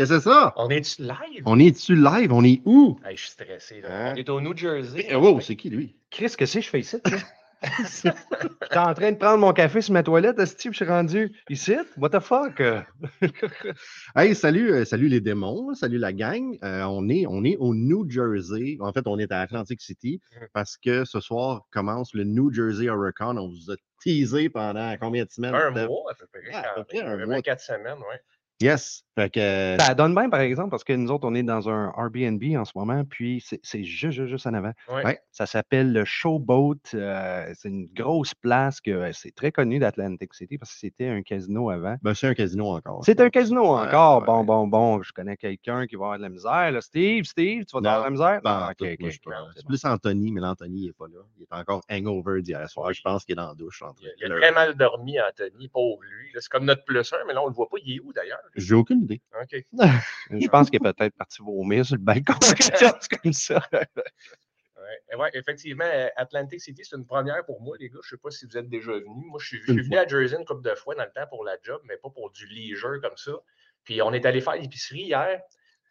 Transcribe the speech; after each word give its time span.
Wow! 0.00 0.06
Qu'est-ce 0.06 0.10
que 0.12 0.18
c'est 0.20 0.30
ça? 0.30 0.52
On 0.56 0.68
est-tu 0.70 1.02
live? 1.02 1.42
On 1.46 1.58
est-tu 1.58 1.94
live? 1.96 2.32
On 2.32 2.44
est 2.44 2.62
où? 2.64 2.98
Hey, 3.04 3.16
je 3.16 3.22
suis 3.22 3.30
stressé. 3.30 3.80
Là. 3.82 3.88
Hein? 4.10 4.12
On 4.14 4.16
est 4.16 4.28
au 4.30 4.40
New 4.40 4.56
Jersey. 4.56 5.06
Eh, 5.08 5.14
wow, 5.14 5.40
c'est 5.40 5.56
qui 5.56 5.70
lui? 5.70 5.94
Chris, 6.10 6.34
que 6.36 6.46
je 6.46 6.60
fais 6.60 6.80
ici? 6.80 6.96
J'étais 7.62 8.78
en 8.78 8.94
train 8.94 9.12
de 9.12 9.18
prendre 9.18 9.36
mon 9.36 9.52
café 9.52 9.82
sur 9.82 9.92
ma 9.92 10.02
toilette, 10.02 10.42
Steve, 10.46 10.72
je 10.72 10.76
suis 10.76 10.84
rendu 10.86 11.30
ici. 11.50 11.74
What 11.98 12.08
the 12.10 12.20
fuck? 12.20 12.62
Hey, 14.16 14.34
salut, 14.34 14.72
euh, 14.72 14.84
salut 14.86 15.08
les 15.08 15.20
démons, 15.20 15.74
salut 15.74 15.98
la 15.98 16.14
gang. 16.14 16.56
Euh, 16.64 16.84
on, 16.84 17.08
est, 17.10 17.26
on 17.28 17.44
est 17.44 17.56
au 17.58 17.74
New 17.74 18.08
Jersey. 18.10 18.78
En 18.80 18.92
fait, 18.94 19.06
on 19.06 19.18
est 19.18 19.30
à 19.30 19.40
Atlantic 19.40 19.80
City 19.82 20.20
Mhm. 20.40 20.48
parce 20.54 20.78
que 20.78 21.04
ce 21.04 21.20
soir 21.20 21.66
commence 21.70 22.14
le 22.14 22.24
New 22.24 22.50
Jersey 22.50 22.86
Hurricane. 22.86 23.38
On 23.38 23.48
vous 23.48 23.70
a 23.70 23.76
teasé 24.02 24.48
pendant 24.48 24.96
combien 24.98 25.24
de 25.24 25.30
semaines? 25.30 25.54
Un 25.54 25.70
mois 25.70 26.10
à 26.10 26.14
peu 26.14 26.26
près. 26.32 26.40
Ouais, 26.48 26.54
à 26.54 26.72
peu 26.76 26.84
près 26.84 27.00
un 27.02 27.26
mois. 27.26 27.42
quatre 27.42 27.60
semaines, 27.60 27.98
oui. 27.98 28.16
Yes. 28.60 29.04
Fait 29.16 29.28
que, 29.30 29.40
euh, 29.40 29.78
Ça 29.78 29.94
donne 29.94 30.14
bien, 30.14 30.30
par 30.30 30.40
exemple, 30.40 30.70
parce 30.70 30.84
que 30.84 30.92
nous 30.92 31.10
autres, 31.10 31.26
on 31.26 31.34
est 31.34 31.42
dans 31.42 31.68
un 31.68 31.92
Airbnb 31.96 32.42
en 32.56 32.64
ce 32.64 32.72
moment, 32.76 33.04
puis 33.04 33.42
c'est 33.44 33.58
c'est 33.62 33.82
juste, 33.82 34.12
juste, 34.12 34.28
juste 34.30 34.46
en 34.46 34.54
avant. 34.54 34.72
Ouais. 34.88 35.04
Ouais. 35.04 35.20
Ça 35.32 35.46
s'appelle 35.46 35.92
le 35.92 36.04
Showboat. 36.04 36.76
euh, 36.94 37.50
c'est 37.54 37.68
une 37.68 37.86
grosse 37.92 38.34
place 38.34 38.80
que 38.80 38.90
euh, 38.90 39.10
c'est 39.12 39.34
très 39.34 39.50
connu 39.50 39.78
d'Atlantic 39.78 40.32
City 40.34 40.58
parce 40.58 40.72
que 40.72 40.78
c'était 40.78 41.08
un 41.08 41.22
casino 41.22 41.70
avant. 41.70 41.96
ben, 42.02 42.14
c'est 42.14 42.28
un 42.28 42.34
casino 42.34 42.68
encore. 42.76 43.04
C'est 43.04 43.20
un 43.20 43.30
casino 43.30 43.62
Ouais, 43.62 43.86
encore. 43.88 44.20
ouais. 44.20 44.26
Bon, 44.26 44.44
bon, 44.44 44.66
bon. 44.68 45.02
Je 45.02 45.12
connais 45.12 45.36
quelqu'un 45.36 45.86
qui 45.86 45.96
va 45.96 46.04
avoir 46.04 46.18
de 46.18 46.22
la 46.22 46.28
misère. 46.30 46.70
là. 46.70 46.80
Steve, 46.80 47.24
Steve, 47.24 47.64
tu 47.64 47.72
vas 47.72 47.78
avoir 47.78 47.98
de 48.00 48.04
la 48.04 48.10
misère? 48.10 48.40
Ben, 48.42 48.50
Ah, 48.50 48.66
en 48.68 48.70
ok, 48.70 48.76
tout, 48.76 48.84
ok, 48.84 48.96
moi, 49.00 49.10
je 49.10 49.16
ok, 49.16 49.22
sais 49.24 49.30
pas. 49.30 49.50
c'est 49.56 49.66
plus 49.66 49.84
Anthony, 49.84 50.32
mais 50.32 50.40
l'Anthony 50.40 50.86
n'est 50.86 50.92
pas 50.92 51.06
là. 51.08 51.20
Il 51.38 51.42
est 51.42 51.52
encore 51.54 51.82
hangover 51.90 52.42
d'hier 52.42 52.68
soir. 52.70 52.92
Je 52.92 53.02
pense 53.02 53.24
qu'il 53.24 53.32
est 53.32 53.36
dans 53.36 53.48
la 53.48 53.54
douche. 53.54 53.82
en 53.82 53.92
train 53.92 53.96
Il 54.02 54.08
a, 54.08 54.12
il 54.18 54.24
a 54.32 54.34
de- 54.34 54.40
très 54.40 54.52
mal 54.52 54.74
dormi, 54.76 55.18
Anthony, 55.20 55.68
pauvre 55.68 56.02
lui. 56.02 56.32
là. 56.34 56.40
C'est 56.40 56.50
comme 56.50 56.64
notre 56.64 56.84
plus 56.84 57.12
un, 57.12 57.16
mais 57.26 57.34
là, 57.34 57.40
on 57.42 57.46
ne 57.46 57.50
le 57.50 57.54
voit 57.54 57.68
pas. 57.68 57.76
Il 57.84 57.96
est 57.96 58.00
où 58.00 58.12
d'ailleurs? 58.12 58.38
J'ai 58.56 58.74
aucune 58.74 59.02
idée. 59.02 59.20
OK. 59.40 59.64
Je 60.30 60.48
pense 60.48 60.70
qu'il 60.70 60.76
est 60.76 60.92
peut-être 60.92 61.16
parti 61.16 61.42
vomir 61.42 61.84
sur 61.84 61.96
le 61.96 62.02
balcon. 62.02 62.34
quelque 62.56 62.78
chose 62.78 63.08
comme 63.22 63.32
ça. 63.32 63.62
Ouais, 63.72 65.16
ouais, 65.16 65.30
effectivement, 65.34 65.84
euh, 65.84 66.08
Atlantic 66.16 66.60
City, 66.60 66.82
c'est 66.84 66.96
une 66.96 67.06
première 67.06 67.44
pour 67.44 67.60
moi, 67.60 67.76
les 67.78 67.88
gars. 67.88 67.98
Je 68.02 68.14
ne 68.14 68.18
sais 68.18 68.22
pas 68.22 68.30
si 68.30 68.46
vous 68.46 68.56
êtes 68.56 68.68
déjà 68.68 68.92
venus. 68.92 69.06
Moi, 69.06 69.38
je 69.40 69.46
suis, 69.46 69.62
je 69.62 69.72
Une 69.72 69.78
suis 69.78 69.84
venu 69.84 69.98
à 69.98 70.06
Jersey 70.06 70.36
une 70.36 70.44
couple 70.44 70.68
de 70.68 70.74
fois 70.74 70.94
dans 70.94 71.04
le 71.04 71.10
temps 71.12 71.26
pour 71.28 71.44
la 71.44 71.56
job, 71.62 71.80
mais 71.84 71.96
pas 71.96 72.10
pour 72.10 72.30
du 72.30 72.46
leisure 72.46 73.00
comme 73.02 73.16
ça. 73.16 73.32
Puis 73.84 74.02
on 74.02 74.12
est 74.12 74.24
allé 74.26 74.40
faire 74.40 74.56
l'épicerie 74.56 75.02
hier. 75.02 75.40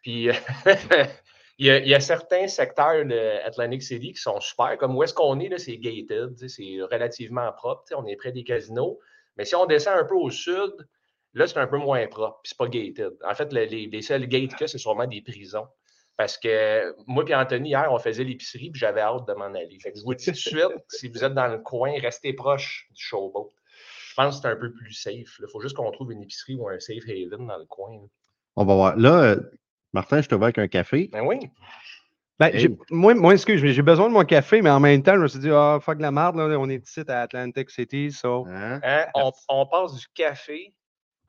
Puis 0.02 0.28
il, 1.58 1.66
y 1.66 1.70
a, 1.70 1.78
il 1.78 1.88
y 1.88 1.94
a 1.94 2.00
certains 2.00 2.48
secteurs 2.48 3.04
de 3.04 3.44
Atlantic 3.44 3.82
City 3.82 4.12
qui 4.12 4.20
sont 4.20 4.40
super. 4.40 4.76
Comme 4.78 4.96
où 4.96 5.02
est-ce 5.02 5.14
qu'on 5.14 5.38
est, 5.40 5.48
là, 5.48 5.58
c'est 5.58 5.78
gated, 5.78 6.48
c'est 6.48 6.78
relativement 6.90 7.50
propre. 7.52 7.84
On 7.96 8.06
est 8.06 8.16
près 8.16 8.32
des 8.32 8.44
casinos. 8.44 8.98
Mais 9.36 9.44
si 9.44 9.54
on 9.54 9.66
descend 9.66 9.98
un 9.98 10.04
peu 10.04 10.14
au 10.14 10.30
sud, 10.30 10.72
là, 11.34 11.46
c'est 11.46 11.58
un 11.58 11.66
peu 11.66 11.78
moins 11.78 12.06
propre. 12.06 12.40
Puis 12.42 12.50
c'est 12.50 12.58
pas 12.58 12.68
gated. 12.68 13.12
En 13.28 13.34
fait, 13.34 13.52
le- 13.52 13.64
les, 13.64 13.86
les 13.86 14.02
seuls 14.02 14.26
gates 14.26 14.60
a, 14.62 14.66
c'est 14.66 14.78
sûrement 14.78 15.06
des 15.06 15.20
prisons. 15.22 15.66
Parce 16.16 16.36
que 16.36 16.94
moi 17.06 17.24
et 17.26 17.34
Anthony, 17.34 17.70
hier, 17.70 17.88
on 17.90 17.98
faisait 17.98 18.24
l'épicerie, 18.24 18.70
puis 18.70 18.78
j'avais 18.80 19.00
hâte 19.00 19.26
de 19.26 19.32
m'en 19.32 19.46
aller. 19.46 19.78
Fait 19.80 19.90
que 19.92 19.98
je 19.98 20.04
vous 20.04 20.14
dis 20.14 20.24
tout 20.26 20.30
de 20.32 20.36
suite, 20.36 20.62
si 20.88 21.08
vous 21.08 21.24
êtes 21.24 21.32
dans 21.34 21.46
le 21.48 21.58
coin, 21.58 21.92
restez 22.00 22.32
proche 22.34 22.88
du 22.90 23.02
showboat. 23.02 23.48
Je 24.10 24.14
pense 24.16 24.36
que 24.36 24.42
c'est 24.42 24.48
un 24.48 24.56
peu 24.56 24.70
plus 24.72 24.92
safe. 24.92 25.14
Il 25.40 25.46
faut 25.50 25.60
juste 25.60 25.76
qu'on 25.76 25.90
trouve 25.92 26.12
une 26.12 26.22
épicerie 26.22 26.56
ou 26.56 26.68
un 26.68 26.78
safe 26.78 27.04
haven 27.08 27.46
dans 27.46 27.56
le 27.56 27.64
coin. 27.64 27.92
là. 27.92 28.06
On 28.56 28.64
va 28.64 28.74
voir. 28.74 28.96
Là, 28.98 29.22
euh, 29.22 29.40
Martin, 29.94 30.20
je 30.20 30.28
te 30.28 30.34
vois 30.34 30.46
avec 30.48 30.58
un 30.58 30.68
café. 30.68 31.08
Ben 31.12 31.22
oui. 31.24 31.38
Ben, 32.38 32.48
Hey. 32.54 32.68
moi, 32.90 33.14
moi, 33.14 33.32
excuse, 33.34 33.60
j'ai 33.64 33.82
besoin 33.82 34.08
de 34.08 34.12
mon 34.14 34.24
café, 34.24 34.60
mais 34.62 34.70
en 34.70 34.80
même 34.80 35.02
temps, 35.02 35.14
je 35.14 35.20
me 35.20 35.28
suis 35.28 35.38
dit, 35.38 35.50
ah, 35.50 35.78
fuck 35.80 36.00
la 36.00 36.10
merde, 36.10 36.36
là, 36.36 36.58
on 36.58 36.68
est 36.70 36.82
ici 36.86 37.00
à 37.06 37.20
Atlantic 37.22 37.70
City, 37.70 38.10
so. 38.12 38.46
Hein? 38.48 38.80
Hein, 38.82 39.06
On, 39.14 39.30
on 39.48 39.66
passe 39.66 39.94
du 39.94 40.06
café 40.14 40.72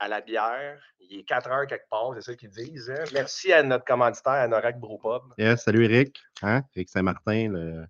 à 0.02 0.08
la 0.08 0.20
bière. 0.20 0.82
Il 0.98 1.20
est 1.20 1.22
4 1.22 1.48
heures 1.50 1.66
quelque 1.66 1.88
part, 1.88 2.10
c'est 2.16 2.22
ça 2.22 2.34
qu'ils 2.34 2.50
disent. 2.50 2.90
hein. 2.90 3.04
Merci 3.14 3.52
à 3.52 3.62
notre 3.62 3.84
commanditaire, 3.84 4.32
Anorak 4.32 4.80
Brewpub. 4.80 5.22
Yes, 5.38 5.62
salut 5.62 5.84
Eric. 5.84 6.20
Hein? 6.42 6.62
Eric 6.74 6.88
Saint-Martin, 6.88 7.50
le- 7.52 7.86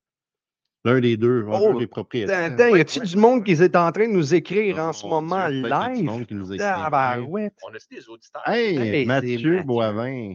l'un 0.84 1.01
des 1.01 1.17
deux, 1.17 1.47
Oh, 1.49 1.78
les 1.78 1.87
propriétaires. 1.87 2.53
Attends, 2.53 2.67
y 2.69 2.72
ouais. 2.72 2.84
du 2.84 3.17
monde 3.17 3.45
qui 3.45 3.53
est 3.53 3.77
en 3.77 3.91
train 3.93 4.09
de 4.09 4.12
nous 4.12 4.34
écrire 4.34 4.78
en 4.78 4.93
ce 4.93 5.06
Oh, 5.06 5.09
mon 5.09 5.22
moment 5.22 5.49
Dieu, 5.49 5.72
a 5.72 5.89
live? 5.89 6.05
monde 6.05 6.27
qui 6.27 6.34
nous 6.34 6.53
écrit. 6.53 6.67
Ah, 6.67 6.91
ben, 6.91 7.21
ouais. 7.22 7.51
On 7.62 7.75
a-tu 7.75 7.87
des 7.95 8.06
auditeurs? 8.09 8.47
Hey, 8.47 9.06
Mathieu 9.06 9.31
Mathieu. 9.39 9.62
Boivin. 9.62 10.34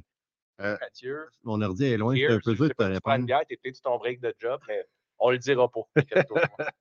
Mathieu. 0.59 1.27
Mon 1.43 1.61
ordi 1.61 1.85
est 1.85 1.97
loin, 1.97 2.15
c'est 2.15 2.25
un 2.25 2.39
peu 2.39 2.53
dur 2.55 2.63
de 2.63 2.69
te 2.69 2.73
pas 2.73 2.87
si 2.87 2.93
tu 2.95 3.01
prends 3.01 3.11
une 3.11 3.21
répondre. 3.21 3.25
bière, 3.27 3.41
t'es 3.47 3.57
peut-être 3.63 3.81
ton 3.83 3.97
break 3.99 4.19
de 4.21 4.33
job, 4.39 4.59
mais 4.67 4.83
on 5.19 5.29
le 5.29 5.37
dira 5.37 5.69
pas. 5.71 5.81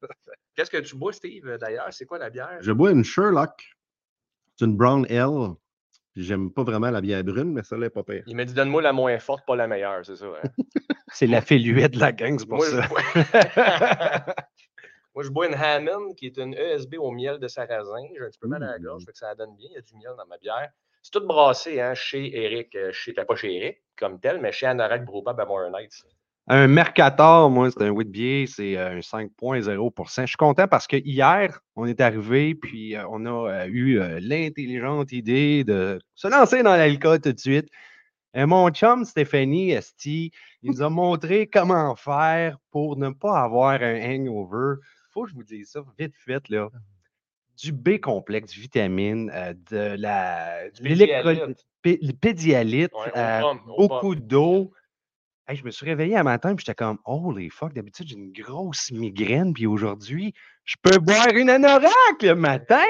Qu'est-ce 0.55 0.71
que 0.71 0.79
tu 0.79 0.97
bois, 0.97 1.13
Steve, 1.13 1.59
d'ailleurs? 1.59 1.87
C'est 1.91 2.07
quoi 2.07 2.19
la 2.19 2.31
bière? 2.31 2.57
Je 2.63 2.73
bois 2.73 2.93
une 2.93 3.05
Sherlock. 3.05 3.53
C'est 4.57 4.65
une 4.65 4.77
Brown 4.77 5.07
Ale. 5.11 5.55
J'aime 6.17 6.51
pas 6.51 6.63
vraiment 6.65 6.91
la 6.91 7.03
bière 7.03 7.23
brune, 7.23 7.53
mais 7.53 7.63
ça, 7.63 7.77
là, 7.77 7.87
est 7.87 7.91
pas 7.91 8.03
pire. 8.03 8.23
Il 8.27 8.37
m'a 8.37 8.45
dit 8.47 8.55
donne-moi 8.55 8.81
la 8.81 8.93
moins 8.95 9.19
forte, 9.19 9.45
pas 9.47 9.55
la 9.55 9.67
meilleure, 9.67 10.05
c'est 10.05 10.17
ça. 10.17 10.27
hein? 10.27 10.49
C'est 11.13 11.27
la 11.27 11.41
féluette 11.41 11.93
de 11.93 12.01
la 12.01 12.11
gang, 12.13 12.37
c'est 12.39 12.47
pour 12.47 12.57
Moi, 12.57 12.67
ça. 12.67 12.83
je 12.83 12.89
bois... 12.89 13.01
Moi, 15.15 15.23
je 15.25 15.31
bois 15.31 15.47
une 15.47 15.55
Hammond 15.55 16.13
qui 16.15 16.27
est 16.27 16.37
une 16.37 16.53
ESB 16.53 16.97
au 16.99 17.11
miel 17.11 17.39
de 17.39 17.49
sarrasin. 17.49 18.03
J'ai 18.15 18.23
un 18.25 18.29
petit 18.29 18.39
peu 18.39 18.49
mal 18.49 18.63
à 18.63 18.73
la 18.73 18.79
gorge, 18.79 19.05
fait 19.05 19.13
que 19.13 19.19
ça 19.19 19.35
donne 19.35 19.55
bien. 19.57 19.69
Il 19.71 19.75
y 19.75 19.79
a 19.79 19.81
du 19.83 19.95
miel 19.97 20.13
dans 20.19 20.27
ma 20.27 20.37
bière. 20.37 20.69
C'est 21.03 21.13
tout 21.13 21.27
brassé 21.27 21.81
hein, 21.81 21.95
chez 21.95 22.37
Eric, 22.37 22.75
euh, 22.75 22.91
chez, 22.93 23.13
ben, 23.13 23.25
pas 23.25 23.37
chez 23.37 23.55
Eric 23.55 23.83
comme 23.97 24.19
tel, 24.21 24.41
mais 24.41 24.53
chez 24.53 24.67
Anorak 24.67 25.05
Brewpub 25.05 25.39
à 25.41 25.45
Morin 25.47 25.73
Heights. 25.75 26.05
Un 26.49 26.69
Mercator, 26.69 27.51
moi, 27.51 27.71
c'est 27.73 27.83
un 27.83 27.91
Whitbier, 27.91 28.47
c'est 28.47 28.77
euh, 28.77 28.99
un 28.99 29.01
5,0% 29.01 30.21
Je 30.23 30.27
suis 30.27 30.37
content 30.37 30.69
parce 30.69 30.87
que 30.87 30.97
hier, 30.97 31.59
on 31.75 31.87
est 31.87 32.01
arrivé, 32.01 32.55
puis 32.55 32.95
euh, 32.95 33.05
on 33.11 33.27
a 33.27 33.51
euh, 33.65 33.67
eu 33.69 33.99
l'intelligente 34.21 35.11
idée 35.11 35.65
de 35.65 35.99
se 36.15 36.29
lancer 36.29 36.63
dans 36.63 36.77
l'alcool 36.77 37.21
tout 37.21 37.33
de 37.33 37.39
suite. 37.41 37.69
Et 38.33 38.45
mon 38.47 38.69
chum 38.71 39.05
Stéphanie 39.05 39.73
Esti, 39.73 40.31
il 40.63 40.71
nous 40.71 40.83
a 40.83 40.89
montré 40.91 41.49
comment 41.49 41.97
faire 41.97 42.59
pour 42.71 42.97
ne 42.97 43.11
pas 43.11 43.41
avoir 43.43 43.83
un 43.83 44.01
hangover. 44.15 44.75
Faut 45.11 45.25
que 45.25 45.31
je 45.31 45.35
vous 45.35 45.43
dise 45.43 45.71
ça 45.71 45.81
vite 45.99 46.15
fait, 46.17 46.49
là. 46.49 46.69
Du 47.61 47.73
B 47.73 47.99
complexe, 47.99 48.53
vitamine, 48.55 49.33
euh, 49.35 49.55
de 49.73 49.97
la, 50.01 50.69
de 50.69 50.85
l'électro- 50.85 51.23
Pédialyte. 51.31 51.67
pé- 51.83 51.99
le 52.03 52.13
pédialyte, 52.13 52.93
Ouais, 52.93 53.11
au 53.15 53.19
euh, 53.19 53.41
pomme, 53.41 53.61
au 53.77 53.89
beaucoup 53.89 54.15
d'eau. 54.15 54.73
Hey, 55.49 55.55
je 55.57 55.65
me 55.65 55.71
suis 55.71 55.87
réveillé 55.87 56.17
un 56.17 56.25
matin 56.25 56.53
et 56.55 56.59
j'étais 56.59 56.75
comme 56.75 56.99
Holy 57.05 57.51
fuck, 57.51 57.73
d'habitude 57.73 58.09
j'ai 58.09 58.17
une 58.17 58.33
grosse 58.33 58.91
migraine, 58.91 59.53
puis 59.55 59.67
aujourd'hui, 59.67 60.35
je 60.65 60.75
peux 60.83 60.99
boire 60.99 61.29
une 61.37 61.49
anorak 61.51 62.21
le 62.21 62.35
matin. 62.35 62.83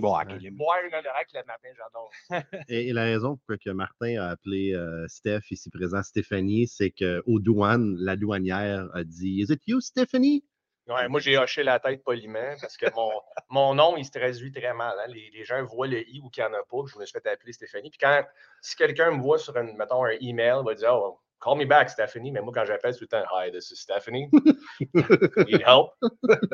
Bon, 0.00 0.16
ok, 0.18 0.26
le- 0.42 0.50
Boire 0.50 0.78
une 0.84 0.92
Anorak 0.94 1.28
le 1.32 1.40
matin, 1.46 1.68
j'adore. 1.76 2.10
Et, 2.68 2.88
et 2.88 2.92
la 2.92 3.04
raison 3.04 3.38
pour 3.46 3.56
que 3.64 3.70
Martin 3.70 4.20
a 4.20 4.30
appelé 4.30 4.74
euh, 4.74 5.06
Steph, 5.06 5.52
ici 5.52 5.70
présent, 5.70 6.02
Stéphanie, 6.02 6.66
c'est 6.66 6.90
qu'aux 6.90 7.38
douanes, 7.38 7.94
la 8.00 8.16
douanière 8.16 8.88
a 8.92 9.04
dit 9.04 9.42
Is 9.42 9.52
it 9.52 9.62
you, 9.68 9.80
Stephanie? 9.80 10.44
Ouais, 10.88 11.08
moi, 11.08 11.20
j'ai 11.20 11.38
hoché 11.38 11.62
la 11.62 11.78
tête 11.78 12.02
poliment 12.02 12.56
parce 12.60 12.76
que 12.76 12.86
mon, 12.92 13.12
mon 13.50 13.74
nom, 13.76 13.96
il 13.96 14.04
se 14.04 14.10
traduit 14.10 14.50
très 14.50 14.74
mal. 14.74 14.96
hein. 14.98 15.06
Les, 15.08 15.30
les 15.32 15.44
gens 15.44 15.64
voient 15.64 15.86
le 15.86 16.00
i 16.10 16.20
ou 16.20 16.28
qu'il 16.30 16.42
n'y 16.42 16.50
en 16.50 16.54
a 16.54 16.62
pas. 16.64 16.78
Je 16.92 16.98
me 16.98 17.04
suis 17.06 17.12
fait 17.12 17.28
appeler 17.28 17.52
Stéphanie. 17.52 17.90
Puis 17.90 17.98
quand, 18.00 18.24
si 18.60 18.74
quelqu'un 18.74 19.12
me 19.12 19.20
voit 19.22 19.38
sur, 19.38 19.56
une, 19.56 19.76
mettons, 19.76 20.04
un 20.04 20.16
email, 20.20 20.56
il 20.60 20.64
va 20.66 20.74
dire 20.74 20.92
Oh, 20.94 21.20
call 21.40 21.56
me 21.58 21.64
back, 21.64 21.90
Stephanie. 21.90 22.30
Mais 22.32 22.40
moi, 22.40 22.52
quand 22.54 22.64
j'appelle, 22.66 22.92
c'est 22.94 23.00
tout 23.00 23.08
le 23.12 23.18
temps 23.22 23.24
Hi, 23.32 23.50
this 23.50 23.70
is 23.70 23.76
Stephanie. 23.76 24.28
Need 24.80 25.62
help? 25.66 25.90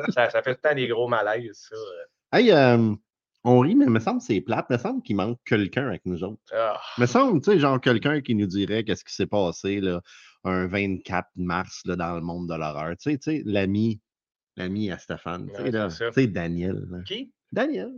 Ça, 0.09 0.29
ça 0.29 0.41
fait 0.41 0.55
tout 0.55 0.61
le 0.63 0.69
temps 0.69 0.75
des 0.75 0.87
gros 0.87 1.07
malaises, 1.07 1.67
ça. 1.69 1.75
Hey, 2.37 2.51
euh, 2.51 2.93
on 3.43 3.59
rit, 3.59 3.75
mais 3.75 3.85
il 3.85 3.91
me 3.91 3.99
semble 3.99 4.19
que 4.19 4.25
c'est 4.25 4.41
plate. 4.41 4.65
Il 4.69 4.73
me 4.73 4.77
semble 4.79 5.01
qu'il 5.03 5.15
manque 5.15 5.39
quelqu'un 5.45 5.87
avec 5.87 6.05
nous 6.05 6.23
autres. 6.23 6.41
Ah, 6.53 6.79
Il 6.97 7.01
me 7.01 7.05
semble, 7.05 7.41
tu 7.41 7.51
sais, 7.51 7.59
genre 7.59 7.79
quelqu'un 7.79 8.21
qui 8.21 8.35
nous 8.35 8.47
dirait 8.47 8.83
qu'est-ce 8.83 9.05
qui 9.05 9.13
s'est 9.13 9.27
passé 9.27 9.79
là, 9.79 10.01
un 10.43 10.67
24 10.67 11.27
mars 11.35 11.81
là, 11.85 11.95
dans 11.95 12.15
le 12.15 12.21
monde 12.21 12.49
de 12.49 12.55
l'horreur. 12.55 12.95
Tu 12.97 13.11
sais, 13.11 13.17
tu 13.17 13.31
sais, 13.37 13.43
l'ami, 13.45 14.01
l'ami 14.55 14.91
à 14.91 14.97
Stéphane. 14.97 15.47
Tu 15.55 15.71
sais, 15.71 16.11
Ouais, 16.15 16.27
Daniel. 16.27 16.85
là. 16.89 16.99
qui? 17.05 17.31
Daniel. 17.51 17.93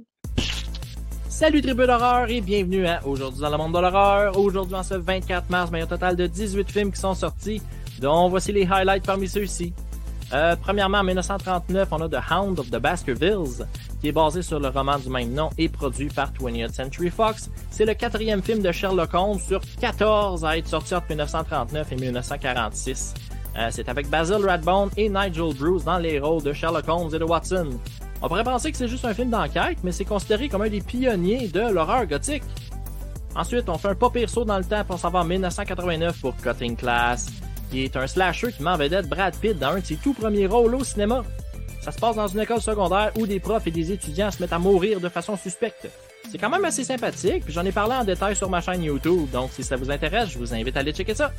Salut 1.39 1.62
tribu 1.62 1.88
d'horreur 1.88 2.30
et 2.30 2.41
bienvenue 2.41 2.86
à 2.86 3.00
Aujourd'hui 3.07 3.39
dans 3.39 3.50
le 3.50 3.56
monde 3.56 3.74
de 3.74 3.80
l'horreur. 3.80 4.38
Aujourd'hui 4.38 4.75
en 4.75 4.83
ce 4.83 4.95
24 4.95 5.50
mars, 5.50 5.71
ben, 5.71 5.77
il 5.77 5.80
y 5.80 5.83
a 5.83 5.86
un 5.86 5.88
total 5.88 6.18
de 6.18 6.27
18 6.27 6.69
films 6.69 6.91
qui 6.91 7.00
sont 7.00 7.13
sortis, 7.13 7.62
dont 8.01 8.27
voici 8.27 8.51
les 8.51 8.68
highlights 8.69 9.06
parmi 9.06 9.25
ceux-ci. 9.30 9.74
Euh, 10.33 10.57
premièrement, 10.62 10.97
en 10.97 11.03
1939, 11.06 11.88
on 11.91 12.01
a 12.01 12.09
The 12.09 12.21
Hound 12.30 12.59
of 12.59 12.69
the 12.69 12.75
Baskervilles, 12.75 13.65
qui 14.01 14.09
est 14.09 14.12
basé 14.12 14.41
sur 14.41 14.59
le 14.59 14.68
roman 14.68 15.00
du 15.00 15.07
même 15.07 15.31
nom 15.31 15.50
et 15.57 15.69
produit 15.69 16.09
par 16.09 16.33
20th 16.33 16.74
Century 16.74 17.09
Fox. 17.09 17.50
C'est 17.69 17.85
le 17.85 17.94
quatrième 17.94 18.44
film 18.44 18.62
de 18.62 18.74
Sherlock 18.74 19.13
Holmes 19.13 19.39
sur 19.39 19.62
14 19.80 20.44
à 20.44 20.57
être 20.57 20.68
sorti 20.68 20.94
entre 20.94 21.07
1939 21.07 21.89
et 21.89 21.95
1946. 21.95 23.13
Euh, 23.57 23.69
c'est 23.71 23.88
avec 23.88 24.09
Basil 24.09 24.45
Rathbone 24.45 24.89
et 24.97 25.07
Nigel 25.07 25.53
Bruce 25.57 25.85
dans 25.85 26.00
les 26.00 26.19
rôles 26.19 26.44
de 26.44 26.51
Sherlock 26.51 26.89
Holmes 26.89 27.15
et 27.15 27.19
de 27.19 27.24
Watson. 27.24 27.69
On 28.21 28.27
pourrait 28.27 28.44
penser 28.44 28.71
que 28.71 28.77
c'est 28.77 28.88
juste 28.88 29.06
un 29.06 29.13
film 29.13 29.30
d'enquête, 29.30 29.77
mais 29.83 29.92
c'est 29.92 30.06
considéré 30.06 30.50
comme 30.50 30.62
un 30.62 30.69
des 30.69 30.81
pionniers 30.81 31.48
de 31.48 31.62
l'horreur 31.62 32.06
gothique. 32.06 32.44
Ensuite, 33.36 33.69
on 33.69 33.77
fait 33.77 33.89
un 33.89 33.95
pas 33.95 34.10
pire 34.10 34.30
saut 34.30 34.44
dans 34.44 34.57
le 34.57 34.66
temps 34.66 34.83
pour 34.83 35.00
savoir 35.00 35.24
1989 35.24 36.19
pour 36.19 36.36
Cutting 36.36 36.75
Class, 36.75 37.27
qui 37.71 37.83
est 37.83 37.95
un 37.95 38.07
slasher 38.07 38.51
qui 38.51 38.63
met 38.63 38.71
en 38.71 38.77
vedette 38.77 39.07
Brad 39.07 39.36
Pitt 39.36 39.57
dans 39.57 39.69
un 39.69 39.80
de 39.80 39.86
ses 39.86 39.95
tout 39.95 40.13
premiers 40.13 40.48
rôles 40.48 40.75
au 40.75 40.83
cinéma. 40.83 41.24
Ça 41.81 41.92
se 41.94 42.00
passe 42.00 42.18
dans 42.18 42.27
une 42.27 42.42
école 42.42 42.62
secondaire 42.62 43.12
où 43.18 43.25
des 43.25 43.39
profs 43.39 43.68
et 43.68 43.71
des 43.71 43.92
étudiants 43.94 44.31
se 44.31 44.42
mettent 44.42 44.51
à 44.51 44.60
mourir 44.60 45.00
de 45.00 45.07
façon 45.07 45.38
suspecte. 45.38 45.88
C'est 46.30 46.38
quand 46.38 46.50
même 46.50 46.66
assez 46.66 46.83
sympathique, 46.83 47.45
puis 47.45 47.54
j'en 47.54 47.66
ai 47.66 47.71
parlé 47.71 47.95
en 47.95 48.04
détail 48.04 48.36
sur 48.36 48.50
ma 48.50 48.60
chaîne 48.60 48.83
YouTube, 48.83 49.30
donc 49.31 49.51
si 49.54 49.63
ça 49.63 49.77
vous 49.77 49.89
intéresse, 49.89 50.30
je 50.30 50.38
vous 50.38 50.54
invite 50.54 50.75
à 50.75 50.81
aller 50.81 50.92
checker 50.92 51.16
ça. 51.16 51.31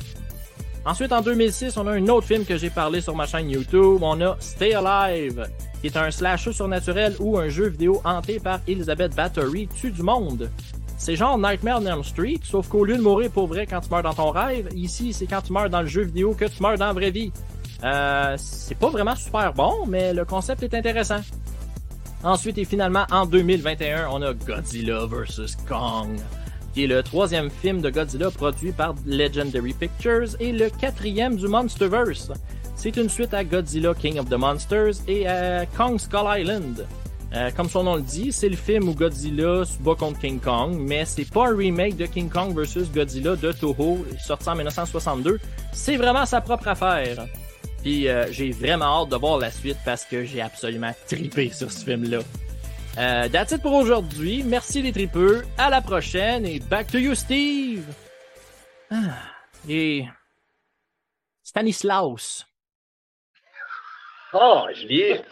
Ensuite, 0.85 1.11
en 1.11 1.21
2006, 1.21 1.77
on 1.77 1.85
a 1.87 1.91
un 1.91 2.07
autre 2.07 2.27
film 2.27 2.43
que 2.43 2.57
j'ai 2.57 2.69
parlé 2.69 3.01
sur 3.01 3.15
ma 3.15 3.27
chaîne 3.27 3.49
YouTube. 3.49 3.99
On 4.01 4.19
a 4.21 4.35
Stay 4.39 4.73
Alive, 4.73 5.47
qui 5.79 5.87
est 5.87 5.97
un 5.97 6.09
slasher 6.09 6.53
surnaturel 6.53 7.15
ou 7.19 7.37
un 7.37 7.49
jeu 7.49 7.67
vidéo 7.67 8.01
hanté 8.03 8.39
par 8.39 8.59
Elizabeth 8.67 9.15
Bathory 9.15 9.67
tue 9.67 9.91
du 9.91 10.01
monde. 10.01 10.49
C'est 10.97 11.15
genre 11.15 11.37
Nightmare 11.37 11.79
on 11.81 11.85
Elm 11.85 12.03
Street, 12.03 12.39
sauf 12.43 12.67
qu'au 12.67 12.85
lieu 12.85 12.95
de 12.95 13.01
mourir 13.01 13.31
pour 13.31 13.47
vrai 13.47 13.65
quand 13.65 13.81
tu 13.81 13.89
meurs 13.89 14.03
dans 14.03 14.13
ton 14.13 14.29
rêve, 14.29 14.69
ici 14.75 15.13
c'est 15.13 15.25
quand 15.25 15.41
tu 15.41 15.51
meurs 15.51 15.67
dans 15.67 15.81
le 15.81 15.87
jeu 15.87 16.03
vidéo 16.03 16.35
que 16.35 16.45
tu 16.45 16.61
meurs 16.61 16.77
dans 16.77 16.85
la 16.85 16.93
vraie 16.93 17.09
vie. 17.09 17.31
Euh, 17.83 18.35
c'est 18.37 18.77
pas 18.77 18.89
vraiment 18.89 19.15
super 19.15 19.51
bon, 19.51 19.87
mais 19.87 20.13
le 20.13 20.25
concept 20.25 20.61
est 20.61 20.75
intéressant. 20.75 21.21
Ensuite 22.23 22.59
et 22.59 22.65
finalement, 22.65 23.05
en 23.09 23.25
2021, 23.25 24.09
on 24.11 24.21
a 24.21 24.33
Godzilla 24.33 25.07
vs. 25.07 25.57
Kong, 25.67 26.19
qui 26.73 26.83
est 26.85 26.87
le 26.87 27.03
troisième 27.03 27.49
film 27.49 27.81
de 27.81 27.89
Godzilla 27.89 28.31
produit 28.31 28.71
par 28.71 28.95
Legendary 29.05 29.73
Pictures 29.73 30.35
et 30.39 30.51
le 30.51 30.69
quatrième 30.69 31.35
du 31.35 31.47
Monsterverse. 31.47 32.31
C'est 32.75 32.97
une 32.97 33.09
suite 33.09 33.33
à 33.33 33.43
Godzilla 33.43 33.93
King 33.93 34.19
of 34.19 34.29
the 34.29 34.33
Monsters 34.33 34.93
et 35.07 35.27
à 35.27 35.65
Kong 35.65 35.99
Skull 35.99 36.27
Island. 36.39 36.87
Euh, 37.33 37.49
comme 37.55 37.69
son 37.69 37.83
nom 37.83 37.95
le 37.95 38.01
dit, 38.01 38.31
c'est 38.33 38.49
le 38.49 38.57
film 38.57 38.89
où 38.89 38.93
Godzilla 38.93 39.63
se 39.63 39.77
bat 39.77 39.95
contre 39.95 40.19
King 40.19 40.39
Kong, 40.39 40.77
mais 40.77 41.05
c'est 41.05 41.29
pas 41.29 41.47
un 41.47 41.55
remake 41.55 41.95
de 41.95 42.05
King 42.05 42.29
Kong 42.29 42.53
vs 42.53 42.91
Godzilla 42.93 43.35
de 43.35 43.51
Toho 43.53 44.05
sorti 44.19 44.49
en 44.49 44.55
1962. 44.55 45.39
C'est 45.71 45.95
vraiment 45.95 46.25
sa 46.25 46.41
propre 46.41 46.67
affaire. 46.67 47.25
Puis 47.81 48.07
euh, 48.07 48.25
j'ai 48.31 48.51
vraiment 48.51 49.01
hâte 49.03 49.09
de 49.09 49.15
voir 49.15 49.37
la 49.37 49.49
suite 49.49 49.77
parce 49.85 50.03
que 50.03 50.25
j'ai 50.25 50.41
absolument 50.41 50.91
tripé 51.07 51.51
sur 51.53 51.71
ce 51.71 51.85
film-là. 51.85 52.19
Euh, 52.97 53.29
that's 53.29 53.51
it 53.51 53.61
pour 53.61 53.73
aujourd'hui. 53.73 54.43
Merci 54.43 54.81
les 54.81 54.91
tripeux. 54.91 55.43
À 55.57 55.69
la 55.69 55.81
prochaine 55.81 56.45
et 56.45 56.59
back 56.59 56.87
to 56.87 56.97
you, 56.97 57.15
Steve. 57.15 57.85
Ah, 58.91 59.15
et 59.69 60.05
Stanislaus. 61.43 62.45
Oh, 64.33 64.65
je 64.73 64.87
l'ai. 64.87 65.21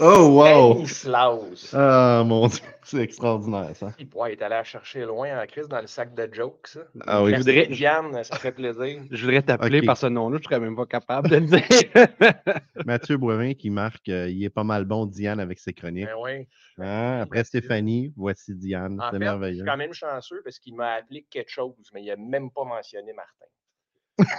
Oh, 0.00 0.30
wow! 0.30 0.84
Stanislaus. 0.84 1.74
Ah, 1.74 2.24
mon 2.26 2.48
Dieu, 2.48 2.60
c'est 2.90 3.02
extraordinaire, 3.02 3.74
ça. 3.74 3.92
Il 3.98 4.08
pourrait 4.08 4.32
être 4.32 4.42
allé 4.42 4.54
la 4.56 4.64
chercher 4.64 5.04
loin 5.04 5.40
en 5.42 5.46
crise 5.46 5.68
dans 5.68 5.80
le 5.80 5.86
sac 5.86 6.14
de 6.14 6.28
jokes, 6.32 6.66
ça. 6.68 6.80
Ah 7.06 7.22
oui. 7.22 7.32
Je 7.32 7.36
voudrais- 7.38 7.66
Diane, 7.66 8.24
ça 8.24 8.36
fait 8.36 8.52
plaisir. 8.52 9.02
Je 9.10 9.24
voudrais 9.24 9.42
t'appeler 9.42 9.82
par 9.82 9.96
ce 9.96 10.06
nom-là, 10.06 10.38
je 10.40 10.44
serais 10.44 10.60
même 10.60 10.76
pas 10.76 10.86
capable 10.86 11.28
de 11.30 11.36
le 11.36 11.46
dire. 11.46 11.60
Mathieu 12.86 13.16
Boivin 13.16 13.54
qui 13.54 13.70
marque 13.70 14.08
euh, 14.08 14.28
il 14.28 14.42
est 14.44 14.50
pas 14.50 14.64
mal 14.64 14.84
bon, 14.84 15.06
Diane, 15.06 15.40
avec 15.40 15.58
ses 15.58 15.72
chroniques. 15.72 16.06
Ben 16.06 16.14
oui. 16.22 16.48
Hein, 16.78 17.20
Après 17.22 17.44
Stéphanie, 17.44 18.12
voici 18.16 18.54
Diane. 18.54 18.98
C'est 19.00 19.10
fait, 19.10 19.14
je 19.16 19.18
merveilleux. 19.18 19.56
suis 19.56 19.64
quand 19.66 19.76
même 19.76 19.92
chanceux 19.92 20.40
parce 20.44 20.58
qu'il 20.58 20.74
m'a 20.74 20.92
appelé 20.94 21.26
quelque 21.30 21.50
chose, 21.50 21.74
mais 21.94 22.02
il 22.02 22.06
n'a 22.08 22.16
même 22.16 22.50
pas 22.50 22.64
mentionné 22.64 23.12
Martin. 23.12 23.44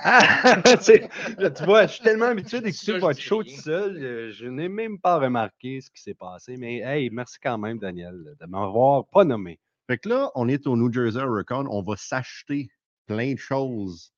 Ah, 0.04 0.62
tu 0.78 0.84
sais, 0.84 1.10
là, 1.38 1.50
tu 1.52 1.64
vois, 1.64 1.88
je 1.88 1.94
suis 1.94 2.04
tellement 2.04 2.26
habitué 2.28 2.62
d'écouter 2.62 3.00
votre 3.00 3.20
show 3.20 3.44
tout 3.44 3.50
seul, 3.50 3.98
euh, 3.98 4.32
je 4.32 4.46
n'ai 4.46 4.70
même 4.70 5.00
pas 5.00 5.18
remarqué 5.20 5.82
ce 5.82 5.90
qui 5.92 6.02
s'est 6.02 6.14
passé. 6.14 6.58
Mais 6.58 6.80
hey, 6.80 7.10
merci 7.10 7.38
quand 7.42 7.58
même, 7.58 7.80
Daniel, 7.80 8.36
de 8.40 8.46
m'avoir 8.46 9.08
pas 9.08 9.24
nommé. 9.24 9.60
Fait 9.88 9.98
que 9.98 10.10
là, 10.10 10.32
on 10.36 10.48
est 10.48 10.68
au 10.68 10.76
New 10.78 10.92
Jersey 10.92 11.20
Hurricane. 11.20 11.68
On 11.70 11.82
va 11.82 11.96
s'acheter 11.98 12.70
plein 13.08 13.34
de 13.34 13.40
choses 13.40 14.14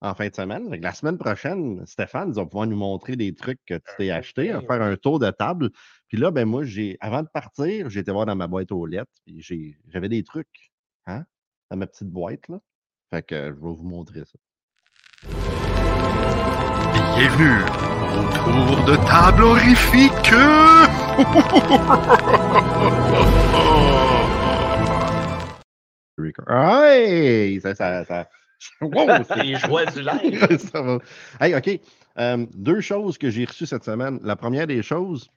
en 0.00 0.14
fin 0.14 0.28
de 0.28 0.34
semaine. 0.34 0.70
Fait 0.70 0.78
que 0.78 0.84
la 0.84 0.94
semaine 0.94 1.18
prochaine, 1.18 1.84
Stéphane 1.86 2.32
va 2.32 2.44
pouvoir 2.46 2.66
nous 2.66 2.76
montrer 2.76 3.16
des 3.16 3.34
trucs 3.34 3.60
que 3.66 3.74
tu 3.74 3.82
t'es 3.98 4.10
acheté, 4.10 4.54
oui, 4.54 4.64
faire 4.66 4.80
un 4.82 4.96
tour 4.96 5.18
de 5.18 5.30
table. 5.30 5.70
Puis 6.08 6.16
là, 6.18 6.30
ben 6.30 6.44
moi, 6.46 6.64
j'ai 6.64 6.96
avant 7.00 7.22
de 7.22 7.28
partir, 7.28 7.90
j'ai 7.90 8.00
été 8.00 8.12
voir 8.12 8.24
dans 8.26 8.36
ma 8.36 8.46
boîte 8.46 8.72
aux 8.72 8.86
lettres. 8.86 9.10
Puis 9.26 9.42
j'ai- 9.42 9.76
j'avais 9.88 10.08
des 10.08 10.22
trucs, 10.22 10.70
hein, 11.06 11.24
dans 11.70 11.76
ma 11.76 11.86
petite 11.86 12.08
boîte 12.08 12.48
là. 12.48 12.60
Fait 13.10 13.22
que 13.22 13.36
je 13.48 13.52
vais 13.54 13.74
vous 13.74 13.82
montrer 13.88 14.20
ça. 14.24 14.38
Bienvenue 17.16 17.62
au 18.16 18.22
tour 18.36 18.84
de 18.84 18.96
table 19.06 19.42
horrifique. 19.42 20.32
Hey! 26.48 27.60
Ça, 27.60 27.74
ça, 27.74 28.04
ça... 28.04 28.28
Wow, 28.80 29.22
c'est- 29.28 29.42
Les 29.42 29.54
joies 29.56 29.86
du 29.86 30.02
live. 30.02 30.58
Ça 30.72 30.82
va. 30.82 30.98
Hey, 31.40 31.54
OK. 31.54 31.80
Euh, 32.18 32.46
deux 32.54 32.80
choses 32.80 33.16
que 33.18 33.30
j'ai 33.30 33.44
reçues 33.44 33.66
cette 33.66 33.84
semaine. 33.84 34.18
La 34.22 34.34
première 34.34 34.66
des 34.66 34.82
choses, 34.82 35.30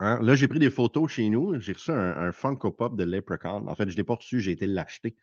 hein, 0.00 0.18
là, 0.20 0.34
j'ai 0.34 0.48
pris 0.48 0.58
des 0.58 0.70
photos 0.70 1.10
chez 1.10 1.28
nous. 1.30 1.58
J'ai 1.60 1.72
reçu 1.72 1.90
un, 1.90 2.16
un 2.16 2.32
Funko 2.32 2.70
Pop 2.70 2.94
de 2.96 3.04
Leprechaun. 3.04 3.66
En 3.66 3.74
fait, 3.74 3.86
je 3.88 3.92
ne 3.92 3.96
l'ai 3.96 4.04
pas 4.04 4.14
reçu, 4.16 4.40
j'ai 4.40 4.52
été 4.52 4.66
l'acheter. 4.66 5.16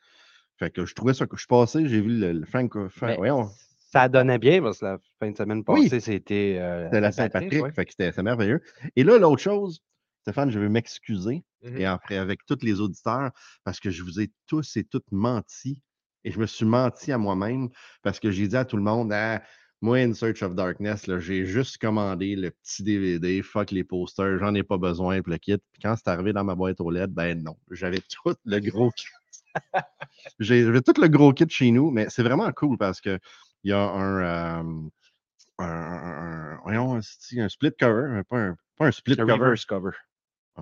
Fait 0.57 0.71
que 0.71 0.85
je 0.85 0.95
trouvais 0.95 1.13
ça 1.13 1.27
que 1.27 1.35
je 1.37 1.41
suis 1.41 1.47
passé, 1.47 1.87
j'ai 1.87 2.01
vu 2.01 2.17
le, 2.19 2.33
le 2.33 2.45
Funko. 2.45 2.89
Fun- 2.89 3.13
voyons, 3.15 3.49
Ça 3.91 4.07
donnait 4.07 4.37
bien 4.37 4.61
parce 4.61 4.79
que 4.79 4.85
la 4.85 4.97
fin 5.19 5.31
de 5.31 5.37
semaine 5.37 5.63
Oui. 5.67 5.83
passée, 5.83 5.99
c'était. 5.99 6.57
euh, 6.59 6.85
c'était 6.85 7.01
la 7.01 7.11
Saint-Patrick, 7.11 7.63
ouais. 7.63 7.71
C'était 7.89 8.23
merveilleux. 8.23 8.61
Et 8.95 9.03
là, 9.03 9.17
l'autre 9.17 9.41
chose, 9.41 9.81
Stéphane, 10.21 10.51
je 10.51 10.59
veux 10.59 10.69
m'excuser. 10.69 11.43
Mhm. 11.61 11.75
et 11.77 11.83
après 11.85 12.15
avec 12.15 12.45
tous 12.45 12.59
les 12.61 12.79
auditeurs 12.79 13.31
parce 13.65 13.81
que 13.81 13.89
je 13.89 14.01
vous 14.01 14.21
ai 14.21 14.31
tous 14.47 14.77
et 14.77 14.85
toutes 14.85 15.11
menti 15.11 15.83
et 16.23 16.31
je 16.31 16.39
me 16.39 16.45
suis 16.45 16.63
menti 16.63 17.11
à 17.11 17.17
moi-même 17.17 17.67
parce 18.01 18.17
que 18.21 18.31
j'ai 18.31 18.47
dit 18.47 18.55
à 18.55 18.63
tout 18.63 18.77
le 18.77 18.81
monde 18.83 19.11
Ah, 19.11 19.43
moi 19.81 19.97
In 19.97 20.13
Search 20.13 20.41
of 20.41 20.55
Darkness 20.55 21.03
j'ai 21.19 21.45
juste 21.45 21.77
commandé 21.79 22.37
le 22.37 22.51
petit 22.51 22.81
DVD 22.83 23.41
fuck 23.41 23.71
les 23.71 23.83
posters 23.83 24.37
j'en 24.39 24.55
ai 24.55 24.63
pas 24.63 24.77
besoin 24.77 25.21
puis 25.21 25.33
le 25.33 25.37
kit 25.37 25.57
puis 25.73 25.81
quand 25.81 25.95
c'est 25.97 26.07
arrivé 26.07 26.31
dans 26.31 26.45
ma 26.45 26.55
boîte 26.55 26.79
aux 26.79 26.91
lettres 26.91 27.11
ben 27.13 27.43
non 27.43 27.57
j'avais 27.71 27.99
tout 28.23 28.33
le 28.45 28.59
gros 28.61 28.91
kit 28.91 29.07
j'avais 30.39 30.81
tout 30.81 30.93
le 31.01 31.07
gros 31.09 31.33
kit 31.33 31.45
chez 31.49 31.71
nous 31.71 31.91
mais 31.91 32.07
c'est 32.09 32.23
vraiment 32.23 32.51
cool 32.53 32.77
parce 32.77 33.01
que 33.01 33.19
il 33.63 33.71
y 33.71 33.73
a 33.73 33.79
un 33.81 34.59
euh, 34.59 34.89
un, 35.59 36.59
un- 36.65 37.01
split 37.49 37.71
cover, 37.79 38.21
pas 38.29 38.37
un, 38.37 38.55
pas 38.77 38.87
un 38.87 38.91
split 38.91 39.15
cover, 39.17 39.33
reverse 39.33 39.65
cover. 39.65 39.91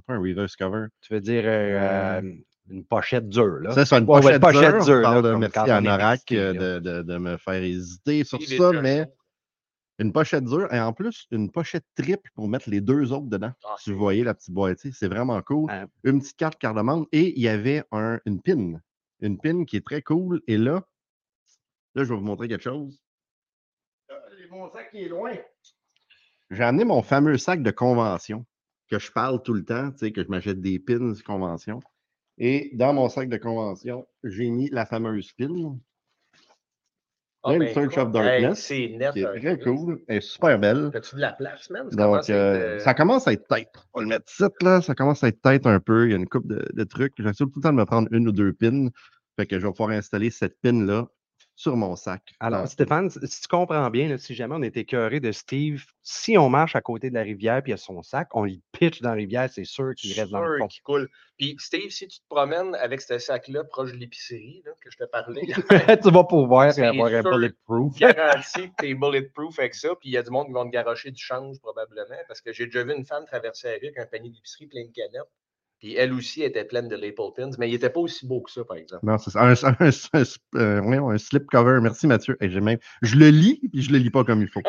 pas 0.06 0.14
un 0.14 0.20
reverse 0.20 0.56
cover. 0.56 0.88
Tu 1.02 1.14
veux 1.14 1.22
dire 1.22 1.44
euh, 1.46 2.22
une 2.70 2.84
pochette 2.86 3.30
dure, 3.30 3.60
là? 3.62 3.72
Ça, 3.72 3.86
c'est 3.86 3.98
une 3.98 4.06
Ouais, 4.06 4.16
ouais, 4.16 4.40
pochette, 4.40 4.42
pochette 4.42 4.76
dure. 4.76 4.86
dure, 4.86 5.02
là, 5.22 5.38
merci 5.38 5.58
à 5.72 5.82
Norak 5.82 6.22
de, 6.30 6.80
de- 6.80 7.02
de 7.04 7.18
me 7.18 7.38
faire 7.38 7.64
hésiter 7.64 8.24
sur 8.24 8.40
Il 8.42 8.58
ça, 8.58 8.72
mais 8.82 9.08
une 10.00 10.12
pochette 10.14 10.44
dure 10.44 10.72
et 10.74 10.80
en 10.80 10.94
plus, 10.94 11.28
une 11.32 11.50
pochette 11.52 11.86
triple 11.96 12.30
pour 12.36 12.48
mettre 12.48 12.70
les 12.70 12.82
deux 12.82 13.12
autres 13.12 13.28
dedans. 13.28 13.52
Ah, 13.66 13.76
Si 13.80 13.92
vous 13.92 13.98
voyez 13.98 14.24
la 14.24 14.34
petite 14.36 14.54
boîtier, 14.54 14.92
c'est 14.94 15.08
vraiment 15.08 15.42
cool. 15.42 15.70
Ah. 15.72 15.86
Une 16.04 16.20
petite 16.20 16.38
carte 16.38 16.60
carte-demande 16.60 17.06
et 17.12 17.34
il 17.38 17.42
y 17.42 17.48
avait 17.48 17.84
un, 17.92 18.20
une 18.26 18.42
pin. 18.42 18.80
Une 19.22 19.40
pin 19.40 19.66
qui 19.66 19.78
est 19.78 19.86
très 19.86 20.02
cool. 20.04 20.42
Et 20.48 20.58
là, 20.58 20.84
là, 21.98 22.04
je 22.04 22.10
vais 22.10 22.16
vous 22.20 22.26
montrer 22.26 22.48
quelque 22.48 22.64
chose. 22.64 23.02
Ah, 24.10 24.16
Mon 24.52 24.72
sac 24.72 24.92
qui 24.92 25.04
est 25.04 25.10
loin. 25.10 25.34
J'ai 26.52 26.64
amené 26.64 26.86
mon 26.86 27.02
fameux 27.02 27.38
sac 27.38 27.62
de 27.62 27.72
convention 27.72 28.46
que 28.90 29.00
je 29.00 29.12
parle 29.12 29.42
tout 29.44 29.54
le 29.54 29.66
temps, 29.66 29.92
tu 29.92 29.98
sais, 29.98 30.12
que 30.12 30.24
je 30.24 30.30
m'achète 30.30 30.62
des 30.62 30.80
pins 30.80 31.14
convention. 31.26 31.82
Et 32.38 32.70
dans 32.74 32.94
mon 32.94 33.10
sac 33.10 33.28
de 33.28 33.38
convention, 33.38 34.08
j'ai 34.24 34.50
mis 34.50 34.70
la 34.70 34.86
fameuse 34.86 35.34
pin 35.34 35.78
In 37.44 37.60
ben, 37.60 37.74
Search 37.74 37.98
of 37.98 38.08
hey, 38.08 38.14
Darkness, 38.14 38.60
C'est 38.60 38.90
net. 38.90 39.14
qui 39.14 39.22
est 39.22 39.26
un 39.26 39.40
très 39.40 39.60
cool. 39.60 40.04
Elle 40.08 40.18
est 40.18 40.22
super 40.22 40.60
belle. 40.60 40.90
T'as-tu 40.92 41.16
de 41.16 41.22
la 41.22 41.34
place, 41.34 41.70
man? 41.70 41.90
Ça 41.90 41.96
Donc, 41.96 42.06
commence 42.06 42.30
à 42.30 42.34
être, 42.34 42.38
euh, 42.38 42.76
euh, 42.76 42.80
ça 42.80 42.94
commence 42.94 43.28
à 43.28 43.34
être 43.34 43.48
tête. 43.48 43.74
On 43.94 44.00
va 44.00 44.04
le 44.04 44.10
mettre 44.10 44.26
ici, 44.32 44.44
là. 44.62 44.82
Ça 44.82 44.96
commence 44.96 45.24
à 45.24 45.30
être 45.30 45.42
tête 45.42 45.66
un 45.66 45.80
peu. 45.80 46.08
Il 46.08 46.12
y 46.12 46.14
a 46.14 46.18
une 46.18 46.28
coupe 46.28 46.48
de, 46.48 46.66
de 46.74 46.84
trucs. 46.84 47.14
J'essaie 47.18 47.46
tout 47.46 47.52
le 47.56 47.62
temps 47.62 47.72
de 47.72 47.78
me 47.78 47.86
prendre 47.86 48.08
une 48.12 48.28
ou 48.28 48.32
deux 48.32 48.54
pins. 48.54 48.90
Fait 49.38 49.46
que 49.46 49.60
je 49.60 49.66
vais 49.66 49.72
pouvoir 49.72 49.92
installer 49.92 50.30
cette 50.30 50.60
pin-là 50.62 51.08
sur 51.58 51.76
mon 51.76 51.96
sac. 51.96 52.36
Alors, 52.40 52.62
Dans- 52.62 52.68
Stéphane, 52.68 53.10
si 53.10 53.42
tu 53.42 53.48
comprends 53.48 53.90
bien, 53.90 54.08
là, 54.08 54.20
si 54.20 54.36
jamais 54.36 54.54
on 54.56 54.62
est 54.62 54.78
écœuré 54.78 55.20
de 55.20 55.32
Steve, 55.32 55.84
si 56.04 56.38
on 56.38 56.50
marche 56.50 56.76
à 56.76 56.82
côté 56.82 57.10
de 57.10 57.16
la 57.16 57.24
rivière 57.24 57.64
puis 57.64 57.72
il 57.72 57.74
y 57.74 57.74
a 57.74 57.78
son 57.78 58.04
sac, 58.04 58.30
on 58.36 58.46
y 58.46 58.62
pitch 58.72 59.02
dans 59.02 59.10
la 59.10 59.16
rivière, 59.16 59.50
c'est 59.52 59.66
sûr 59.66 59.96
qu'il 59.96 60.14
reste 60.14 60.32
dans 60.32 60.40
le 60.42 60.54
sûr 60.54 60.58
fond. 60.60 60.68
qu'il 60.68 60.84
coule. 60.84 61.10
Puis, 61.36 61.56
Steve, 61.58 61.90
si 61.90 62.08
tu 62.08 62.20
te 62.20 62.26
promènes 62.30 62.76
avec 62.76 63.02
ce 63.02 63.18
sac-là 63.18 63.64
proche 63.64 63.92
de 63.92 63.98
l'épicerie 63.98 64.64
que 64.82 64.92
je 64.92 64.98
te 64.98 65.06
parlais, 65.06 65.42
tu 66.04 66.12
vas 66.12 66.24
pouvoir 66.26 66.70
avoir 66.78 67.14
un 67.14 67.22
sûr. 67.24 67.32
bulletproof. 67.32 67.98
garantis 67.98 68.70
que 68.70 68.76
t'es 68.78 68.94
bulletproof 68.94 69.58
avec 69.58 69.74
ça. 69.74 69.90
Puis, 70.00 70.10
il 70.10 70.12
y 70.14 70.18
a 70.18 70.22
du 70.22 70.30
monde 70.30 70.46
qui 70.46 70.54
vont 70.54 70.66
te 70.66 70.72
garocher 70.72 71.10
du 71.10 71.22
change 71.22 71.60
probablement. 71.60 72.22
Parce 72.28 72.40
que 72.40 72.54
j'ai 72.54 72.66
déjà 72.66 72.84
vu 72.84 72.94
une 72.96 73.06
femme 73.06 73.26
traverser 73.26 73.70
la 73.70 73.74
rue 73.74 73.88
avec 73.88 73.98
un 73.98 74.06
panier 74.06 74.30
d'épicerie 74.30 74.68
plein 74.68 74.86
de 74.86 74.92
canettes. 74.92 75.32
Puis, 75.80 75.94
elle 75.96 76.12
aussi 76.14 76.42
était 76.42 76.66
pleine 76.66 76.88
de 76.88 76.96
Lapletons. 76.96 77.52
Mais 77.60 77.70
il 77.70 77.74
n'était 77.74 77.90
pas 77.92 78.00
aussi 78.00 78.26
beau 78.26 78.42
que 78.42 78.50
ça, 78.52 78.64
par 78.66 78.78
exemple. 78.78 79.06
Non, 79.06 79.18
c'est 79.20 79.30
ça. 79.30 79.42
Un, 79.42 79.52
un- 79.54 79.76
un- 79.80 80.24
euh, 80.56 81.10
un 81.10 81.18
slip 81.18 81.46
cover. 81.48 81.80
Merci, 81.82 82.08
Mathieu. 82.08 82.36
Et 82.42 82.50
j'ai 82.50 82.62
même... 82.62 82.80
Je 83.04 83.16
le 83.16 83.30
lis, 83.30 83.60
puis 83.72 83.82
je 83.84 83.92
le 83.92 84.00
lis 84.00 84.10
pas 84.10 84.24
comme 84.24 84.42
il 84.42 84.48
faut. 84.48 84.62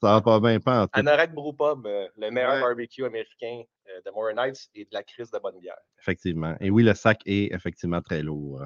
Ça 0.00 0.14
va 0.14 0.20
pas 0.22 0.40
bien, 0.40 0.60
pas. 0.60 0.88
Anorak 0.92 1.34
Brew 1.34 1.52
Pub, 1.52 1.86
euh, 1.86 2.08
le 2.16 2.30
meilleur 2.30 2.54
Ouais. 2.54 2.60
barbecue 2.60 3.04
américain 3.04 3.62
euh, 3.88 4.00
de 4.06 4.10
Moore 4.12 4.32
Nights 4.34 4.68
et 4.74 4.84
de 4.84 4.90
la 4.92 5.02
crise 5.02 5.30
de 5.30 5.38
bonne 5.38 5.58
bière. 5.60 5.76
Effectivement. 6.00 6.56
Et 6.60 6.70
oui, 6.70 6.82
le 6.82 6.94
sac 6.94 7.20
est 7.26 7.52
effectivement 7.52 8.00
très 8.00 8.22
lourd. 8.22 8.62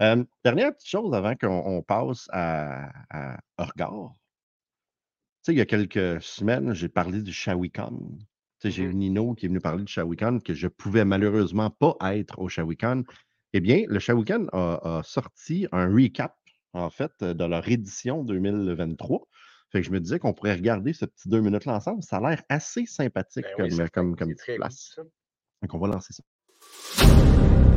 Euh, 0.00 0.24
dernière 0.44 0.72
petite 0.74 0.88
chose 0.88 1.12
avant 1.14 1.34
qu'on 1.36 1.48
on 1.66 1.82
passe 1.82 2.28
à, 2.32 2.88
à 3.10 3.38
Orgar. 3.58 4.12
sais, 5.42 5.52
il 5.52 5.58
y 5.58 5.60
a 5.60 5.66
quelques 5.66 6.22
semaines, 6.22 6.72
j'ai 6.74 6.88
parlé 6.88 7.22
du 7.22 7.32
Shawikan. 7.32 7.92
J'ai 8.64 8.82
Mhm. 8.84 8.90
eu 8.90 8.94
Nino 8.94 9.34
qui 9.34 9.46
est 9.46 9.48
venu 9.48 9.60
parler 9.60 9.84
du 9.84 9.92
Shawikan, 9.92 10.40
que 10.40 10.54
je 10.54 10.66
pouvais 10.68 11.04
malheureusement 11.04 11.70
pas 11.70 11.96
être 12.16 12.38
au 12.38 12.48
Shawikan. 12.48 13.02
Eh 13.52 13.60
bien, 13.60 13.84
le 13.86 13.98
Shawikan 13.98 14.46
a, 14.52 14.98
a 14.98 15.02
sorti 15.02 15.66
un 15.72 15.86
recap, 15.92 16.36
en 16.72 16.90
fait, 16.90 17.12
de 17.22 17.44
leur 17.44 17.66
édition 17.68 18.24
2023. 18.24 19.20
Fait 19.70 19.80
que 19.80 19.86
je 19.86 19.92
me 19.92 20.00
disais 20.00 20.18
qu'on 20.18 20.32
pourrait 20.32 20.54
regarder 20.54 20.92
ce 20.92 21.04
petit 21.04 21.28
deux 21.28 21.40
minutes-là 21.40 21.76
ensemble. 21.76 22.02
Ça 22.02 22.16
a 22.16 22.30
l'air 22.30 22.42
assez 22.48 22.86
sympathique 22.86 23.46
Ben 23.58 23.70
oui, 23.70 23.88
comme, 23.92 24.16
comme, 24.16 24.34
cool, 24.34 24.56
place. 24.56 24.98
Donc, 25.62 25.74
on 25.74 25.78
va 25.78 25.88
lancer 25.88 26.12
ça. 26.14 27.67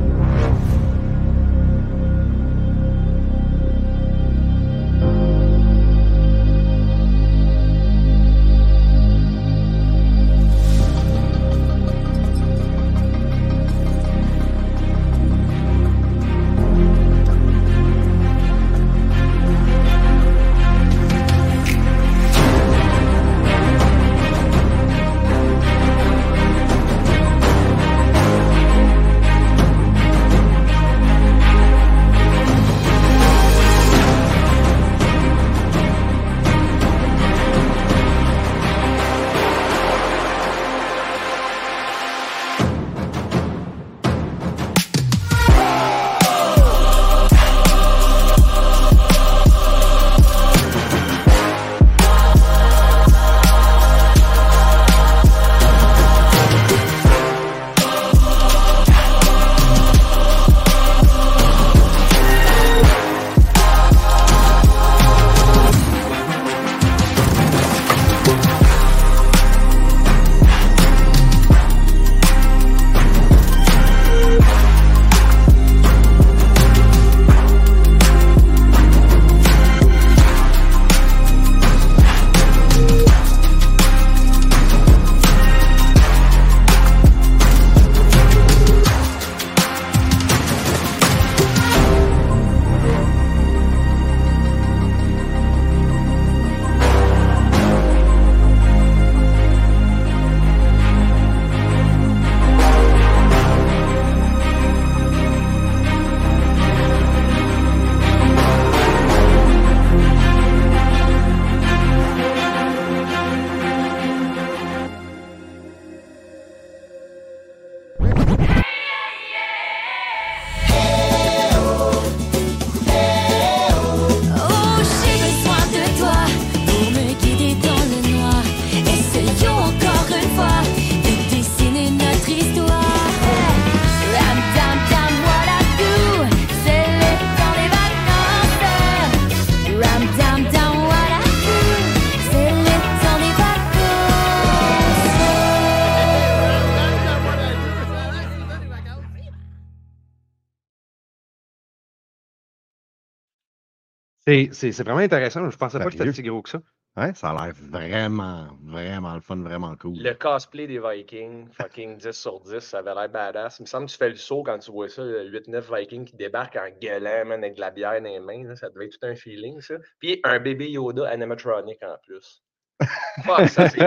C'est 154.31 154.49
c'est- 154.53 154.71
c'est 154.71 154.83
vraiment 154.83 154.99
intéressant. 154.99 155.49
Je 155.49 155.57
pensais 155.57 155.77
pas 155.77 155.85
que 155.85 155.91
c'était 155.91 156.13
si 156.13 156.23
gros 156.23 156.41
que 156.41 156.49
ça. 156.49 156.61
Ouais, 156.97 157.13
ça 157.15 157.29
a 157.29 157.45
l'air 157.45 157.53
vraiment, 157.55 158.49
vraiment 158.63 159.15
le 159.15 159.21
fun, 159.21 159.37
vraiment 159.37 159.75
cool. 159.77 159.93
Le 159.97 160.13
cosplay 160.13 160.67
des 160.67 160.79
Vikings, 160.79 161.47
fucking 161.53 161.97
10 161.97 162.11
sur 162.11 162.41
10, 162.41 162.59
ça 162.59 162.79
avait 162.79 162.93
l'air 162.93 163.07
badass. 163.09 163.59
Il 163.59 163.63
me 163.63 163.67
semble 163.67 163.85
que 163.85 163.91
tu 163.91 163.97
fais 163.97 164.09
le 164.09 164.15
saut 164.17 164.43
quand 164.43 164.59
tu 164.59 164.71
vois 164.71 164.89
ça, 164.89 165.01
le 165.03 165.29
8-9 165.29 165.71
Vikings 165.73 166.03
qui 166.05 166.17
débarquent 166.17 166.57
en 166.57 166.69
gueulant, 166.81 167.25
man, 167.25 167.43
avec 167.43 167.55
de 167.55 167.61
la 167.61 167.71
bière 167.71 168.01
dans 168.01 168.09
les 168.09 168.19
mains. 168.19 168.43
là, 168.45 168.55
ça 168.57 168.69
devait 168.69 168.87
être 168.87 168.97
tout 168.99 169.07
un 169.07 169.15
feeling, 169.15 169.61
ça. 169.61 169.75
Puis 169.99 170.19
un 170.25 170.39
bébé 170.39 170.69
Yoda 170.69 171.07
animatronic 171.09 171.81
en 171.83 171.95
plus. 172.05 172.43
Fuck, 173.23 173.47
ça 173.47 173.69
c'est. 173.69 173.79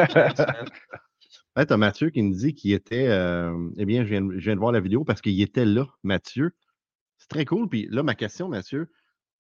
Ouais, 1.57 1.67
t'as 1.67 1.77
Mathieu 1.77 2.11
qui 2.11 2.23
nous 2.23 2.35
dit 2.35 2.55
qu'il 2.55 2.73
était. 2.73 3.07
euh, 3.09 3.53
eh 3.77 3.85
bien, 3.85 4.03
je 4.05 4.09
viens, 4.09 4.23
de- 4.23 4.33
je 4.39 4.45
viens 4.45 4.55
de 4.55 4.61
voir 4.61 4.73
la 4.73 4.81
vidéo 4.81 5.05
parce 5.05 5.21
qu'il 5.21 5.41
était 5.43 5.65
là, 5.67 5.87
Mathieu. 6.03 6.53
C'est 7.19 7.29
très 7.29 7.45
cool. 7.45 7.69
Puis 7.69 7.87
là, 7.91 8.03
ma 8.03 8.15
question, 8.15 8.49
Mathieu, 8.49 8.89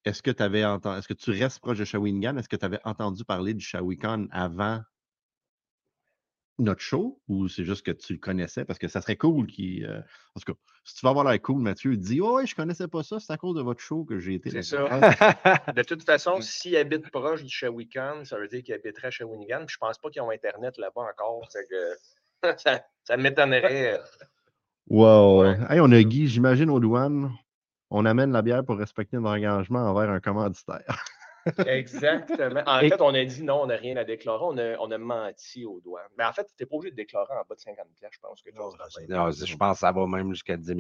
est-ce 0.04 0.22
que 0.22 0.30
tu 0.30 0.42
avais 0.42 0.64
entendu. 0.64 0.98
Est-ce 0.98 1.08
que 1.08 1.14
tu 1.14 1.30
restes 1.30 1.60
proche 1.60 1.78
de 1.78 1.84
Shawinigan? 1.84 2.36
Est-ce 2.36 2.48
que 2.48 2.56
tu 2.56 2.64
avais 2.64 2.80
entendu 2.84 3.24
parler 3.24 3.54
du 3.54 3.64
Shawikan 3.64 4.26
avant 4.30 4.80
notre 6.60 6.80
show 6.80 7.20
ou 7.26 7.48
c'est 7.48 7.64
juste 7.64 7.84
que 7.84 7.90
tu 7.90 8.12
le 8.12 8.18
connaissais? 8.18 8.64
Parce 8.64 8.78
que 8.78 8.86
ça 8.86 9.00
serait 9.00 9.16
cool 9.16 9.46
qu'il. 9.46 9.84
euh, 9.86 10.00
En 10.34 10.40
tout 10.40 10.52
cas, 10.52 10.58
si 10.84 10.94
tu 10.96 11.00
vas 11.06 11.10
avoir 11.10 11.24
l'air 11.24 11.40
cool, 11.42 11.60
Mathieu, 11.62 11.96
dis 11.96 12.20
Oh, 12.20 12.36
ouais, 12.36 12.46
je 12.46 12.54
connaissais 12.54 12.86
pas 12.86 13.02
ça, 13.02 13.18
c'est 13.18 13.32
à 13.32 13.36
cause 13.36 13.56
de 13.56 13.62
votre 13.62 13.80
show 13.80 14.04
que 14.04 14.18
j'ai 14.20 14.34
été. 14.34 14.50
C'est 14.50 14.62
ça. 14.62 14.86
Ah, 14.90 15.72
De 15.72 15.82
toute 15.82 16.04
façon, 16.04 16.40
s'ils 16.40 16.76
habitent 16.76 17.10
proche 17.10 17.42
du 17.42 17.50
Shawikan, 17.50 18.24
ça 18.24 18.38
veut 18.38 18.48
dire 18.48 18.62
qu'ils 18.62 18.74
habiteraient 18.74 19.08
à 19.08 19.10
Shawinigan. 19.10 19.64
Puis 19.66 19.74
je 19.74 19.78
pense 19.78 19.98
pas 19.98 20.10
qu'ils 20.10 20.22
ont 20.22 20.30
Internet 20.30 20.76
là-bas 20.78 21.02
encore. 21.10 21.48
que 21.52 21.96
ça, 22.58 22.84
ça 23.02 23.16
m'étonnerait. 23.16 24.00
Wow. 24.88 25.40
Ouais. 25.42 25.58
Hey, 25.70 25.80
on 25.80 25.90
a 25.92 26.02
Guy, 26.02 26.28
j'imagine, 26.28 26.68
aux 26.70 26.78
douanes. 26.80 27.32
On 27.96 28.06
amène 28.06 28.32
la 28.32 28.42
bière 28.42 28.64
pour 28.64 28.76
respecter 28.76 29.18
notre 29.18 29.36
engagement 29.36 29.78
envers 29.78 30.10
un 30.10 30.18
commanditaire. 30.18 31.04
Exactement. 31.66 32.62
En 32.66 32.80
Et- 32.80 32.88
fait, 32.88 33.00
on 33.00 33.14
a 33.14 33.24
dit 33.24 33.44
non, 33.44 33.62
on 33.62 33.66
n'a 33.66 33.76
rien 33.76 33.96
à 33.96 34.02
déclarer. 34.02 34.42
On 34.42 34.58
a, 34.58 34.76
on 34.80 34.90
a 34.90 34.98
menti 34.98 35.64
aux 35.64 35.78
douanes. 35.78 36.02
Mais 36.18 36.24
en 36.24 36.32
fait, 36.32 36.44
tu 36.44 36.54
n'es 36.58 36.66
pas 36.66 36.74
obligé 36.74 36.90
de 36.90 36.96
déclarer 36.96 37.32
en 37.34 37.44
bas 37.48 37.54
de 37.54 37.60
50 37.60 37.86
je 38.10 38.18
pense. 38.20 38.42
Comme 38.42 38.78
ça. 38.90 39.00
Non, 39.08 39.30
je 39.30 39.56
pense 39.56 39.74
que 39.74 39.78
ça 39.78 39.92
va 39.92 40.06
même 40.08 40.30
jusqu'à 40.30 40.56
10 40.56 40.66
000 40.66 40.78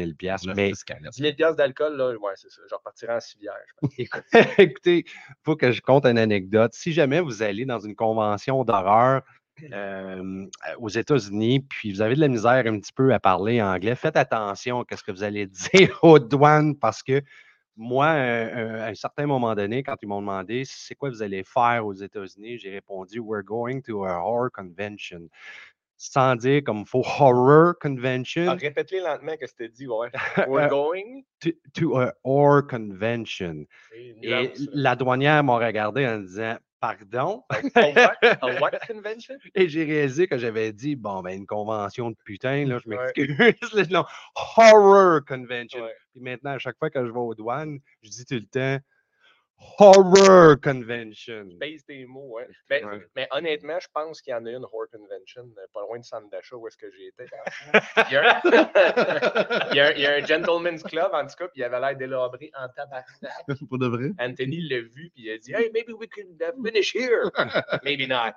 Mais 0.56 0.72
10 0.72 1.36
000 1.38 1.54
d'alcool, 1.54 1.96
là, 1.96 2.16
ouais, 2.16 2.32
c'est 2.34 2.50
ça. 2.50 2.62
Je 2.68 2.74
repartirai 2.74 3.12
en 3.12 3.20
civière, 3.20 3.54
écoutez, 4.58 5.04
il 5.06 5.34
faut 5.44 5.54
que 5.54 5.70
je 5.70 5.82
compte 5.82 6.06
une 6.06 6.18
anecdote. 6.18 6.72
Si 6.74 6.92
jamais 6.92 7.20
vous 7.20 7.44
allez 7.44 7.64
dans 7.64 7.78
une 7.78 7.94
convention 7.94 8.64
d'horreur 8.64 9.22
euh, 9.72 10.46
aux 10.78 10.88
États-Unis, 10.88 11.60
puis 11.60 11.92
vous 11.92 12.02
avez 12.02 12.14
de 12.14 12.20
la 12.20 12.28
misère 12.28 12.64
un 12.66 12.78
petit 12.78 12.92
peu 12.92 13.12
à 13.12 13.20
parler 13.20 13.62
anglais, 13.62 13.94
faites 13.94 14.16
attention 14.16 14.84
à 14.88 14.96
ce 14.96 15.02
que 15.02 15.12
vous 15.12 15.22
allez 15.22 15.46
dire 15.74 15.98
aux 16.02 16.18
douanes 16.18 16.76
parce 16.76 17.02
que 17.02 17.22
moi, 17.76 18.06
euh, 18.06 18.50
euh, 18.54 18.84
à 18.84 18.88
un 18.88 18.94
certain 18.94 19.26
moment 19.26 19.54
donné, 19.54 19.82
quand 19.82 19.96
ils 20.02 20.06
m'ont 20.06 20.20
demandé 20.20 20.64
c'est 20.64 20.94
quoi 20.94 21.10
vous 21.10 21.22
allez 21.22 21.42
faire 21.44 21.84
aux 21.84 21.92
États-Unis, 21.92 22.58
j'ai 22.58 22.70
répondu 22.70 23.18
We're 23.18 23.44
going 23.44 23.80
to 23.82 24.04
a 24.04 24.18
horror 24.18 24.50
convention. 24.52 25.28
Sans 25.96 26.36
dire 26.36 26.62
comme 26.64 26.80
il 26.80 26.86
faut 26.86 27.04
horror 27.20 27.74
convention. 27.80 28.46
Ah, 28.48 28.54
Répète-les 28.54 29.00
lentement 29.00 29.36
que 29.36 29.46
c'était 29.46 29.68
dit, 29.68 29.86
ouais. 29.86 30.10
We're 30.48 30.68
going. 30.68 31.24
to, 31.40 31.50
to 31.74 31.98
a 31.98 32.12
horror 32.24 32.66
convention. 32.66 33.66
Et 34.22 34.52
la 34.72 34.96
douanière 34.96 35.42
m'a 35.44 35.56
regardé 35.56 36.06
en 36.06 36.18
disant 36.18 36.56
Pardon? 36.80 37.44
A 37.74 38.60
what? 38.60 38.72
Convention? 38.86 39.36
Et 39.54 39.68
j'ai 39.68 39.84
réalisé 39.84 40.26
que 40.26 40.38
j'avais 40.38 40.72
dit 40.72 40.96
Bon, 40.96 41.22
ben, 41.22 41.30
une 41.30 41.46
convention 41.46 42.10
de 42.10 42.16
putain, 42.24 42.66
là, 42.66 42.78
je 42.84 42.88
m'excuse. 42.88 43.36
non, 43.90 44.04
horror 44.34 45.20
convention. 45.26 45.82
Ouais. 45.82 45.94
Puis 46.12 46.20
maintenant, 46.20 46.52
à 46.52 46.58
chaque 46.58 46.78
fois 46.78 46.90
que 46.90 47.04
je 47.04 47.10
vais 47.10 47.18
aux 47.18 47.34
douanes, 47.34 47.78
je 48.02 48.10
dis 48.10 48.24
tout 48.24 48.34
le 48.34 48.46
temps 48.46 48.84
Horror 49.78 50.56
Convention. 50.60 51.48
Space 51.56 51.84
des 51.86 52.06
mots, 52.06 52.38
hein. 52.38 52.44
Mais, 52.70 52.84
Ouais. 52.84 53.00
mais 53.16 53.28
honnêtement, 53.32 53.78
je 53.80 53.88
pense 53.92 54.20
qu'il 54.20 54.30
y 54.32 54.34
en 54.34 54.44
a 54.46 54.50
une 54.50 54.64
Horror 54.64 54.86
Convention, 54.92 55.42
euh, 55.58 55.66
pas 55.72 55.80
loin 55.82 55.98
de 55.98 56.04
centre 56.04 56.28
d'achat 56.30 56.56
où 56.56 56.66
est-ce 56.68 56.76
que 56.76 56.86
j'ai 56.92 57.06
été. 57.08 57.24
Il 58.08 58.12
y, 58.12 58.16
a 58.16 58.36
un... 58.36 58.40
il, 59.72 59.76
y 59.76 59.80
a 59.80 59.86
un, 59.86 59.90
il 59.92 60.00
y 60.00 60.06
a 60.06 60.14
un 60.16 60.24
gentleman's 60.24 60.82
club, 60.82 61.10
en 61.12 61.26
tout 61.26 61.34
cas, 61.36 61.48
puis 61.48 61.60
il 61.60 61.64
avait 61.64 61.80
l'air 61.80 61.96
délabré 61.96 62.50
en 62.56 62.68
tabarnak. 62.68 63.06
Pour 63.68 63.78
de 63.78 63.86
vrai? 63.86 64.10
Anthony 64.20 64.68
l'a 64.68 64.80
vu, 64.80 65.10
puis 65.14 65.24
il 65.24 65.30
a 65.30 65.38
dit 65.38 65.52
Hey, 65.52 65.70
maybe 65.72 65.92
we 65.92 66.08
could 66.08 66.40
uh, 66.40 66.52
finish 66.62 66.94
here. 66.94 67.30
maybe 67.84 68.06
not. 68.08 68.34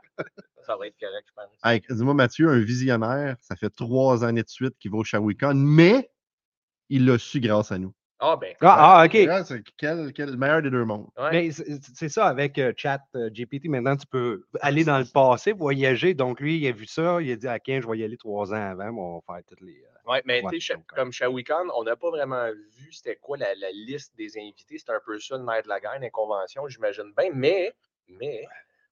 Ça 0.66 0.76
va 0.76 0.88
être 0.88 0.98
correct, 1.00 1.28
je 1.28 1.34
pense. 1.34 1.52
Hey, 1.64 1.82
Dis-moi, 1.90 2.14
Mathieu, 2.14 2.50
un 2.50 2.60
visionnaire, 2.60 3.36
ça 3.42 3.56
fait 3.56 3.70
trois 3.70 4.24
années 4.24 4.44
de 4.44 4.50
suite 4.50 4.78
qu'il 4.80 4.92
va 4.92 4.98
au 4.98 5.04
Shawicon, 5.04 5.54
mais 5.56 6.10
il 6.90 7.06
l'a 7.06 7.18
su 7.18 7.40
grâce 7.40 7.72
à 7.72 7.78
nous. 7.78 7.94
Ah, 8.20 8.36
ben. 8.36 8.56
Ah, 8.62 9.02
ah, 9.02 9.06
ok. 9.06 9.16
Ah, 9.30 9.44
c'est 9.46 9.62
quel, 9.78 10.12
quel- 10.14 10.32
le 10.32 10.38
meilleur 10.38 10.62
des 10.62 10.72
deux 10.72 10.86
mondes. 10.86 11.08
ouais. 11.18 11.32
Mais 11.32 11.52
c'est 11.52 12.10
ça, 12.10 12.26
avec 12.28 12.58
euh, 12.58 12.74
Chat 12.76 13.02
euh, 13.16 13.30
GPT, 13.30 13.68
maintenant, 13.68 13.96
tu 13.96 14.08
peux 14.08 14.44
aller 14.62 14.84
dans 14.84 14.98
le 14.98 15.06
passé, 15.06 15.52
voyager. 15.52 16.14
Donc, 16.16 16.40
lui, 16.40 16.58
il 16.58 16.68
a 16.68 16.72
vu 16.72 16.88
ça, 16.88 17.22
il 17.22 17.32
a 17.32 17.36
dit, 17.36 17.48
à 17.48 17.60
15, 17.60 17.84
je 17.84 17.88
vais 17.88 18.00
y 18.00 18.04
aller 18.04 18.18
trois 18.18 18.52
ans 18.54 18.72
avant, 18.72 18.92
mais 18.92 19.00
on 19.00 19.16
va 19.28 19.36
faire 19.36 19.44
toutes 19.48 19.62
les. 19.62 19.84
euh, 19.84 20.12
Ouais, 20.12 20.22
mais 20.26 20.42
Ouais, 20.42 20.52
tu 20.54 20.62
sais, 20.62 20.76
comme 20.96 21.12
Shawicon, 21.12 21.68
on 21.76 21.84
n'a 21.84 21.98
pas 21.98 22.10
vraiment 22.10 22.50
vu 22.50 22.92
c'était 22.94 23.18
quoi 23.18 23.36
la, 23.38 23.54
la 23.56 23.70
liste 23.72 24.16
des 24.16 24.38
invités. 24.38 24.78
C'était 24.78 24.94
un 24.94 25.02
peu 25.06 25.20
ça 25.20 25.38
le 25.38 25.44
nerf 25.44 25.64
de 25.64 25.68
la 25.68 25.80
guerre, 25.82 26.00
les 26.00 26.10
conventions, 26.10 26.68
j'imagine 26.70 27.12
bien. 27.16 27.30
Mais, 27.34 27.74
mais, 28.08 28.48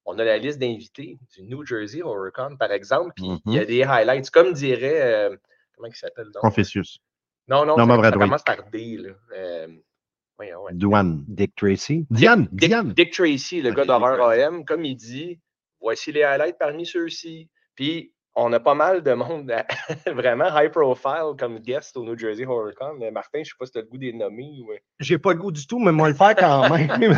on 0.05 0.19
a 0.19 0.23
la 0.23 0.37
liste 0.37 0.59
d'invités 0.59 1.17
du 1.33 1.43
New 1.43 1.65
Jersey 1.65 2.01
HorrorCon, 2.03 2.57
par 2.57 2.71
exemple, 2.71 3.13
puis 3.15 3.25
il 3.47 3.53
y 3.53 3.59
a 3.59 3.65
des 3.65 3.83
highlights. 3.83 4.29
Comme 4.29 4.53
dirait, 4.53 5.01
euh, 5.01 5.35
comment 5.75 5.87
il 5.87 5.95
s'appelle 5.95 6.25
donc? 6.31 6.41
Confucius. 6.41 6.99
Non, 7.47 7.65
non, 7.65 7.77
Norman 7.77 8.01
ça, 8.03 8.11
commence 8.11 8.43
par 8.43 8.63
D. 8.71 8.97
Là. 8.97 9.09
Euh, 9.37 9.67
ouais. 10.39 10.51
Douane. 10.73 11.23
Dick 11.27 11.55
Tracy. 11.55 12.07
Diane, 12.09 12.47
Dick, 12.51 12.69
Diane. 12.69 12.93
Dick 12.93 13.13
Tracy, 13.13 13.61
le 13.61 13.69
Ok, 13.69 13.77
gars 13.77 13.85
d'horreur. 13.85 14.29
AM, 14.29 14.65
comme 14.65 14.83
il 14.83 14.95
dit, 14.95 15.39
voici 15.79 16.11
les 16.11 16.23
highlights 16.23 16.57
parmi 16.57 16.85
ceux-ci. 16.85 17.49
Puis, 17.75 18.13
on 18.35 18.51
a 18.53 18.59
pas 18.59 18.75
mal 18.75 19.01
de 19.01 19.13
monde 19.13 19.49
à- 19.51 19.65
vraiment 20.13 20.47
high 20.53 20.69
profile 20.71 21.33
comme 21.39 21.59
guest 21.59 21.95
au 21.97 22.03
New 22.03 22.17
Jersey 22.17 22.45
HorrorCon. 22.45 22.99
Euh, 23.01 23.11
Martin, 23.11 23.39
je 23.43 23.49
sais 23.49 23.55
pas 23.57 23.65
si 23.65 23.71
tu 23.73 23.77
as 23.77 23.81
le 23.81 23.87
goût 23.87 23.97
des 23.97 24.13
nommer. 24.13 24.61
Ou... 24.65 24.71
euh, 24.71 24.77
J'ai 24.99 25.17
pas 25.17 25.33
le 25.33 25.39
goût 25.39 25.51
du 25.51 25.65
tout, 25.65 25.79
mais 25.79 25.91
moi 25.91 26.09
le 26.09 26.15
faire 26.15 26.35
quand 26.35 26.69
même. 26.77 27.15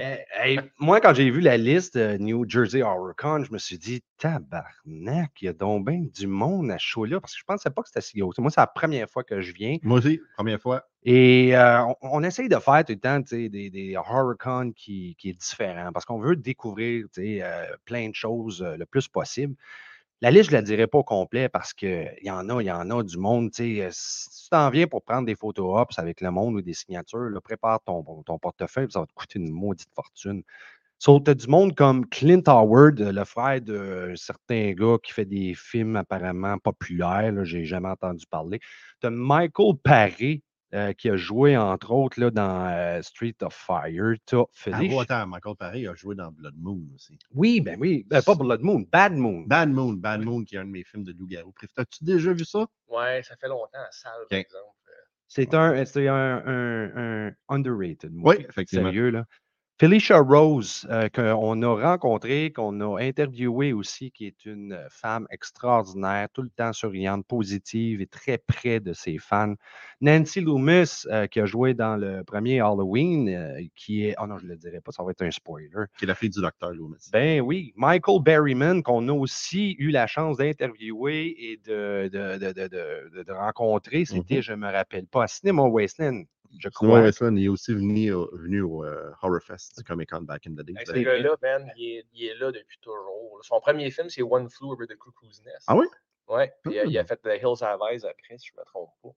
Euh, 0.00 0.16
hey, 0.42 0.58
moi, 0.78 1.00
quand 1.00 1.12
j'ai 1.14 1.30
vu 1.30 1.40
la 1.40 1.56
liste 1.56 1.96
euh, 1.96 2.16
New 2.18 2.48
Jersey 2.48 2.82
HorrorCon, 2.82 3.44
je 3.44 3.52
me 3.52 3.58
suis 3.58 3.78
dit, 3.78 4.02
tabarnak, 4.18 5.30
il 5.42 5.44
y 5.44 5.48
a 5.48 5.52
donc 5.52 5.86
bien 5.86 6.00
du 6.14 6.26
monde 6.26 6.70
à 6.70 6.78
show-là, 6.78 7.20
parce 7.20 7.34
que 7.34 7.40
je 7.40 7.44
pensais 7.44 7.70
pas 7.70 7.82
que 7.82 7.88
c'était 7.88 8.00
si 8.00 8.18
gros. 8.18 8.32
Moi, 8.38 8.50
c'est 8.50 8.60
la 8.60 8.66
première 8.66 9.08
fois 9.10 9.22
que 9.24 9.40
je 9.40 9.52
viens. 9.52 9.76
Moi 9.82 9.98
aussi, 9.98 10.20
première 10.36 10.60
fois. 10.60 10.84
Et 11.04 11.56
euh, 11.56 11.82
on, 11.84 11.96
on 12.02 12.22
essaye 12.22 12.48
de 12.48 12.56
faire 12.56 12.84
tout 12.84 12.92
le 12.92 13.00
temps 13.00 13.18
des, 13.20 13.48
des 13.48 13.96
HorrorCon 13.96 14.72
qui, 14.74 15.14
qui 15.18 15.30
est 15.30 15.34
différent, 15.38 15.90
parce 15.92 16.04
qu'on 16.06 16.20
veut 16.20 16.36
découvrir 16.36 17.06
euh, 17.18 17.66
plein 17.84 18.08
de 18.08 18.14
choses 18.14 18.62
euh, 18.62 18.76
le 18.76 18.86
plus 18.86 19.08
possible. 19.08 19.54
La 20.22 20.30
liste, 20.30 20.46
je 20.50 20.50
ne 20.52 20.56
la 20.58 20.62
dirai 20.62 20.86
pas 20.86 20.98
au 20.98 21.04
complet 21.04 21.48
parce 21.50 21.74
qu'il 21.74 22.14
y 22.22 22.30
en 22.30 22.48
a, 22.48 22.62
il 22.62 22.66
y 22.66 22.70
en 22.72 22.90
a 22.90 23.02
du 23.02 23.18
monde. 23.18 23.50
euh, 23.60 23.88
Si 23.90 24.44
tu 24.44 24.48
t'en 24.50 24.70
viens 24.70 24.86
pour 24.86 25.02
prendre 25.02 25.26
des 25.26 25.34
photos 25.34 25.80
ops 25.80 25.98
avec 25.98 26.20
le 26.20 26.30
monde 26.30 26.54
ou 26.54 26.62
des 26.62 26.74
signatures, 26.74 27.28
prépare 27.42 27.80
ton, 27.84 28.02
ton 28.22 28.38
portefeuille, 28.38 28.86
ça 28.90 29.00
va 29.00 29.06
te 29.06 29.12
coûter 29.14 29.38
une 29.40 29.50
maudite 29.50 29.90
fortune. 29.94 30.42
Sauf 30.98 31.22
as 31.28 31.34
du 31.34 31.48
monde 31.48 31.74
comme 31.76 32.08
Clint 32.08 32.42
Howard, 32.46 33.00
euh, 33.00 33.12
le 33.12 33.24
frère 33.24 33.60
d'un 33.62 34.16
certain 34.16 34.72
gars 34.72 34.98
qui 35.02 35.12
fait 35.12 35.24
des 35.26 35.54
films 35.54 35.96
apparemment 35.96 36.58
populaires, 36.58 37.44
je 37.44 37.58
n'ai 37.58 37.64
jamais 37.66 37.88
entendu 37.90 38.26
parler. 38.30 38.60
Tu 39.00 39.08
as 39.08 39.10
Michael 39.10 39.74
Paré, 39.84 40.42
euh, 40.74 40.92
qui 40.94 41.10
a 41.10 41.16
joué, 41.16 41.56
entre 41.56 41.90
autres, 41.92 42.18
là, 42.20 42.30
dans 42.30 42.66
euh, 42.66 43.02
Street 43.02 43.34
of 43.42 43.54
Fire. 43.54 44.14
Tu 44.26 44.36
as 44.36 44.44
Ah, 45.10 45.26
Michael 45.26 45.56
Paré 45.56 45.86
a 45.86 45.94
joué 45.94 46.14
dans 46.14 46.30
Blood 46.32 46.54
Moon 46.56 46.80
aussi. 46.94 47.18
Oui, 47.34 47.60
ben 47.60 47.76
oui. 47.80 48.04
Ben, 48.08 48.22
pas 48.22 48.34
Blood 48.34 48.62
Moon, 48.62 48.84
Bad 48.90 49.14
Moon. 49.14 49.44
Bad 49.46 49.70
Moon, 49.70 49.92
Bad 49.94 50.22
Moon, 50.22 50.44
qui 50.44 50.56
est 50.56 50.58
un 50.58 50.64
de 50.64 50.70
mes 50.70 50.84
films 50.84 51.04
de 51.04 51.12
loup-garou. 51.12 51.52
préférés. 51.52 51.82
As-tu 51.82 52.04
déjà 52.04 52.32
vu 52.32 52.44
ça? 52.44 52.66
Ouais, 52.88 53.22
ça 53.22 53.36
fait 53.36 53.48
longtemps 53.48 53.78
en 53.78 53.90
salle, 53.92 54.12
par 54.30 54.38
exemple. 54.38 54.64
Euh, 54.88 54.92
C'est 55.28 55.54
un, 55.54 55.84
c'est 55.84 56.08
un, 56.08 56.42
un- 56.46 57.26
un 57.28 57.32
underrated. 57.48 58.12
moi. 58.12 58.34
Oui, 58.36 58.46
effectivement. 58.48 58.86
Sérieux, 58.86 59.10
là. 59.10 59.24
Felicia 59.80 60.18
Rose, 60.20 60.86
euh, 60.90 61.08
qu'on 61.08 61.60
a 61.62 61.74
rencontrée, 61.90 62.52
qu'on 62.54 62.80
a 62.80 63.00
interviewée 63.02 63.72
aussi, 63.72 64.12
qui 64.12 64.26
est 64.26 64.44
une 64.46 64.78
femme 64.90 65.26
extraordinaire, 65.30 66.28
tout 66.32 66.42
le 66.42 66.50
temps 66.50 66.72
souriante, 66.72 67.26
positive 67.26 68.00
et 68.00 68.06
très 68.06 68.38
près 68.38 68.78
de 68.78 68.92
ses 68.92 69.18
fans. 69.18 69.54
Nancy 70.00 70.40
Loomis, 70.40 71.04
euh, 71.06 71.26
qui 71.26 71.40
a 71.40 71.46
joué 71.46 71.74
dans 71.74 71.96
le 71.96 72.22
premier 72.22 72.60
Halloween, 72.60 73.28
euh, 73.28 73.60
qui 73.74 74.04
est. 74.06 74.14
Oh 74.20 74.26
non, 74.28 74.38
je 74.38 74.44
ne 74.44 74.50
le 74.50 74.56
dirai 74.56 74.80
pas, 74.80 74.92
ça 74.92 75.02
va 75.02 75.10
être 75.10 75.22
un 75.22 75.30
spoiler. 75.32 75.68
Qui 75.98 76.04
est 76.04 76.08
la 76.08 76.14
fille 76.14 76.30
du 76.30 76.40
docteur 76.40 76.70
Loomis. 76.70 77.08
Ben 77.12 77.40
oui, 77.40 77.72
Michael 77.74 78.22
Berryman, 78.22 78.82
qu'on 78.84 79.08
a 79.08 79.12
aussi 79.12 79.74
eu 79.80 79.90
la 79.90 80.06
chance 80.06 80.36
d'interviewer 80.36 81.34
et 81.52 81.56
de, 81.56 82.08
de, 82.12 82.38
de, 82.38 82.52
de, 82.52 82.68
de- 82.68 83.10
de- 83.16 83.22
de 83.24 83.32
rencontrer, 83.32 84.04
c'était, 84.04 84.42
je 84.42 84.52
ne 84.52 84.58
me 84.58 84.70
rappelle 84.70 85.06
pas, 85.06 85.24
à 85.24 85.26
Cinema 85.26 85.62
Wasteland, 85.62 86.22
je 86.58 86.68
Sinon, 86.68 86.90
crois. 86.90 87.02
Westland, 87.02 87.36
il 87.38 87.44
est 87.44 87.48
aussi 87.48 87.72
venu, 87.74 88.12
au- 88.12 88.30
venu 88.36 88.60
au 88.62 88.84
euh, 88.84 89.10
Horrorfest 89.22 89.76
du 89.78 89.84
Comic 89.84 90.10
Con 90.10 90.22
back 90.22 90.46
in 90.46 90.52
the 90.52 90.62
day. 90.62 90.72
hey, 90.76 90.84
Vous 90.86 90.92
ce 90.92 90.98
gars-là, 91.04 91.36
man, 91.42 91.72
il 91.76 91.84
est, 91.98 92.06
il 92.12 92.24
est 92.26 92.34
là 92.36 92.52
depuis 92.52 92.78
toujours. 92.80 93.38
Son 93.42 93.60
premier 93.60 93.90
film, 93.90 94.08
c'est 94.08 94.22
One 94.22 94.48
Flew 94.48 94.70
Over 94.72 94.86
the 94.86 94.96
Cuckoo's 94.96 95.42
Nest. 95.44 95.64
Ah 95.66 95.76
oui? 95.76 95.86
Ouais, 96.28 96.52
puis 96.62 96.78
euh, 96.78 96.86
il 96.86 96.96
a 96.98 97.02
Hmm. 97.02 97.06
fait 97.06 97.16
The 97.22 97.42
Hills 97.42 97.62
Have 97.64 97.80
Eyes 97.90 98.04
après, 98.04 98.38
si 98.38 98.48
je 98.48 98.52
ne 98.56 98.60
me 98.60 98.64
trompe 98.64 98.90
pas. 99.02 99.10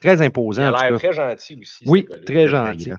Très 0.00 0.16
Il 0.20 0.24
imposant. 0.24 0.62
a 0.62 0.68
en 0.70 0.72
tout 0.74 0.82
l'air 0.90 0.98
très 0.98 1.12
gentil 1.12 1.58
aussi. 1.60 1.84
Oui, 1.86 2.06
Très 2.24 2.48
gentil. 2.48 2.92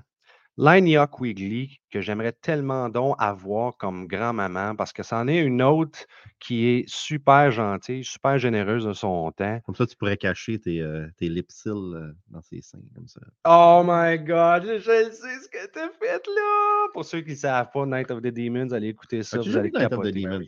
Line 0.62 1.06
Quigley, 1.10 1.70
que 1.90 2.02
j'aimerais 2.02 2.32
tellement 2.32 2.90
donc 2.90 3.16
avoir 3.18 3.78
comme 3.78 4.06
grand-maman, 4.06 4.76
parce 4.76 4.92
que 4.92 5.02
c'en 5.02 5.26
est 5.26 5.38
une 5.38 5.62
autre 5.62 6.00
qui 6.38 6.66
est 6.66 6.84
super 6.86 7.50
gentille, 7.50 8.04
super 8.04 8.36
généreuse 8.36 8.84
de 8.84 8.92
son 8.92 9.32
temps. 9.32 9.58
Comme 9.64 9.74
ça, 9.74 9.86
tu 9.86 9.96
pourrais 9.96 10.18
cacher 10.18 10.58
tes, 10.58 10.82
euh, 10.82 11.08
tes 11.16 11.30
lipsills 11.30 11.94
euh, 11.94 12.12
dans 12.28 12.42
ses 12.42 12.60
seins, 12.60 12.78
comme 12.94 13.08
ça. 13.08 13.22
Oh 13.46 13.82
my 13.86 14.18
God, 14.18 14.64
je 14.64 15.10
sais 15.10 15.10
ce 15.10 15.48
que 15.48 15.66
t'as 15.72 15.88
fait 15.98 16.26
là! 16.26 16.88
Pour 16.92 17.06
ceux 17.06 17.22
qui 17.22 17.30
ne 17.30 17.36
savent 17.36 17.70
pas, 17.72 17.86
Night 17.86 18.10
of 18.10 18.20
the 18.20 18.26
Demons, 18.26 18.70
allez 18.72 18.88
écouter 18.88 19.22
ça, 19.22 19.38
vous 19.38 19.56
allez 19.56 19.70
Night 19.70 19.76
of 19.76 19.80
the 19.80 19.90
capoter. 19.92 20.12
Demons? 20.12 20.40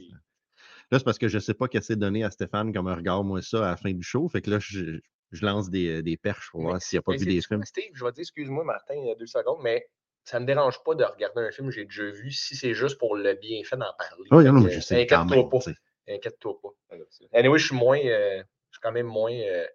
Là, 0.90 0.98
c'est 0.98 1.04
parce 1.04 1.18
que 1.18 1.28
je 1.28 1.36
ne 1.36 1.40
sais 1.40 1.54
pas 1.54 1.68
qu'est-ce 1.68 1.88
que 1.88 1.94
c'est 1.94 1.98
donné 1.98 2.22
à 2.22 2.30
Stéphane 2.30 2.70
comme 2.74 2.88
regard, 2.88 3.24
moi, 3.24 3.40
ça, 3.40 3.66
à 3.66 3.70
la 3.70 3.76
fin 3.78 3.94
du 3.94 4.02
show. 4.02 4.28
Fait 4.28 4.42
que 4.42 4.50
là, 4.50 4.58
je, 4.60 5.00
je 5.30 5.46
lance 5.46 5.70
des, 5.70 6.02
des 6.02 6.18
perches 6.18 6.50
pour 6.50 6.60
voir 6.60 6.82
s'il 6.82 6.98
n'a 6.98 7.02
pas 7.02 7.12
mais 7.12 7.18
vu 7.18 7.24
des 7.24 7.40
films. 7.40 7.64
Steve, 7.64 7.92
je 7.94 8.04
vais 8.04 8.10
te 8.10 8.16
dire, 8.16 8.22
excuse-moi, 8.24 8.62
Martin, 8.62 8.92
il 8.96 9.06
y 9.06 9.10
a 9.10 9.14
deux 9.14 9.24
secondes, 9.24 9.60
mais 9.62 9.86
ça 10.24 10.38
ne 10.38 10.42
me 10.42 10.46
dérange 10.46 10.82
pas 10.84 10.94
de 10.94 11.04
regarder 11.04 11.42
un 11.42 11.50
film 11.50 11.68
que 11.68 11.74
j'ai 11.74 11.84
déjà 11.84 12.04
vu 12.10 12.30
si 12.30 12.54
c'est 12.56 12.74
juste 12.74 12.98
pour 12.98 13.16
le 13.16 13.34
bienfait 13.34 13.76
d'en 13.76 13.92
parler. 13.98 14.44
Fait 14.44 14.50
non, 14.50 14.60
mais 14.60 14.70
je 14.70 14.80
sais 14.80 15.06
quand 15.06 15.22
Inquiète-toi 15.22 15.50
pas. 15.50 15.72
Inquiète-toi 16.08 16.60
pas. 16.62 16.96
Anyway, 17.32 17.58
je 17.58 17.66
suis 17.66 17.76
moins. 17.76 17.98
euh, 17.98 18.42
je 18.70 18.76
suis 18.76 18.80
quand 18.82 18.92
même 18.92 19.06
moins 19.06 19.32
euh, 19.32 19.66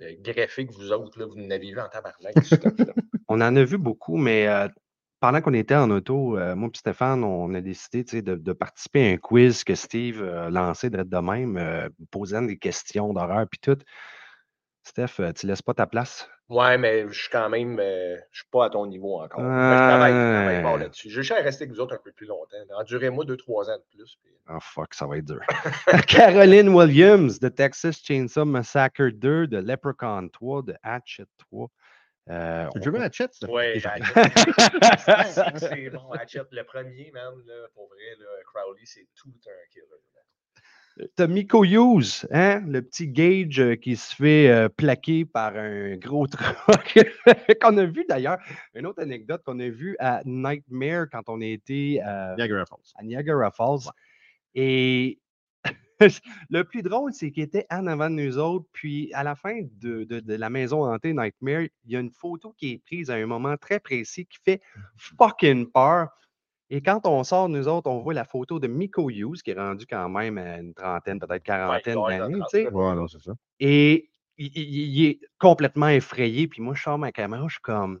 euh, 0.00 0.12
greffé 0.20 0.66
que 0.66 0.72
vous 0.72 0.92
autres. 0.92 1.18
Là, 1.18 1.26
vous 1.26 1.36
n'avez 1.36 1.70
vu 1.72 1.78
en 1.80 1.88
tabarnak. 1.88 2.34
On 3.28 3.40
en 3.40 3.56
a 3.56 3.64
vu 3.64 3.78
beaucoup, 3.78 4.16
mais 4.16 4.46
euh, 4.48 4.68
pendant 5.20 5.40
qu'on 5.40 5.54
était 5.54 5.74
en 5.74 5.90
auto, 5.90 6.38
euh, 6.38 6.54
moi 6.54 6.68
et 6.72 6.76
Stéphane, 6.78 7.24
on 7.24 7.52
a 7.54 7.60
décidé 7.60 8.22
de, 8.22 8.34
de 8.34 8.52
participer 8.52 9.08
à 9.08 9.12
un 9.12 9.16
quiz 9.16 9.64
que 9.64 9.74
Steve 9.74 10.22
a 10.22 10.50
lancé 10.50 10.90
de, 10.90 11.02
de 11.02 11.16
même, 11.18 11.56
euh, 11.56 11.88
posant 12.10 12.42
des 12.42 12.58
questions 12.58 13.12
d'horreur 13.12 13.46
puis 13.50 13.58
tout. 13.60 13.78
Steph, 14.86 15.18
euh, 15.20 15.32
tu 15.32 15.46
laisses 15.46 15.62
pas 15.62 15.74
ta 15.74 15.86
place? 15.86 16.28
Ouais, 16.50 16.76
mais 16.76 17.06
je 17.08 17.18
suis 17.22 17.30
quand 17.30 17.48
même. 17.48 17.78
euh, 17.80 18.16
je 18.30 18.40
suis 18.40 18.48
pas 18.50 18.66
à 18.66 18.70
ton 18.70 18.86
niveau 18.86 19.18
encore. 19.18 19.40
Je 19.40 19.46
travaille, 19.46 20.12
je 20.12 20.32
travaille 20.34 20.62
fort 20.62 20.76
là-dessus. 20.78 21.08
Je 21.08 21.22
cherche 21.22 21.40
à 21.40 21.42
rester 21.42 21.64
avec 21.64 21.74
vous 21.74 21.80
autres 21.80 21.94
un 21.94 22.00
peu 22.04 22.12
plus 22.12 22.26
longtemps. 22.26 22.56
Endurez-moi 22.78 23.24
deux, 23.24 23.38
trois 23.38 23.70
ans 23.70 23.76
de 23.78 23.84
plus. 23.96 24.18
puis- 24.22 24.30
Oh 24.50 24.58
fuck, 24.60 24.92
ça 24.92 25.06
va 25.06 25.16
être 25.16 25.24
dur. 25.24 25.40
Caroline 26.06 26.68
Williams 26.68 27.40
de 27.40 27.48
Texas 27.48 28.02
Chainsaw 28.04 28.44
Massacre 28.44 29.08
2, 29.08 29.46
de 29.46 29.56
Leprechaun 29.56 30.28
3, 30.28 30.62
de 30.62 30.74
Hatchet 30.82 31.24
3. 31.38 31.68
Euh, 32.30 32.68
Tu 32.72 32.78
on- 32.90 33.00
Hatchet? 33.00 33.28
j'arrête. 33.80 34.02
Hatchet. 34.14 35.58
c'est 35.58 35.90
bon. 35.90 36.10
Hatchet, 36.12 36.42
le 36.50 36.62
premier, 36.64 37.10
man, 37.12 37.32
là, 37.46 37.54
pour 37.74 37.88
vrai, 37.88 38.16
là, 38.18 38.26
Crowley, 38.52 38.82
c'est 38.84 39.06
tout 39.16 39.32
un 39.46 39.70
killer. 39.72 39.86
T'as 41.16 41.26
Miko 41.26 41.64
Hughes, 41.64 42.24
hein, 42.30 42.62
le 42.68 42.80
petit 42.80 43.08
Gage 43.08 43.58
euh, 43.58 43.74
qui 43.74 43.96
se 43.96 44.14
fait 44.14 44.48
euh, 44.48 44.68
plaquer 44.68 45.24
par 45.24 45.56
un 45.56 45.96
gros 45.96 46.26
truck. 46.28 46.98
qu'on 47.60 47.76
a 47.78 47.84
vu 47.84 48.04
d'ailleurs, 48.08 48.38
une 48.74 48.86
autre 48.86 49.02
anecdote 49.02 49.42
qu'on 49.44 49.58
a 49.58 49.68
vue 49.68 49.96
à 49.98 50.20
Nightmare 50.24 51.06
quand 51.10 51.28
on 51.28 51.40
a 51.40 51.46
été 51.46 52.00
euh, 52.06 52.36
Niagara 52.36 52.64
Falls. 52.64 52.78
à 52.94 53.02
Niagara 53.02 53.50
Falls. 53.50 53.90
Et 54.54 55.18
le 56.50 56.62
plus 56.62 56.82
drôle, 56.82 57.12
c'est 57.12 57.32
qu'il 57.32 57.42
était 57.42 57.66
en 57.72 57.88
avant 57.88 58.08
de 58.08 58.14
nous 58.14 58.38
autres. 58.38 58.66
Puis 58.72 59.12
à 59.14 59.24
la 59.24 59.34
fin 59.34 59.62
de, 59.80 60.04
de- 60.04 60.20
de 60.20 60.34
la 60.34 60.48
maison 60.48 60.84
hantée 60.84 61.12
Nightmare, 61.12 61.62
il 61.86 61.90
y 61.92 61.96
a 61.96 62.00
une 62.00 62.12
photo 62.12 62.54
qui 62.56 62.72
est 62.72 62.78
prise 62.84 63.10
à 63.10 63.14
un 63.14 63.26
moment 63.26 63.56
très 63.56 63.80
précis 63.80 64.26
qui 64.26 64.38
fait 64.44 64.60
fucking 64.96 65.66
peur. 65.72 66.08
Et 66.70 66.80
quand 66.82 67.06
on 67.06 67.22
sort, 67.24 67.48
nous 67.48 67.68
autres, 67.68 67.90
on 67.90 68.00
voit 68.00 68.14
la 68.14 68.24
photo 68.24 68.58
de 68.58 68.66
Miko 68.66 69.10
Hughes, 69.10 69.42
qui 69.42 69.50
est 69.50 69.58
rendu 69.58 69.86
quand 69.86 70.08
même 70.08 70.38
à 70.38 70.58
une 70.58 70.74
trentaine, 70.74 71.20
peut-être 71.20 71.42
quarantaine 71.42 71.94
d'années, 71.94 72.38
dans 72.38 72.44
tu 72.46 72.50
sais? 72.50 72.68
Ouais, 72.70 72.94
non, 72.94 73.06
c'est 73.06 73.20
ça. 73.20 73.32
Et 73.60 74.10
il, 74.38 74.46
il- 74.56 74.96
il 74.98 75.06
est 75.06 75.20
complètement 75.38 75.88
effrayé. 75.88 76.48
Puis 76.48 76.62
moi, 76.62 76.74
je 76.74 76.82
sors 76.82 76.98
ma 76.98 77.12
caméra, 77.12 77.44
je 77.48 77.54
suis 77.54 77.60
comme, 77.62 78.00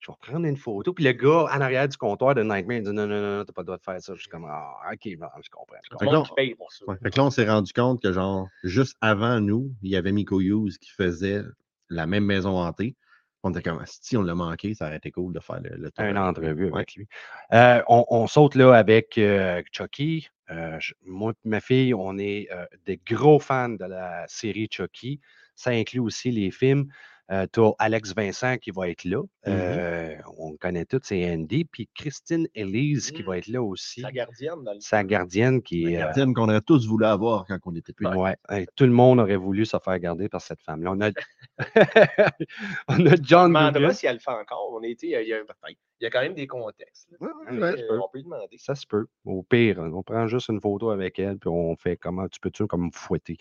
Je 0.00 0.10
vais 0.10 0.16
prendre 0.22 0.46
une 0.46 0.56
photo. 0.56 0.94
Puis 0.94 1.04
le 1.04 1.12
gars 1.12 1.44
en 1.54 1.60
arrière 1.60 1.86
du 1.86 1.96
comptoir 1.98 2.34
de 2.34 2.42
Nightmare, 2.42 2.78
il 2.78 2.82
dit 2.84 2.90
non, 2.92 3.06
non, 3.06 3.20
non, 3.20 3.36
non, 3.38 3.44
t'as 3.44 3.52
pas 3.52 3.60
le 3.62 3.66
droit 3.66 3.76
de 3.76 3.82
faire 3.82 4.00
ça. 4.00 4.14
Je 4.14 4.20
suis 4.20 4.30
comme, 4.30 4.46
ah, 4.48 4.72
ok, 4.92 5.18
bon, 5.18 5.26
je 5.44 5.50
comprends. 5.50 5.76
je 5.84 5.90
Le 5.90 5.98
Fait 5.98 6.06
comprends. 6.06 6.06
que 6.06 6.12
là, 6.14 6.22
qui 6.22 6.34
paye 6.34 6.54
pour 6.54 6.72
ça. 6.72 6.84
Ouais, 6.86 6.96
Fait 7.02 7.10
que 7.10 7.18
là, 7.18 7.24
on 7.26 7.30
s'est 7.30 7.46
rendu 7.48 7.72
compte 7.74 8.02
que, 8.02 8.10
genre, 8.10 8.48
juste 8.64 8.96
avant 9.02 9.40
nous, 9.40 9.72
il 9.82 9.90
y 9.90 9.96
avait 9.96 10.12
Miko 10.12 10.40
Hughes 10.40 10.78
qui 10.80 10.90
faisait 10.90 11.42
la 11.90 12.06
même 12.06 12.24
maison 12.24 12.56
hantée. 12.58 12.96
On 13.42 13.50
était 13.52 13.62
comme, 13.62 13.82
si 13.86 14.16
on 14.16 14.22
l'a 14.22 14.34
manqué, 14.34 14.74
ça 14.74 14.86
aurait 14.86 14.96
été 14.98 15.10
cool 15.10 15.32
de 15.32 15.40
faire 15.40 15.60
le, 15.60 15.70
le 15.76 15.90
tour. 15.90 16.04
Une 16.04 16.16
avec 16.16 16.38
entrevue 16.38 16.64
Ouais. 16.66 16.76
avec 16.76 16.94
lui. 16.94 17.08
Euh, 17.52 17.82
on, 17.88 18.04
on 18.08 18.26
saute 18.26 18.54
là 18.54 18.74
avec 18.74 19.16
euh, 19.18 19.62
Chucky. 19.72 20.28
Euh, 20.50 20.76
je- 20.80 20.94
moi 21.06 21.32
et 21.32 21.48
ma 21.48 21.60
fille, 21.60 21.94
on 21.94 22.18
est 22.18 22.48
des 22.84 23.00
gros 23.06 23.38
fans 23.38 23.68
de 23.70 23.84
la 23.84 24.24
série 24.28 24.68
Chucky. 24.70 25.20
Ça 25.54 25.70
inclut 25.70 26.00
aussi 26.00 26.30
les 26.30 26.50
films. 26.50 26.88
Euh, 27.30 27.46
tu 27.52 27.60
as 27.60 27.70
Alex 27.78 28.12
Vincent 28.14 28.56
qui 28.58 28.72
va 28.72 28.88
être 28.88 29.04
là. 29.04 29.22
Euh, 29.46 30.16
on 30.38 30.56
connaît 30.56 30.84
tous, 30.84 30.98
c'est 31.04 31.32
Andy. 31.32 31.64
Puis 31.64 31.88
Christine 31.94 32.48
Elise 32.56 33.12
qui 33.12 33.22
va 33.22 33.34
Mm. 33.34 33.38
être 33.38 33.46
là 33.48 33.62
aussi. 33.62 34.00
Sa 34.00 34.10
gardienne 34.10 34.64
dans 34.64 34.72
le 34.74 34.80
Sa 34.80 35.04
gardienne 35.04 35.62
qui 35.62 35.84
La 35.84 35.90
est. 35.90 35.96
euh, 35.96 35.98
gardienne 36.00 36.34
qu'on 36.34 36.48
aurait 36.48 36.60
tous 36.60 36.88
voulu 36.88 37.04
avoir 37.04 37.46
quand 37.46 37.58
on 37.66 37.74
était 37.76 37.92
plus 37.92 38.08
Ouais, 38.08 38.36
hey, 38.48 38.66
tout 38.74 38.84
le 38.84 38.90
monde 38.90 39.20
aurait 39.20 39.36
voulu 39.36 39.64
se 39.64 39.76
faire 39.78 39.98
garder 40.00 40.28
par 40.28 40.40
cette 40.40 40.60
femme-là. 40.62 40.90
On 40.92 41.00
a, 41.00 41.10
on 42.88 43.06
a 43.06 43.12
On 43.12 43.22
John 43.22 43.48
demandera 43.48 43.70
Dugan. 43.78 43.92
si 43.92 44.06
elle 44.06 44.14
le 44.14 44.20
fait 44.20 44.30
encore. 44.32 44.70
On 44.72 44.82
a 44.82 44.86
été, 44.86 45.06
il, 45.06 45.10
y 45.10 45.14
a, 45.16 45.22
il 45.22 45.28
y 45.28 46.06
a 46.06 46.10
quand 46.10 46.20
même 46.20 46.34
des 46.34 46.46
contextes. 46.46 47.08
Ouais, 47.20 47.28
ouais, 47.28 47.60
Euh, 47.62 47.98
on 48.02 48.08
peut 48.08 48.18
lui 48.18 48.24
demander. 48.24 48.56
Ça 48.58 48.74
se 48.74 48.86
peut. 48.86 49.06
Au 49.24 49.42
pire, 49.42 49.78
on 49.78 50.02
prend 50.02 50.26
juste 50.26 50.48
une 50.48 50.60
photo 50.60 50.90
avec 50.90 51.18
elle, 51.18 51.38
puis 51.38 51.48
on 51.48 51.76
fait 51.76 51.96
comment 51.96 52.26
tu 52.28 52.40
peux-tu 52.40 52.66
comme 52.66 52.86
me 52.86 52.90
fouetter. 52.92 53.36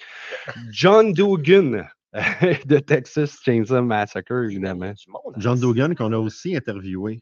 John 0.72 1.12
Dugan 1.14 1.86
de 2.66 2.80
Texas 2.80 3.40
Chainsaw 3.44 3.82
Massacre, 3.84 4.46
évidemment. 4.46 4.94
John. 5.38 5.60
Dugan, 5.60 5.94
qu'on 5.96 6.12
a 6.14 6.18
aussi 6.18 6.56
interviewé 6.56 7.20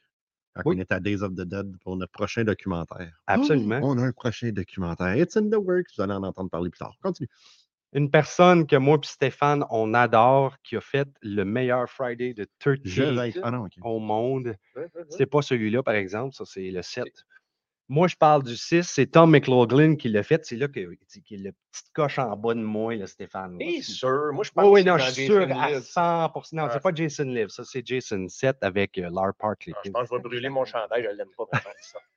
quand 0.55 0.63
Oui. 0.65 0.75
on 0.77 0.81
était 0.81 0.93
à 0.95 0.99
Days 0.99 1.21
of 1.21 1.33
the 1.35 1.41
Dead 1.41 1.77
pour 1.83 1.97
notre 1.97 2.11
prochain 2.11 2.43
documentaire. 2.43 3.11
Absolument. 3.27 3.79
Oh, 3.83 3.91
on 3.91 3.97
a 3.97 4.03
un 4.03 4.11
prochain 4.11 4.49
documentaire. 4.51 5.15
It's 5.17 5.35
in 5.37 5.49
the 5.49 5.55
works. 5.55 5.91
Vous 5.97 6.03
allez 6.03 6.13
en 6.13 6.23
entendre 6.23 6.49
parler 6.49 6.69
plus 6.69 6.79
tard. 6.79 6.95
Continue. 7.03 7.29
Une 7.93 8.11
personne 8.11 8.67
que 8.67 8.75
moi 8.75 8.97
et 9.01 9.07
Stéphane, 9.07 9.63
on 9.69 9.93
adore, 9.93 10.55
qui 10.61 10.75
a 10.75 10.81
fait 10.81 11.07
le 11.21 11.43
meilleur 11.43 11.89
Friday 11.89 12.33
de 12.33 12.45
Je 12.83 13.03
vais 13.03 13.31
30 13.31 13.71
Ah 13.81 13.87
au 13.87 13.99
monde. 13.99 14.55
C'est 15.09 15.25
pas 15.25 15.41
celui-là, 15.41 15.83
par 15.83 15.95
exemple, 15.95 16.35
ça 16.35 16.43
c'est 16.45 16.69
le 16.69 16.81
7. 16.81 17.05
Moi, 17.89 18.07
je 18.09 18.15
parle 18.17 18.43
du 18.43 18.57
6, 18.57 18.83
c'est 18.83 19.05
Tom 19.07 19.31
McLaughlin 19.31 19.95
qui 19.95 20.09
l'a 20.09 20.21
fait. 20.23 20.45
C'est 20.45 20.57
là 20.57 20.67
que, 20.67 20.93
qu'il 21.25 21.37
y 21.37 21.41
a 21.41 21.49
le 21.49 21.51
petit 21.71 21.83
coche 21.93 22.19
en 22.19 22.35
bas 22.35 22.53
de 22.53 22.59
moi, 22.59 22.93
là, 22.95 23.07
Stéphane. 23.07 23.57
T'es 23.57 23.81
sûr? 23.81 24.31
Moi, 24.33 24.43
je 24.43 24.51
pense 24.51 24.65
Oh 24.65 24.73
oui, 24.73 24.83
que 24.83 24.89
non, 24.89 24.97
je 24.97 25.09
suis 25.11 25.25
sûr 25.25 25.41
à 25.43 25.69
Lives. 25.69 25.83
100%. 25.83 26.53
Non, 26.55 26.63
Ah. 26.63 26.69
c'est 26.73 26.81
pas 26.81 26.91
Jason 26.93 27.23
Live, 27.23 27.47
ça 27.47 27.63
c'est 27.63 27.85
Jason 27.87 28.27
7 28.27 28.57
avec 28.61 28.97
euh, 28.97 29.09
Lar 29.09 29.33
Park. 29.39 29.69
Ah, 29.73 29.79
je 29.85 29.91
pense 29.91 30.09
que 30.09 30.15
je 30.17 30.21
vais 30.21 30.21
brûler 30.29 30.49
mon 30.49 30.65
chandail, 30.65 31.03
je 31.03 31.15
l'aime 31.15 31.29
pas 31.37 31.45
vraiment 31.51 31.75
ça. 31.79 31.99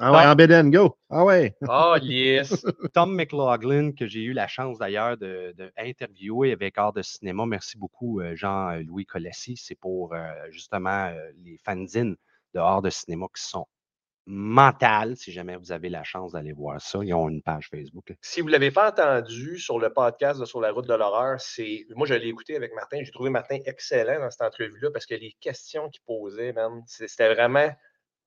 Ah 0.00 0.12
ouais, 0.12 0.26
en 0.26 0.34
Beden, 0.34 0.70
go. 0.70 0.98
Ah 1.08 1.24
ouais. 1.24 1.56
Ah, 1.66 1.96
yes! 2.02 2.62
Tom 2.92 3.14
McLaughlin, 3.14 3.92
que 3.92 4.06
j'ai 4.06 4.20
eu 4.20 4.34
la 4.34 4.46
chance 4.46 4.76
d'ailleurs 4.78 5.16
de, 5.16 5.54
de 5.56 5.72
interviewer 5.78 6.52
avec 6.52 6.76
Art 6.76 6.92
de 6.92 7.00
cinéma. 7.00 7.46
Merci 7.46 7.78
beaucoup, 7.78 8.20
euh, 8.20 8.36
Jean-Louis 8.36 9.06
Colassi. 9.06 9.56
C'est 9.56 9.76
pour 9.76 10.12
euh, 10.12 10.28
justement 10.50 11.06
euh, 11.06 11.30
les 11.42 11.56
fanzines 11.64 12.16
de 12.54 12.58
Art 12.60 12.82
de 12.82 12.90
cinéma 12.90 13.28
qui 13.34 13.42
sont 13.42 13.66
mentales, 14.30 15.16
si 15.16 15.32
jamais 15.32 15.56
vous 15.56 15.72
avez 15.72 15.88
la 15.88 16.04
chance 16.04 16.32
d'aller 16.32 16.52
voir 16.52 16.80
ça. 16.82 17.00
Ils 17.02 17.14
ont 17.14 17.30
une 17.30 17.42
page 17.42 17.68
Facebook. 17.70 18.14
Si 18.20 18.42
vous 18.42 18.48
ne 18.48 18.52
l'avez 18.52 18.70
pas 18.70 18.90
entendu 18.90 19.58
sur 19.58 19.78
le 19.78 19.90
podcast 19.90 20.38
de 20.38 20.44
Sur 20.44 20.60
la 20.60 20.70
route 20.70 20.86
de 20.86 20.94
l'horreur, 20.94 21.40
c'est. 21.40 21.86
Moi, 21.96 22.06
je 22.06 22.12
l'ai 22.14 22.28
écouté 22.28 22.54
avec 22.54 22.74
Martin. 22.74 22.98
J'ai 23.02 23.10
trouvé 23.10 23.30
Martin 23.30 23.58
excellent 23.64 24.20
dans 24.20 24.30
cette 24.30 24.42
entrevue-là 24.42 24.90
parce 24.92 25.06
que 25.06 25.14
les 25.14 25.34
questions 25.40 25.88
qu'il 25.88 26.02
posait, 26.06 26.52
man, 26.52 26.82
c'était 26.86 27.32
vraiment. 27.32 27.68
Tu 27.68 27.74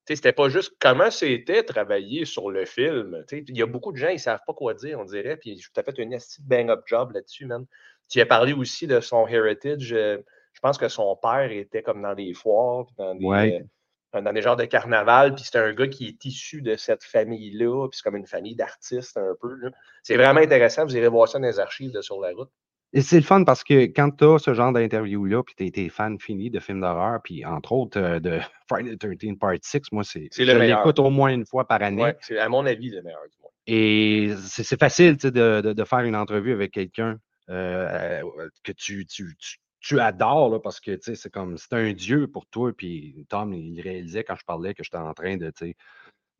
sais, 0.08 0.16
c'était 0.16 0.34
pas 0.34 0.50
juste 0.50 0.74
comment 0.80 1.12
c'était 1.12 1.62
travailler 1.64 2.26
sur 2.26 2.50
le 2.50 2.66
film. 2.66 3.24
Il 3.32 3.56
y 3.56 3.62
a 3.62 3.68
beaucoup 3.68 3.92
de 3.92 3.98
gens, 3.98 4.10
ils 4.10 4.14
ne 4.14 4.18
savent 4.20 4.42
pas 4.48 4.54
quoi 4.54 4.74
dire, 4.74 5.00
on 5.00 5.06
dirait. 5.06 5.38
Puis 5.38 5.56
tu 5.58 5.70
as 5.80 5.84
fait 5.84 5.96
une 6.00 6.14
esti 6.14 6.42
de 6.42 6.48
bang-up 6.48 6.82
job 6.88 7.12
là-dessus, 7.14 7.46
man. 7.46 7.68
Tu 8.10 8.20
as 8.20 8.26
parlé 8.26 8.54
aussi 8.54 8.88
de 8.88 9.00
son 9.00 9.28
heritage. 9.28 9.94
euh, 9.94 10.18
Je 10.54 10.60
pense 10.62 10.80
que 10.80 10.90
son 10.90 11.16
père 11.16 11.52
était 11.52 11.84
comme 11.84 12.02
dans 12.02 12.16
des 12.16 12.34
foires, 12.34 12.88
dans 12.98 13.14
des, 13.14 13.24
Ouais. 13.24 13.64
Dans 14.14 14.34
des 14.34 14.42
genres 14.42 14.56
de 14.58 14.66
carnaval. 14.66 15.36
Puis 15.36 15.44
c'est 15.50 15.58
un 15.60 15.74
gars 15.74 15.88
qui 15.88 16.08
est 16.08 16.26
issu 16.26 16.62
de 16.62 16.76
cette 16.76 17.04
famille-là. 17.04 17.88
Puis 17.88 17.98
c'est 17.98 18.04
comme 18.04 18.18
une 18.18 18.28
famille 18.28 18.56
d'artistes 18.56 19.18
un 19.18 19.34
peu. 19.40 19.56
C'est 20.04 20.18
vraiment 20.18 20.42
intéressant. 20.42 20.86
Vous 20.86 20.96
irez 20.96 21.08
voir 21.08 21.28
ça 21.28 21.40
dans 21.40 21.48
les 21.48 21.60
archives 21.60 21.92
de 21.92 22.02
Sur 22.02 22.20
la 22.22 22.32
route. 22.34 22.50
Et 22.94 23.02
c'est 23.02 23.16
le 23.16 23.24
fun 23.24 23.46
parce 23.46 23.64
que 23.64 23.86
quand 23.86 24.12
tu 24.18 24.26
as 24.26 24.38
ce 24.40 24.54
genre 24.54 24.74
d'interview-là, 24.74 25.44
puis 25.44 25.56
tu 25.56 25.66
été 25.66 25.88
fan 25.88 26.20
fini 26.20 26.50
de 26.50 26.60
films 26.60 26.82
d'horreur, 26.82 27.22
puis 27.24 27.46
entre 27.46 27.72
autres 27.72 27.98
euh, 27.98 28.20
de 28.20 28.40
Friday 28.68 28.98
the 28.98 29.18
13 29.18 29.38
Part 29.40 29.54
6, 29.62 29.80
moi, 29.94 30.04
c'est, 30.04 30.28
C'est 30.32 30.44
le 30.44 30.54
je 30.56 30.60
l'écoute 30.60 31.00
au 31.00 31.10
moins 31.10 31.30
une 31.32 31.46
fois 31.46 31.66
par 31.66 31.82
année. 31.82 32.04
Ouais, 32.04 32.18
c'est 32.20 32.38
à 32.38 32.50
mon 32.50 32.66
avis 32.66 32.90
le 32.90 33.02
meilleur 33.02 33.22
du 33.32 33.38
monde. 33.42 33.52
Et 33.68 34.34
c'est 34.46 34.78
facile 34.78 35.16
de, 35.16 35.30
de- 35.62 35.72
de 35.74 35.84
faire 35.86 36.00
une 36.00 36.18
entrevue 36.18 36.52
avec 36.52 36.72
quelqu'un 36.74 37.18
euh, 37.50 38.22
euh, 38.40 38.50
que 38.64 38.74
tu, 38.74 39.06
tu, 39.06 39.36
tu, 39.40 39.58
tu 39.82 40.00
adores 40.00 40.50
là, 40.50 40.60
parce 40.60 40.80
que 40.80 40.98
c'est 41.02 41.32
comme 41.32 41.58
c'est 41.58 41.74
un 41.74 41.92
dieu 41.92 42.28
pour 42.28 42.46
toi. 42.46 42.72
Puis 42.72 43.26
Tom, 43.28 43.54
il 43.54 43.82
réalisait 43.82 44.24
quand 44.24 44.36
je 44.36 44.46
parlais 44.46 44.74
que 44.74 44.84
j'étais 44.84 44.98
en 44.98 45.14
train 45.14 45.38
de, 45.38 45.52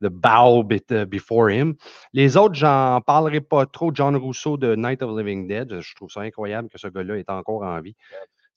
de 0.02 0.10
bow 0.10 0.64
bit- 0.64 0.92
uh, 0.92 1.06
before 1.06 1.50
him. 1.50 1.76
Les 2.14 2.38
autres, 2.38 2.56
j'en 2.56 3.02
parlerai 3.02 3.42
pas 3.42 3.66
trop. 3.66 3.92
John 3.94 4.16
Rousseau 4.16 4.58
de 4.58 4.76
Night 4.76 5.02
of 5.02 5.18
Living 5.18 5.48
Dead, 5.48 5.80
je 5.82 5.96
trouve 5.96 6.12
ça 6.12 6.22
incroyable 6.22 6.70
que 6.70 6.78
ce 6.78 6.88
gars-là 6.88 7.18
est 7.18 7.30
encore 7.30 7.64
en 7.64 7.82
vie. 7.82 7.96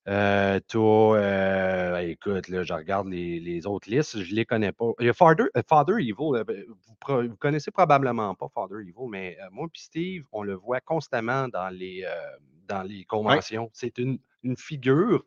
Euh, 0.07 0.61
toi, 0.69 1.17
euh, 1.17 1.97
écoute, 2.01 2.49
là, 2.49 2.63
je 2.63 2.75
regarde 2.75 3.09
les, 3.09 3.41
les 3.41 3.67
autres 3.67 3.89
listes, 3.89 4.23
je 4.23 4.35
les 4.35 4.45
connais 4.45 4.73
pas. 4.73 4.91
Il 5.01 5.07
y 5.07 5.09
a 5.09 5.15
Father, 5.15 5.45
euh, 5.57 5.63
Father 5.67 5.95
Evil, 5.95 6.15
euh, 6.21 6.45
ben, 6.45 6.63
vous, 6.69 7.29
vous 7.31 7.37
connaissez 7.37 7.71
probablement 7.71 8.35
pas 8.35 8.49
Father 8.53 8.83
Evil, 8.83 9.09
mais 9.09 9.39
euh, 9.41 9.49
moi 9.51 9.67
et 9.67 9.79
Steve, 9.79 10.27
on 10.31 10.43
le 10.43 10.57
voit 10.57 10.83
constamment 10.83 11.49
dans 11.49 11.71
les, 11.71 12.05
euh, 12.05 12.37
dans 12.69 12.83
les 12.83 13.07
conventions. 13.07 13.71
C'est 13.73 13.97
une, 13.97 14.19
une 14.45 14.57
figure, 14.57 15.25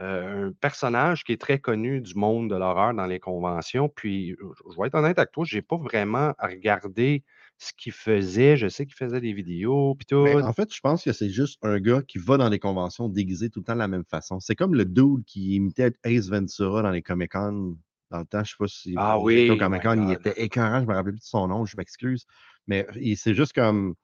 euh, 0.00 0.48
un 0.48 0.52
personnage 0.52 1.24
qui 1.24 1.32
est 1.32 1.40
très 1.40 1.58
connu 1.58 2.00
du 2.00 2.14
monde 2.14 2.50
de 2.50 2.56
l'horreur 2.56 2.94
dans 2.94 3.06
les 3.06 3.18
conventions. 3.18 3.88
Puis, 3.88 4.36
je 4.38 4.80
vais 4.80 4.86
être 4.86 4.94
honnête 4.94 5.18
avec 5.18 5.32
toi, 5.32 5.44
je 5.46 5.56
n'ai 5.56 5.62
pas 5.62 5.76
vraiment 5.76 6.34
regardé 6.38 7.24
ce 7.58 7.72
qu'il 7.76 7.92
faisait. 7.92 8.56
Je 8.56 8.68
sais 8.68 8.86
qu'il 8.86 8.94
faisait 8.94 9.20
des 9.20 9.32
vidéos, 9.32 9.96
puis 9.96 10.06
tout. 10.06 10.22
Mais 10.22 10.40
en 10.40 10.52
fait, 10.52 10.72
je 10.72 10.80
pense 10.80 11.02
que 11.02 11.12
c'est 11.12 11.30
juste 11.30 11.58
un 11.62 11.80
gars 11.80 12.02
qui 12.06 12.18
va 12.18 12.36
dans 12.36 12.48
les 12.48 12.60
conventions 12.60 13.08
déguisé 13.08 13.50
tout 13.50 13.60
le 13.60 13.64
temps 13.64 13.74
de 13.74 13.80
la 13.80 13.88
même 13.88 14.04
façon. 14.04 14.38
C'est 14.38 14.54
comme 14.54 14.74
le 14.74 14.84
dude 14.84 15.24
qui 15.26 15.56
imitait 15.56 15.92
Ace 16.04 16.28
Ventura 16.28 16.82
dans 16.82 16.90
les 16.90 17.02
Comic-Con. 17.02 17.76
Dans 18.10 18.20
le 18.20 18.24
temps, 18.24 18.42
je 18.42 18.50
sais 18.50 18.56
pas 18.58 18.68
si 18.68 18.94
Ah 18.96 19.18
oui, 19.18 19.50
au 19.50 19.56
Comic-Con, 19.56 20.08
il 20.08 20.12
était 20.12 20.40
écœurant, 20.40 20.80
je 20.80 20.86
me 20.86 20.94
rappelle 20.94 21.12
plus 21.12 21.18
de 21.18 21.24
son 21.24 21.48
nom, 21.48 21.66
je 21.66 21.76
m'excuse. 21.76 22.24
Mais 22.66 22.86
c'est 23.16 23.34
juste 23.34 23.52
comme 23.52 23.94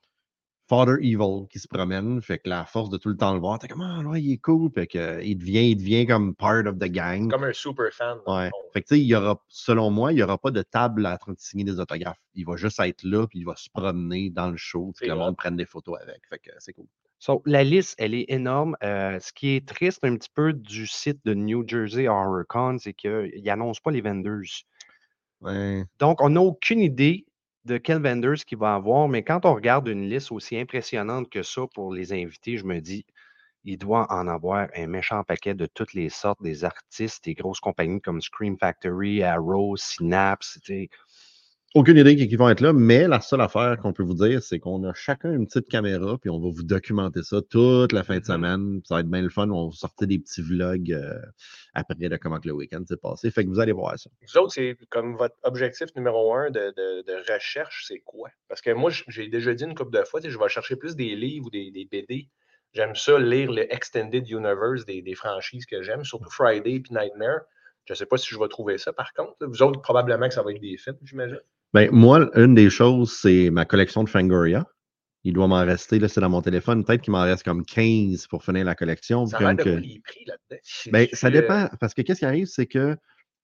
Father 0.66 0.96
Evil 1.00 1.46
qui 1.50 1.58
se 1.58 1.68
promène, 1.68 2.22
fait 2.22 2.38
que 2.38 2.48
la 2.48 2.64
force 2.64 2.88
de 2.88 2.96
tout 2.96 3.10
le 3.10 3.16
temps 3.16 3.34
le 3.34 3.40
voir, 3.40 3.58
t'es 3.58 3.68
comme, 3.68 3.82
ah, 3.82 4.00
ouais, 4.00 4.22
il 4.22 4.32
est 4.32 4.38
cool, 4.38 4.70
fait 4.72 4.86
que, 4.86 4.98
euh, 4.98 5.22
il 5.22 5.36
devient, 5.36 5.70
il 5.70 5.76
devient 5.76 6.06
comme 6.06 6.34
part 6.34 6.66
of 6.66 6.78
the 6.78 6.90
gang. 6.90 7.30
Comme 7.30 7.44
un 7.44 7.52
super 7.52 7.92
fan. 7.92 8.18
Ouais. 8.26 8.50
Fait 8.72 8.80
que, 8.80 8.88
tu 8.88 8.94
sais, 8.94 9.00
il 9.00 9.06
y 9.06 9.14
aura, 9.14 9.38
selon 9.48 9.90
moi, 9.90 10.12
il 10.12 10.16
n'y 10.16 10.22
aura 10.22 10.38
pas 10.38 10.50
de 10.50 10.62
table 10.62 11.02
de 11.02 11.34
signer 11.36 11.64
des 11.64 11.80
autographes. 11.80 12.20
Il 12.34 12.46
va 12.46 12.56
juste 12.56 12.80
être 12.80 13.02
là, 13.02 13.26
puis 13.26 13.40
il 13.40 13.44
va 13.44 13.56
se 13.56 13.68
promener 13.68 14.30
dans 14.30 14.50
le 14.50 14.56
show, 14.56 14.92
puis 14.96 15.06
que 15.06 15.12
le 15.12 15.18
monde 15.18 15.36
prenne 15.36 15.56
des 15.56 15.66
photos 15.66 15.98
avec. 16.00 16.20
Fait 16.28 16.38
que 16.38 16.50
c'est 16.58 16.72
cool. 16.72 16.86
So, 17.18 17.42
la 17.46 17.64
liste, 17.64 17.94
elle 17.98 18.14
est 18.14 18.26
énorme. 18.28 18.76
Euh, 18.82 19.18
ce 19.20 19.32
qui 19.32 19.56
est 19.56 19.66
triste 19.66 20.04
un 20.04 20.16
petit 20.16 20.30
peu 20.34 20.52
du 20.52 20.86
site 20.86 21.24
de 21.24 21.32
New 21.32 21.66
Jersey 21.66 22.06
Horror 22.08 22.44
Con, 22.48 22.76
c'est 22.78 22.92
qu'ils 22.92 23.42
n'annoncent 23.44 23.80
pas 23.82 23.90
les 23.90 24.02
vendors. 24.02 24.42
Ouais. 25.40 25.84
Donc, 25.98 26.20
on 26.20 26.30
n'a 26.30 26.40
aucune 26.40 26.80
idée 26.80 27.26
de 27.64 27.78
quel 27.78 28.02
vendors 28.02 28.36
qu'il 28.46 28.58
va 28.58 28.74
avoir, 28.74 29.08
mais 29.08 29.22
quand 29.22 29.44
on 29.46 29.54
regarde 29.54 29.88
une 29.88 30.08
liste 30.08 30.32
aussi 30.32 30.58
impressionnante 30.58 31.30
que 31.30 31.42
ça 31.42 31.62
pour 31.74 31.92
les 31.94 32.12
invités, 32.12 32.56
je 32.58 32.64
me 32.64 32.80
dis, 32.80 33.04
il 33.64 33.78
doit 33.78 34.06
en 34.12 34.28
avoir 34.28 34.68
un 34.76 34.86
méchant 34.86 35.24
paquet 35.24 35.54
de 35.54 35.66
toutes 35.66 35.94
les 35.94 36.10
sortes, 36.10 36.42
des 36.42 36.64
artistes, 36.64 37.24
des 37.24 37.34
grosses 37.34 37.60
compagnies 37.60 38.00
comme 38.00 38.20
Scream 38.22 38.58
Factory, 38.58 39.22
Arrow, 39.22 39.76
Synapse. 39.76 40.58
Aucune 41.76 41.96
idée 41.96 42.14
qui 42.14 42.36
vont 42.36 42.48
être 42.48 42.60
là, 42.60 42.72
mais 42.72 43.08
la 43.08 43.20
seule 43.20 43.40
affaire 43.40 43.76
qu'on 43.78 43.92
peut 43.92 44.04
vous 44.04 44.14
dire, 44.14 44.40
c'est 44.40 44.60
qu'on 44.60 44.84
a 44.84 44.94
chacun 44.94 45.32
une 45.32 45.44
petite 45.48 45.68
caméra, 45.68 46.16
puis 46.18 46.30
on 46.30 46.38
va 46.38 46.48
vous 46.48 46.62
documenter 46.62 47.24
ça 47.24 47.40
toute 47.50 47.90
la 47.92 48.04
fin 48.04 48.14
de 48.14 48.20
Mhm. 48.20 48.24
semaine. 48.24 48.80
Ça 48.84 48.94
va 48.94 49.00
être 49.00 49.10
bien 49.10 49.22
le 49.22 49.28
fun. 49.28 49.50
On 49.50 49.62
va 49.62 49.66
vous 49.70 49.72
sortir 49.72 50.06
des 50.06 50.20
petits 50.20 50.40
vlogs 50.40 50.92
euh, 50.92 51.18
après 51.74 51.96
de 51.96 52.16
comment 52.16 52.38
que 52.38 52.46
le 52.46 52.54
week-end 52.54 52.84
s'est 52.86 52.96
passé. 52.96 53.28
Fait 53.32 53.44
que 53.44 53.48
vous 53.50 53.58
allez 53.58 53.72
voir 53.72 53.98
ça. 53.98 54.08
Vous 54.22 54.38
autres, 54.40 54.52
c'est 54.52 54.76
comme 54.88 55.16
votre 55.16 55.34
objectif 55.42 55.88
numéro 55.96 56.32
un 56.32 56.48
de, 56.52 56.60
de- 56.76 57.02
de 57.02 57.32
recherche, 57.32 57.84
c'est 57.88 57.98
quoi? 58.04 58.28
Parce 58.48 58.60
que 58.60 58.70
moi, 58.70 58.92
j'ai 59.08 59.26
déjà 59.26 59.52
dit 59.52 59.64
une 59.64 59.74
couple 59.74 59.98
de 59.98 60.04
fois, 60.04 60.20
je 60.22 60.38
vais 60.38 60.48
chercher 60.48 60.76
plus 60.76 60.94
des 60.94 61.16
livres 61.16 61.46
ou 61.46 61.50
des, 61.50 61.72
des 61.72 61.86
BD. 61.90 62.28
J'aime 62.72 62.94
ça 62.94 63.18
lire 63.18 63.50
le 63.50 63.72
Extended 63.74 64.28
Universe 64.30 64.84
des, 64.86 65.02
des 65.02 65.14
franchises 65.16 65.66
que 65.66 65.82
j'aime, 65.82 66.04
surtout 66.04 66.30
Friday 66.30 66.74
et 66.76 66.82
Nightmare. 66.92 67.40
Je 67.86 67.94
ne 67.94 67.96
sais 67.96 68.06
pas 68.06 68.16
si 68.16 68.28
je 68.32 68.38
vais 68.38 68.48
trouver 68.48 68.78
ça 68.78 68.92
par 68.92 69.12
contre. 69.12 69.34
Vous 69.44 69.60
autres, 69.62 69.80
probablement 69.82 70.28
que 70.28 70.34
ça 70.34 70.42
va 70.44 70.52
être 70.52 70.60
des 70.60 70.76
films, 70.76 70.96
j'imagine. 71.02 71.40
Ben, 71.74 71.90
moi, 71.90 72.30
une 72.36 72.54
des 72.54 72.70
choses, 72.70 73.12
c'est 73.12 73.50
ma 73.50 73.64
collection 73.64 74.04
de 74.04 74.08
Fangoria. 74.08 74.64
Il 75.24 75.32
doit 75.32 75.48
m'en 75.48 75.64
rester, 75.64 75.98
là, 75.98 76.06
c'est 76.06 76.20
dans 76.20 76.30
mon 76.30 76.40
téléphone. 76.40 76.84
Peut-être 76.84 77.02
qu'il 77.02 77.10
m'en 77.10 77.22
reste 77.22 77.42
comme 77.42 77.64
15 77.64 78.28
pour 78.28 78.44
finir 78.44 78.64
la 78.64 78.76
collection. 78.76 79.26
Ça 79.26 79.40
les 79.40 80.00
prix 80.04 80.24
là-dedans? 80.24 80.60
Ben, 80.92 81.30
dépend. 81.32 81.68
Parce 81.80 81.92
que 81.92 82.02
qu'est-ce 82.02 82.20
qui 82.20 82.24
arrive, 82.26 82.46
c'est 82.46 82.66
que 82.66 82.96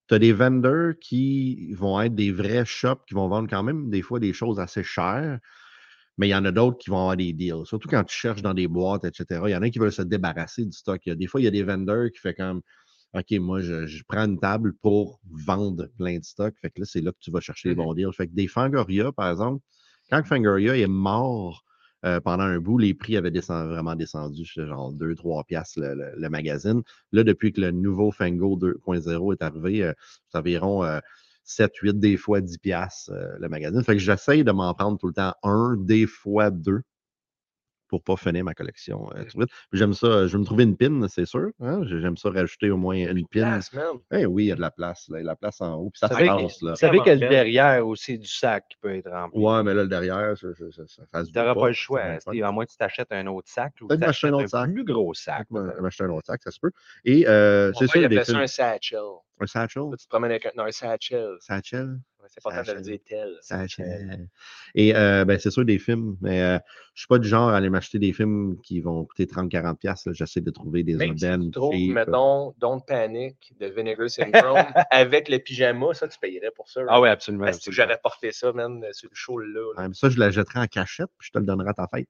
tu 0.06 0.14
as 0.14 0.20
des 0.20 0.32
vendors 0.32 0.92
qui 1.00 1.72
vont 1.72 2.00
être 2.00 2.14
des 2.14 2.30
vrais 2.30 2.64
shops 2.64 3.00
qui 3.08 3.14
vont 3.14 3.26
vendre 3.26 3.48
quand 3.50 3.64
même 3.64 3.90
des 3.90 4.02
fois 4.02 4.20
des 4.20 4.32
choses 4.32 4.60
assez 4.60 4.84
chères, 4.84 5.40
mais 6.16 6.28
il 6.28 6.30
y 6.30 6.34
en 6.34 6.44
a 6.44 6.52
d'autres 6.52 6.78
qui 6.78 6.90
vont 6.90 6.98
avoir 6.98 7.16
des 7.16 7.32
deals. 7.32 7.64
Surtout 7.64 7.88
quand 7.88 8.04
tu 8.04 8.16
cherches 8.16 8.42
dans 8.42 8.54
des 8.54 8.68
boîtes, 8.68 9.04
etc. 9.04 9.40
Il 9.46 9.50
y 9.50 9.56
en 9.56 9.62
a 9.62 9.70
qui 9.70 9.80
veulent 9.80 9.90
se 9.90 10.02
débarrasser 10.02 10.64
du 10.64 10.72
stock. 10.72 11.00
Des 11.04 11.26
fois, 11.26 11.40
il 11.40 11.44
y 11.44 11.48
a 11.48 11.50
des 11.50 11.64
vendors 11.64 12.10
qui 12.14 12.20
font 12.20 12.34
comme 12.36 12.62
OK, 13.14 13.32
moi, 13.40 13.60
je, 13.60 13.86
je 13.86 14.04
prends 14.06 14.24
une 14.24 14.38
table 14.38 14.72
pour 14.74 15.20
vendre 15.30 15.86
plein 15.98 16.18
de 16.18 16.24
stock. 16.24 16.54
Fait 16.60 16.70
que 16.70 16.80
là, 16.80 16.86
c'est 16.86 17.00
là 17.00 17.10
que 17.12 17.18
tu 17.20 17.30
vas 17.32 17.40
chercher 17.40 17.70
les 17.70 17.74
Mhm. 17.74 17.82
bons 17.84 17.94
deals. 17.94 18.12
Fait 18.12 18.28
que 18.28 18.34
des 18.34 18.46
Fangoria, 18.46 19.10
par 19.12 19.30
exemple, 19.30 19.62
quand 20.10 20.22
Fangoria 20.24 20.76
est 20.76 20.86
mort 20.86 21.64
euh, 22.04 22.20
pendant 22.20 22.44
un 22.44 22.58
bout, 22.60 22.78
les 22.78 22.94
prix 22.94 23.16
avaient 23.16 23.30
vraiment 23.30 23.94
descendu, 23.96 24.44
genre 24.44 24.92
2-3 24.92 25.44
piastres 25.44 25.80
le, 25.80 25.94
le- 25.94 26.12
le 26.16 26.28
magazine. 26.30 26.82
Là, 27.12 27.24
depuis 27.24 27.52
que 27.52 27.60
le 27.60 27.72
nouveau 27.72 28.10
Fango 28.12 28.56
2.0 28.56 29.32
est 29.32 29.42
arrivé, 29.42 29.82
euh, 29.84 29.92
c'est 30.30 30.38
environ 30.38 30.84
7-8, 31.44 31.98
des 31.98 32.16
fois 32.16 32.40
10 32.40 32.58
piastres 32.58 33.10
euh, 33.12 33.36
le 33.40 33.48
magazine. 33.48 33.82
Fait 33.82 33.94
que 33.94 33.98
j'essaye 33.98 34.44
de 34.44 34.52
m'en 34.52 34.72
prendre 34.74 34.98
tout 34.98 35.08
le 35.08 35.12
temps 35.14 35.34
un, 35.42 35.76
des 35.76 36.06
fois 36.06 36.50
deux 36.50 36.82
pour 37.90 38.02
pas 38.02 38.16
finir 38.16 38.44
ma 38.44 38.54
collection 38.54 39.10
euh, 39.16 39.24
vite. 39.34 39.50
J'aime 39.72 39.92
ça, 39.92 40.26
je 40.26 40.32
vais 40.32 40.38
me 40.38 40.44
trouver 40.44 40.64
une 40.64 40.76
pin, 40.76 41.06
c'est 41.08 41.26
sûr. 41.26 41.50
hein, 41.60 41.82
J'aime 41.84 42.16
ça 42.16 42.30
rajouter 42.30 42.70
au 42.70 42.76
moins 42.76 42.94
une 42.96 43.26
pin. 43.26 43.58
Eh 44.12 44.24
oui, 44.26 44.44
il 44.44 44.46
y 44.46 44.52
a 44.52 44.54
de 44.54 44.60
la 44.60 44.70
place, 44.70 45.08
là, 45.08 45.18
il 45.18 45.20
y 45.20 45.20
a 45.20 45.22
de 45.24 45.26
la 45.26 45.36
place 45.36 45.60
en 45.60 45.74
haut, 45.74 45.90
puis 45.90 45.98
ça 45.98 46.06
Vous 46.06 46.14
se 46.14 46.18
savez, 46.18 46.28
passe, 46.42 46.62
là. 46.62 46.70
vous 46.70 46.76
savez 46.76 47.00
que 47.00 47.10
le 47.10 47.18
derrière 47.28 47.86
aussi 47.86 48.18
du 48.18 48.28
sac 48.28 48.64
qui 48.70 48.76
peut 48.80 48.94
être 48.94 49.10
rempli. 49.10 49.38
Ouais, 49.40 49.62
mais 49.64 49.74
là, 49.74 49.82
le 49.82 49.88
derrière, 49.88 50.36
ça, 50.38 50.48
ça, 50.54 50.64
ça, 50.70 50.82
ça, 50.86 51.02
ça 51.12 51.24
se 51.24 51.30
Tu 51.30 51.36
n'auras 51.38 51.52
voit 51.52 51.62
pas 51.64 51.68
le 51.68 51.74
choix. 51.74 52.02
hein, 52.02 52.18
à 52.42 52.52
moins 52.52 52.64
que 52.64 52.70
tu 52.70 52.76
t'achètes 52.76 53.10
un 53.12 53.26
autre 53.26 53.48
sac 53.50 53.74
Peut-être 53.78 54.00
tu 54.00 54.06
m'acheter 54.06 54.28
un 54.28 54.32
autre 54.34 54.48
sac. 54.48 54.72
plus 54.72 54.84
gros 54.84 55.12
sac. 55.14 55.46
M'acheter 55.50 56.04
un 56.04 56.10
autre 56.10 56.26
sac, 56.26 56.40
ça 56.44 56.50
se 56.50 56.60
peut. 56.60 56.70
Et 57.04 57.26
euh, 57.28 57.72
c'est 57.74 57.86
sûr, 57.88 58.00
il 58.02 58.08
des 58.08 58.18
appelait 58.18 58.24
ça 58.32 58.38
un 58.38 58.46
satchel. 58.46 59.00
Un 59.40 59.46
satchel? 59.46 59.82
Tu 59.98 60.04
te 60.04 60.08
promènes 60.08 60.30
avec 60.30 60.46
un, 60.46 60.50
non, 60.56 60.64
un 60.64 60.70
satchel. 60.70 61.36
Satchel? 61.40 61.98
C'est 62.30 62.46
important 62.46 62.72
de 62.72 62.76
le 62.76 62.82
dire 62.82 62.98
tel. 63.04 63.40
Et 64.76 64.94
euh, 64.94 65.24
ben, 65.24 65.38
c'est 65.38 65.50
sûr, 65.50 65.64
des 65.64 65.78
films, 65.80 66.16
mais 66.20 66.40
euh, 66.40 66.58
je 66.94 67.02
suis 67.02 67.08
pas 67.08 67.18
du 67.18 67.28
genre 67.28 67.48
à 67.48 67.56
aller 67.56 67.70
m'acheter 67.70 67.98
des 67.98 68.12
films 68.12 68.56
qui 68.62 68.80
vont 68.80 69.04
coûter 69.04 69.26
30-40$. 69.26 69.76
piastres, 69.76 70.08
là. 70.08 70.12
J'essaie 70.14 70.40
de 70.40 70.50
trouver 70.50 70.84
des 70.84 70.94
Même 70.94 71.18
si 71.18 71.24
urbaines 71.24 71.46
tu 71.46 71.50
trouves, 71.50 71.74
cheap. 71.74 71.92
mettons, 71.92 72.54
Don't 72.58 72.80
Panic 72.86 73.52
de 73.58 73.66
Vinegar 73.66 74.08
Syndrome 74.10 74.64
avec 74.90 75.28
le 75.28 75.38
pyjama, 75.38 75.92
ça, 75.92 76.06
tu 76.06 76.18
payerais 76.20 76.52
pour 76.54 76.68
ça. 76.68 76.82
Ah 76.88 77.00
oui, 77.00 77.08
absolument. 77.08 77.46
Parce 77.46 77.58
que 77.58 77.72
j'aurais 77.72 77.98
porté 78.00 78.30
ça, 78.30 78.52
man, 78.52 78.84
sur 78.92 79.08
le 79.10 79.16
show 79.16 79.38
là. 79.38 79.46
là. 79.52 79.82
Ouais, 79.82 79.88
mais 79.88 79.94
ça, 79.94 80.08
je 80.08 80.18
la 80.18 80.30
jetterai 80.30 80.60
en 80.60 80.66
cachette, 80.66 81.10
puis 81.18 81.26
je 81.26 81.32
te 81.32 81.38
le 81.38 81.46
donnerai 81.46 81.70
à 81.70 81.74
ta 81.74 81.88
fête. 81.88 82.08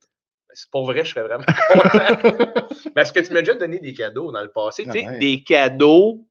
C'est 0.52 0.68
pour 0.70 0.85
vrai, 0.85 1.04
je 1.04 1.11
serais 1.11 1.22
vraiment 1.22 1.44
content. 1.72 2.35
Parce 2.94 3.12
que 3.12 3.20
tu 3.20 3.33
m'as 3.33 3.40
déjà 3.40 3.54
donné 3.54 3.78
des 3.78 3.94
cadeaux 3.94 4.33
dans 4.33 4.42
le 4.42 4.50
passé. 4.50 4.85
Tu 4.85 4.90
sais, 4.90 5.06
ouais. 5.06 5.18
des 5.18 5.42
cadeaux. 5.44 6.26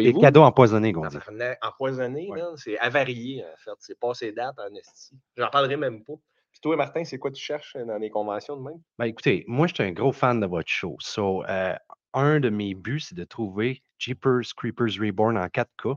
Des 0.00 0.10
Voyez-vous? 0.10 0.20
cadeaux 0.20 0.42
empoisonnés, 0.42 0.92
qu'on 0.92 1.06
dit. 1.06 1.18
Tabarnak, 1.18 1.58
Empoisonné, 1.64 2.28
Ouais. 2.30 2.40
c'est 2.56 2.78
avarié, 2.78 3.44
en 3.44 3.56
fait. 3.56 3.70
C'est 3.78 3.98
passé 3.98 4.32
date 4.32 4.58
en 4.58 4.74
esti. 4.74 5.16
J'en 5.36 5.48
parlerai 5.48 5.76
même 5.76 6.04
pas. 6.04 6.14
Puis 6.50 6.60
toi, 6.60 6.76
Martin, 6.76 7.04
c'est 7.04 7.18
quoi 7.18 7.30
tu 7.30 7.42
cherches 7.42 7.76
dans 7.76 7.96
les 7.98 8.10
conventions 8.10 8.56
de 8.56 8.62
même? 8.62 8.80
Ben, 8.98 9.06
écoutez, 9.06 9.44
moi, 9.48 9.66
je 9.66 9.74
suis 9.74 9.82
un 9.82 9.92
gros 9.92 10.12
fan 10.12 10.40
de 10.40 10.46
votre 10.46 10.68
show. 10.68 10.96
So, 11.00 11.44
euh, 11.46 11.74
un 12.12 12.38
de 12.40 12.48
mes 12.50 12.74
buts, 12.74 13.00
c'est 13.00 13.16
de 13.16 13.24
trouver 13.24 13.82
Jeepers 13.98 14.42
Creepers 14.56 15.00
Reborn 15.00 15.36
en 15.36 15.46
4K. 15.48 15.96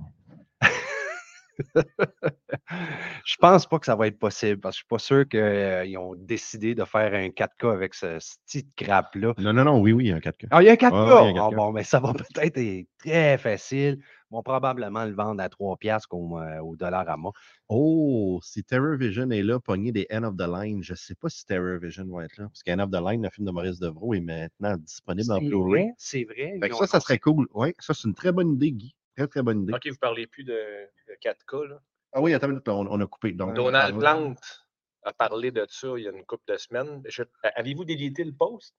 je 3.26 3.36
pense 3.40 3.66
pas 3.66 3.80
que 3.80 3.86
ça 3.86 3.96
va 3.96 4.08
être 4.08 4.20
possible 4.20 4.60
parce 4.60 4.76
que 4.76 4.78
je 4.78 4.84
suis 4.84 4.88
pas 4.88 5.00
sûr 5.00 5.28
qu'ils 5.28 5.98
ont 5.98 6.16
décidé 6.16 6.76
de 6.76 6.84
faire 6.86 7.14
un 7.14 7.30
4K 7.30 7.72
avec 7.74 7.94
ce, 7.94 8.20
ce 8.20 8.36
petit 8.46 8.68
crap-là. 8.76 9.34
Non, 9.38 9.54
non, 9.54 9.64
non, 9.66 9.80
oui, 9.82 9.92
oui, 9.94 10.12
un 10.12 10.20
4K. 10.20 10.48
Ah, 10.52 10.62
il 10.62 10.66
y 10.66 10.70
a 10.70 10.74
un 10.74 10.76
4K! 10.76 10.92
Ouais, 10.92 11.14
ouais, 11.14 11.32
il 11.32 11.36
y 11.36 11.40
a 11.40 11.44
un 11.44 11.50
Ah, 11.50 11.52
4K. 11.52 11.56
bon, 11.56 11.72
mais 11.72 11.84
ça 11.84 12.00
va 12.00 12.14
peut-être 12.14 12.58
être 12.58 12.88
très 13.00 13.38
facile. 13.38 14.00
Ils 14.30 14.34
vont 14.36 14.44
probablement 14.44 15.06
le 15.06 15.14
vendre 15.14 15.42
à 15.42 15.50
3 15.50 15.78
piastres 15.78 16.14
au, 16.14 16.38
euh, 16.40 16.60
au 16.60 16.76
dollar 16.76 17.08
à 17.10 17.16
moi. 17.18 17.32
Oh, 17.70 18.40
si 18.44 18.64
Terror 18.64 18.98
Vision 18.98 19.30
est 19.32 19.44
là, 19.44 19.60
pogner 19.60 19.92
des 19.92 20.06
End 20.12 20.24
of 20.24 20.36
the 20.36 20.48
Line, 20.48 20.84
je 20.84 20.94
sais 20.96 21.16
pas 21.16 21.30
si 21.30 21.46
Terror 21.46 21.80
Vision 21.80 22.06
va 22.08 22.26
être 22.26 22.38
là. 22.38 22.48
Parce 22.50 22.64
qu'End 22.64 22.80
of 22.80 22.92
the 22.92 23.02
Line, 23.02 23.24
le 23.24 23.30
film 23.30 23.48
de 23.48 23.52
Maurice 23.52 23.80
Devro, 23.80 24.14
est 24.14 24.20
maintenant 24.22 24.76
disponible 24.78 25.32
en 25.32 25.40
C'est 25.40 25.46
Blu-ray. 25.46 25.84
vrai, 25.86 25.94
c'est 25.98 26.24
vrai. 26.26 26.60
Ils 26.62 26.74
ça, 26.76 26.88
ça 26.88 27.00
serait 27.00 27.20
cool. 27.20 27.48
Oui, 27.54 27.74
ça, 27.80 27.94
c'est 27.94 28.08
une 28.08 28.16
très 28.16 28.32
bonne 28.32 28.54
idée, 28.54 28.72
Guy. 28.72 28.96
Très, 29.18 29.28
très 29.28 29.42
bonne 29.42 29.64
idée. 29.64 29.74
Ok, 29.74 29.88
vous 29.88 29.98
parlez 29.98 30.28
plus 30.28 30.44
de, 30.44 30.54
de 30.54 31.14
4K, 31.22 31.64
là. 31.68 31.80
Ah 32.14 32.22
oui, 32.22 32.34
attends 32.34 32.46
une 32.48 32.54
minute, 32.54 32.70
on, 32.70 32.88
on 32.88 33.02
a 33.02 33.08
coupé. 33.08 33.32
Donc, 33.34 33.54
Donald 33.56 33.96
on- 33.96 34.00
Plante 34.00 34.68
a 35.04 35.12
parlé 35.14 35.52
de 35.52 35.66
ça 35.70 35.88
il 35.98 36.04
y 36.04 36.08
a 36.08 36.12
une 36.12 36.26
couple 36.26 36.44
de 36.54 36.58
semaines. 36.58 37.02
Je- 37.06 37.24
Avez-vous 37.56 37.84
délité 37.86 38.24
le 38.24 38.32
post? 38.34 38.76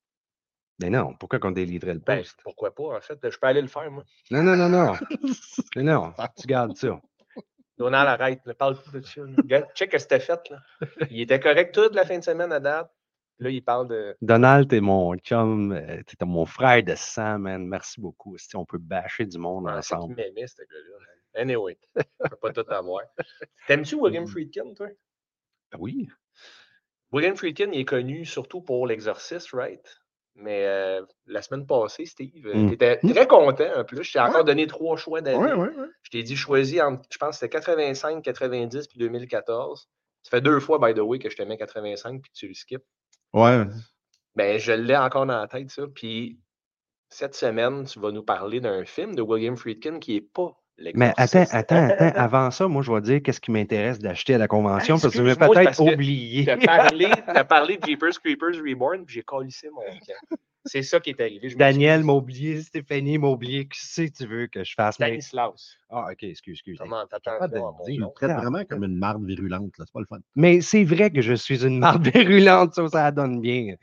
Mais 0.81 0.90
non, 0.90 1.14
pourquoi 1.14 1.40
qu'on 1.40 1.51
délivrait 1.51 1.94
le 1.94 2.01
Ben, 2.01 2.18
post? 2.18 2.38
pourquoi 2.44 2.72
pas, 2.74 2.96
en 2.96 3.01
fait. 3.01 3.18
Je 3.29 3.37
peux 3.37 3.46
aller 3.48 3.62
le 3.62 3.66
faire, 3.68 3.90
moi. 3.90 4.05
Non, 4.31 4.42
non, 4.44 4.57
non, 4.57 4.68
non. 4.68 4.92
Mais 5.77 5.83
non, 5.83 6.14
tu 6.40 6.46
gardes 6.46 6.77
ça. 6.77 7.01
Donald, 7.77 8.09
arrête, 8.09 8.44
ne 8.46 8.53
parle 8.53 8.81
plus 8.81 9.01
de 9.01 9.07
ça. 9.07 9.22
check 9.74 9.90
ce 9.90 9.96
que 9.96 9.98
c'était 9.98 10.20
fait, 10.20 10.40
là. 10.51 10.59
Il 11.11 11.20
était 11.20 11.40
correct 11.40 11.74
toute 11.74 11.94
la 11.94 12.05
fin 12.05 12.18
de 12.18 12.24
semaine 12.24 12.53
à 12.53 12.61
date. 12.61 12.90
Là, 13.40 13.51
il 13.51 13.62
parle 13.62 13.88
de. 13.88 14.16
Donald, 14.20 14.68
t'es 14.68 14.81
mon 14.81 15.14
chum, 15.16 15.72
euh, 15.72 16.03
t'es 16.07 16.24
mon 16.24 16.44
frère 16.44 16.83
de 16.83 16.94
sang, 16.96 17.38
man. 17.38 17.66
Merci 17.66 18.01
beaucoup. 18.01 18.37
Si 18.37 18.57
on 18.57 18.64
peut 18.64 18.79
bâcher 18.79 19.27
du 19.27 19.38
monde 19.38 19.66
Ah, 19.68 19.79
ensemble. 19.79 20.16
m'aimait, 20.16 20.46
ce 20.48 20.62
gars-là. 20.62 21.40
Anyway, 21.42 21.79
je 21.96 22.29
peux 22.31 22.37
pas 22.37 22.53
tout 22.53 22.64
avoir. 22.68 23.03
T'aimes-tu 23.68 23.94
William 23.94 24.24
Mm. 24.24 24.29
Friedkin, 24.29 24.74
toi? 24.74 24.88
Ben 25.70 25.79
Oui. 25.79 26.09
William 27.12 27.37
Friedkin, 27.37 27.70
il 27.72 27.81
est 27.81 27.85
connu 27.85 28.24
surtout 28.24 28.61
pour 28.61 28.87
l'exorciste, 28.87 29.51
right? 29.53 30.01
Mais 30.35 30.66
euh, 30.66 31.03
la 31.27 31.42
semaine 31.42 31.66
passée, 31.66 32.07
Steve, 32.07 32.46
Mm. 32.53 32.70
t'étais 32.70 32.96
très 32.98 33.27
content 33.29 33.72
en 33.77 33.85
plus. 33.85 34.03
Je 34.03 34.12
t'ai 34.12 34.18
encore 34.20 34.44
donné 34.44 34.66
trois 34.66 34.96
choix. 34.96 35.20
Ouais, 35.20 35.35
ouais, 35.37 35.53
ouais. 35.55 35.87
Je 36.03 36.11
t'ai 36.11 36.22
dit 36.24 36.37
choisis 36.37 36.81
entre, 36.81 37.05
je 37.11 37.18
pense 37.18 37.31
que 37.37 37.40
c'était 37.46 37.51
85, 37.51 38.22
90 38.22 38.88
puis 38.88 38.98
2014. 38.98 39.88
Ça 40.24 40.31
fait 40.31 40.40
deux 40.40 40.59
fois, 40.61 40.79
by 40.81 40.92
the 40.94 40.98
way, 41.03 41.18
que 41.18 41.31
je 41.31 41.37
te 41.37 41.42
mets 41.42 41.57
85 41.57 42.20
puis 42.22 42.31
tu 42.35 42.48
le 42.48 42.55
skips. 42.55 42.85
Ouais. 43.33 43.64
Ben, 44.35 44.59
je 44.59 44.73
l'ai 44.73 44.97
encore 44.97 45.27
dans 45.27 45.41
la 45.41 45.49
tête, 45.49 45.71
ça. 45.71 45.83
Puis 45.93 46.38
cette 47.09 47.35
semaine, 47.35 47.85
tu 47.85 47.99
vas 48.01 48.12
nous 48.12 48.23
parler 48.23 48.61
d'un 48.61 48.85
film 48.85 49.14
de 49.14 49.23
William 49.23 49.57
Friedkin 49.57 49.99
qui 49.99 50.14
n'est 50.14 50.21
pas 50.21 50.53
Mais 50.95 51.12
attends, 51.17 51.45
attends, 51.51 51.88
attends. 51.88 52.19
Avant 52.19 52.51
ça, 52.51 52.69
moi, 52.69 52.83
je 52.83 52.93
vais 52.93 53.01
dire 53.01 53.21
qu'est-ce 53.23 53.41
qui 53.41 53.51
m'intéresse 53.51 53.99
d'acheter 53.99 54.35
à 54.35 54.38
la 54.38 54.49
convention 54.49 54.99
parce 54.99 55.12
que 55.12 55.19
je 55.19 55.25
vais 55.25 55.37
peut-être 55.37 55.81
oublier. 55.81 56.45
T'as 56.45 56.57
parlé, 56.59 57.11
t'as 57.27 57.45
parlé 57.45 57.77
de 57.79 57.87
Jeepers 57.87 58.21
Creepers 58.23 58.62
Reborn, 58.62 59.05
puis 59.05 59.17
j'ai 59.17 59.23
collissé 59.23 59.69
mon 59.71 59.83
camp. 59.83 60.38
C'est 60.68 60.83
ça 60.83 61.00
qui 61.00 61.11
est 61.11 61.20
arrivé. 61.20 61.48
je 61.48 61.57
Daniel 61.57 62.04
m'a 62.04 62.12
oublié, 62.12 62.62
Stéphanie 62.62 63.18
m'a 63.18 63.28
oublié. 63.28 63.66
Qu'est-ce 63.66 64.02
que 64.02 64.16
tu 64.16 64.26
veux 64.26 64.46
que 64.46 64.62
je 64.64 64.74
fasse? 64.74 64.96
Stanislas. 64.96 65.76
Ah, 65.90 66.09
ok, 66.12 66.22
excuse, 66.22 66.54
excuse. 66.54 66.78
Comment 66.78 67.07
t'attends 67.07 67.46
dire. 67.48 67.72
Tu 67.87 68.00
me 68.00 68.07
traites 68.14 68.31
Ah, 68.31 68.40
vraiment 68.40 68.64
comme 68.64 68.85
une 68.85 68.96
marde 68.96 69.24
virulente, 69.24 69.76
là. 69.78 69.85
C'est 69.87 69.92
pas 69.92 70.00
le 70.00 70.07
fun. 70.07 70.18
Mais 70.37 70.61
c'est 70.61 70.85
vrai 70.85 71.11
que 71.11 71.22
je 71.22 71.35
suis 71.35 71.64
une 71.64 71.78
marde 71.78 72.07
virulente, 72.14 72.74
ça, 72.74 72.88
ça 72.88 73.11
donne 73.11 73.40
bien. 73.40 73.74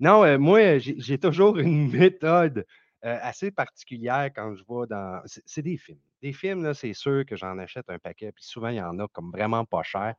Non, 0.00 0.24
euh, 0.24 0.38
moi, 0.38 0.78
j'ai 0.78 1.18
toujours 1.18 1.58
une 1.58 1.90
méthode 1.90 2.66
euh, 3.04 3.18
assez 3.22 3.50
particulière 3.50 4.30
quand 4.34 4.54
je 4.54 4.62
vais 4.68 4.86
dans. 4.88 5.22
C'est 5.26 5.42
c'est 5.46 5.62
des 5.62 5.76
films. 5.76 5.98
Des 6.22 6.32
films, 6.32 6.62
là, 6.62 6.74
c'est 6.74 6.94
sûr 6.94 7.24
que 7.26 7.36
j'en 7.36 7.58
achète 7.58 7.88
un 7.88 7.98
paquet, 7.98 8.32
puis 8.32 8.44
souvent, 8.44 8.68
il 8.68 8.76
y 8.76 8.82
en 8.82 8.98
a 8.98 9.08
comme 9.08 9.30
vraiment 9.30 9.64
pas 9.64 9.82
cher. 9.82 10.14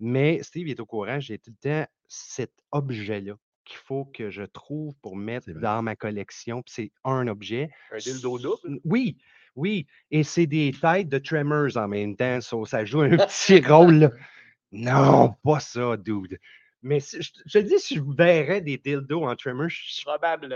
Mais 0.00 0.42
Steve 0.42 0.68
est 0.68 0.78
au 0.78 0.86
courant, 0.86 1.18
j'ai 1.18 1.38
tout 1.38 1.50
le 1.50 1.70
temps 1.70 1.90
cet 2.06 2.52
objet-là 2.70 3.34
qu'il 3.68 3.78
faut 3.78 4.06
que 4.06 4.30
je 4.30 4.42
trouve 4.42 4.94
pour 5.02 5.16
mettre 5.16 5.50
dans 5.50 5.82
ma 5.82 5.94
collection. 5.94 6.62
Puis 6.62 6.74
c'est 6.74 6.92
un 7.04 7.28
objet. 7.28 7.70
Un 7.92 7.98
dildo 7.98 8.38
double? 8.38 8.80
Oui, 8.84 9.18
oui. 9.54 9.86
Et 10.10 10.24
c'est 10.24 10.46
des 10.46 10.72
têtes 10.72 11.08
de 11.08 11.18
Tremors 11.18 11.76
en 11.76 11.88
même 11.88 12.16
temps. 12.16 12.40
so 12.40 12.64
ça 12.64 12.84
joue 12.84 13.02
un 13.02 13.16
petit 13.16 13.60
rôle. 13.60 14.10
Non, 14.72 15.34
pas 15.44 15.60
ça, 15.60 15.96
dude. 15.96 16.38
Mais 16.82 17.00
si- 17.00 17.20
je, 17.20 17.30
je 17.46 17.58
te 17.58 17.64
dis, 17.64 17.78
si 17.78 17.96
je 17.96 18.02
verrais 18.16 18.60
des 18.60 18.78
dildos 18.78 19.24
en 19.24 19.34
Tremors, 19.36 19.68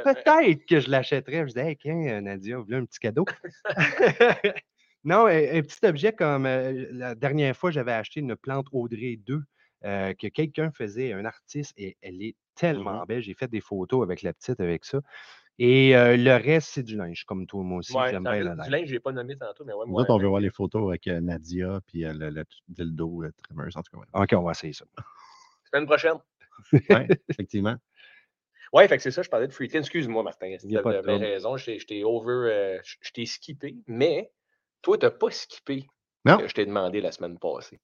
peut-être 0.05 0.67
que 0.67 0.81
je 0.81 0.89
l'achèterais. 0.91 1.41
Je 1.41 1.47
disais, 1.47 1.79
hey, 1.85 2.09
euh, 2.11 2.21
Nadia, 2.21 2.59
voilà 2.59 2.79
un 2.79 2.85
petit 2.85 3.01
cadeau. 3.01 3.25
non, 5.05 5.27
un, 5.27 5.57
un 5.59 5.63
petit 5.63 5.85
objet 5.85 6.13
comme 6.13 6.47
euh, 6.47 6.87
la 6.93 7.15
dernière 7.15 7.57
fois, 7.57 7.71
j'avais 7.71 7.93
acheté 7.93 8.21
une 8.21 8.37
plante 8.37 8.67
Audrey 8.73 9.19
2 9.27 9.43
euh, 9.85 10.15
que 10.15 10.27
quelqu'un 10.29 10.71
faisait, 10.73 11.13
un 11.13 11.25
artiste, 11.25 11.73
et 11.77 11.97
elle 12.03 12.23
est 12.23 12.37
tellement 12.55 13.05
belle. 13.05 13.23
J'ai 13.23 13.35
fait 13.35 13.49
des 13.49 13.61
photos 13.61 14.03
avec 14.03 14.23
la 14.23 14.33
petite 14.33 14.61
avec 14.61 14.85
ça. 14.85 15.01
Et 15.59 15.95
euh, 15.97 16.17
le 16.17 16.33
reste, 16.37 16.69
c'est 16.73 16.83
du 16.83 16.97
linge, 16.97 17.25
comme 17.25 17.47
toi, 17.47 17.63
moi 17.63 17.79
aussi. 17.79 17.95
Ouais, 17.95 18.11
J'aime 18.11 18.23
bien 18.23 18.33
le 18.41 18.49
reste 18.51 18.53
du 18.53 18.71
linge. 18.71 18.71
linge, 18.71 18.89
je 18.89 18.93
l'ai 18.95 19.01
pas 19.01 19.13
nommé 19.13 19.37
tantôt, 19.37 19.65
mais 19.65 19.73
ouais, 19.75 19.85
Nous 19.87 19.93
moi. 19.93 20.03
autres, 20.03 20.11
on 20.15 20.19
veut 20.19 20.27
voir 20.29 20.41
les 20.41 20.51
photos 20.51 20.89
avec 20.89 21.07
euh, 21.09 21.21
Nadia 21.21 21.81
puis 21.87 22.05
euh, 22.05 22.13
le, 22.15 22.31
le 22.31 22.45
dildo 22.69 23.23
euh, 23.25 23.33
Tremors, 23.43 23.67
en 23.77 23.83
tout 23.83 23.99
cas. 24.01 24.23
OK, 24.23 24.31
on 24.33 24.43
va 24.43 24.53
essayer 24.53 24.73
ça. 24.73 24.85
Semaine 25.73 25.87
prochaine. 25.87 26.17
Ouais, 26.73 26.81
Ouais, 26.91 27.09
effectivement. 27.29 27.77
Ouais, 28.73 28.89
fait 28.89 28.97
que 28.97 29.03
c'est 29.03 29.11
ça, 29.11 29.21
je 29.23 29.29
parlais 29.29 29.47
de 29.47 29.53
Friedkin. 29.53 29.81
Excuse-moi, 29.81 30.23
Martin. 30.23 30.57
Tu 30.59 30.77
avais 30.79 31.17
raison, 31.17 31.57
je 31.59 31.85
t'ai- 31.85 32.05
over. 32.05 32.79
je 32.83 32.97
je 33.03 33.11
t'ai 33.13 33.27
skippé, 33.27 33.77
mais 33.87 34.33
toi, 34.81 34.97
tu 34.97 35.05
n'as 35.05 35.11
pas 35.11 35.31
skippé 35.31 35.85
Non. 36.25 36.39
que 36.39 36.49
je 36.49 36.55
t'ai 36.55 36.65
demandé 36.65 37.01
la 37.03 37.13
semaine 37.13 37.39
passée. 37.39 37.79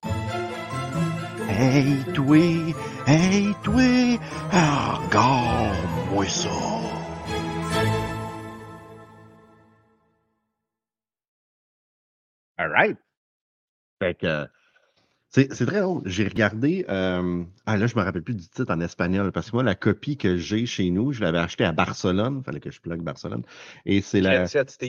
Hey, 1.48 2.04
toi, 2.14 2.74
hey, 3.06 3.54
toi, 3.64 4.18
regarde-moi 4.52 6.26
ça. 6.26 6.50
All 12.58 12.68
right. 12.70 12.96
Fait 14.00 14.14
que 14.14 14.46
c'est 15.30 15.52
c'est 15.52 15.66
très 15.66 15.80
drôle. 15.80 16.02
J'ai 16.06 16.26
regardé. 16.26 16.86
euh, 16.88 17.44
ah 17.66 17.76
là, 17.76 17.86
je 17.86 17.94
me 17.96 18.02
rappelle 18.02 18.22
plus 18.22 18.34
du 18.34 18.48
titre 18.48 18.72
en 18.72 18.80
espagnol 18.80 19.30
parce 19.30 19.50
que 19.50 19.56
moi, 19.56 19.62
la 19.62 19.74
copie 19.74 20.16
que 20.16 20.36
j'ai 20.38 20.64
chez 20.66 20.90
nous, 20.90 21.12
je 21.12 21.20
l'avais 21.20 21.38
achetée 21.38 21.64
à 21.64 21.72
Barcelone. 21.72 22.38
Il 22.40 22.44
fallait 22.44 22.60
que 22.60 22.70
je 22.70 22.80
plug 22.80 23.02
Barcelone. 23.02 23.42
Et 23.84 24.00
c'est 24.00 24.20
la. 24.20 24.46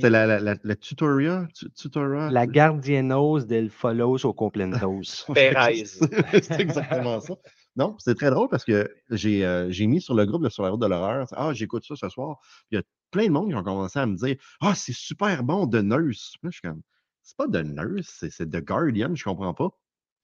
La, 0.09 0.25
la, 0.27 0.39
la, 0.39 0.55
la 0.63 0.75
tutoria. 0.75 1.45
tu- 1.53 1.69
tutora? 1.71 2.31
La 2.31 2.47
Guardianos 2.47 3.45
del 3.45 3.69
Folos 3.69 4.25
au 4.25 4.33
Complentos. 4.33 5.25
Perez. 5.33 5.85
c'est 5.85 6.59
exactement 6.59 7.19
ça. 7.19 7.35
Non, 7.75 7.95
c'est 7.99 8.15
très 8.15 8.29
drôle 8.31 8.49
parce 8.49 8.65
que 8.65 8.89
j'ai 9.09 9.45
euh, 9.45 9.69
j'ai 9.71 9.87
mis 9.87 10.01
sur 10.01 10.13
le 10.15 10.25
groupe 10.25 10.43
de 10.43 10.49
Sur 10.49 10.63
la 10.63 10.69
route 10.71 10.81
de 10.81 10.87
l'horreur. 10.87 11.27
Ah, 11.33 11.51
j'écoute 11.53 11.85
ça 11.85 11.95
ce 11.95 12.09
soir. 12.09 12.39
Puis 12.69 12.71
Il 12.71 12.75
y 12.75 12.79
a 12.79 12.83
plein 13.11 13.25
de 13.27 13.31
monde 13.31 13.49
qui 13.49 13.55
ont 13.55 13.63
commencé 13.63 13.99
à 13.99 14.05
me 14.05 14.15
dire 14.15 14.35
Ah, 14.61 14.73
c'est 14.75 14.93
super 14.95 15.43
bon 15.43 15.65
de 15.65 15.81
Nurse. 15.81 16.33
Là, 16.43 16.49
je 16.49 16.57
suis 16.59 16.61
comme 16.61 16.81
C'est 17.23 17.37
pas 17.37 17.47
de 17.47 17.61
Nurse, 17.61 18.15
c'est 18.19 18.31
c'est 18.31 18.49
The 18.49 18.63
Guardian, 18.63 19.13
je 19.15 19.23
comprends 19.23 19.53
pas. 19.53 19.69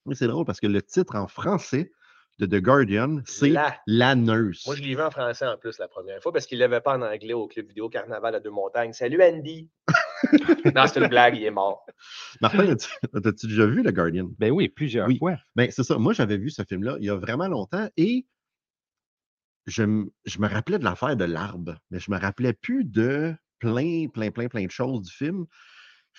Mais 0.06 0.14
c'est 0.14 0.28
drôle 0.28 0.44
parce 0.44 0.60
que 0.60 0.66
le 0.66 0.82
titre 0.82 1.16
en 1.16 1.26
français 1.28 1.92
de 2.38 2.46
The 2.46 2.62
Guardian, 2.62 3.22
c'est 3.24 3.48
La. 3.48 3.76
La 3.86 4.14
Nurse. 4.14 4.66
Moi, 4.66 4.76
je 4.76 4.82
l'ai 4.82 4.94
vu 4.94 5.00
en 5.00 5.10
français 5.10 5.46
en 5.46 5.56
plus 5.56 5.78
la 5.78 5.88
première 5.88 6.22
fois 6.22 6.32
parce 6.32 6.46
qu'il 6.46 6.58
ne 6.58 6.64
l'avait 6.64 6.80
pas 6.80 6.96
en 6.96 7.02
anglais 7.02 7.32
au 7.32 7.46
club 7.48 7.66
vidéo 7.66 7.88
Carnaval 7.88 8.34
à 8.34 8.40
Deux-Montagnes. 8.40 8.92
Salut 8.92 9.22
Andy! 9.22 9.68
non, 10.74 10.86
c'est 10.86 11.00
une 11.00 11.08
blague, 11.08 11.36
il 11.36 11.44
est 11.44 11.50
mort. 11.50 11.86
Martin, 12.40 12.68
as-tu 12.68 12.88
as-tu 13.14 13.46
déjà 13.46 13.66
vu 13.66 13.82
The 13.82 13.92
Guardian? 13.92 14.28
Ben 14.38 14.50
oui, 14.52 14.68
plusieurs 14.68 15.08
Oui. 15.08 15.18
fois. 15.18 15.36
Ben, 15.54 15.70
c'est 15.70 15.82
ça. 15.82 15.96
Moi, 15.98 16.12
j'avais 16.12 16.36
vu 16.36 16.50
ce 16.50 16.62
film-là 16.62 16.96
il 17.00 17.06
y 17.06 17.10
a 17.10 17.16
vraiment 17.16 17.48
longtemps 17.48 17.88
et 17.96 18.26
je, 19.66 19.82
m- 19.82 20.10
je 20.24 20.38
me 20.38 20.46
rappelais 20.48 20.78
de 20.78 20.84
l'affaire 20.84 21.16
de 21.16 21.24
l'arbre, 21.24 21.76
mais 21.90 21.98
je 21.98 22.10
me 22.10 22.18
rappelais 22.18 22.52
plus 22.52 22.84
de 22.84 23.34
plein, 23.58 24.06
plein, 24.12 24.30
plein, 24.30 24.48
plein 24.48 24.66
de 24.66 24.70
choses 24.70 25.02
du 25.02 25.12
film. 25.12 25.46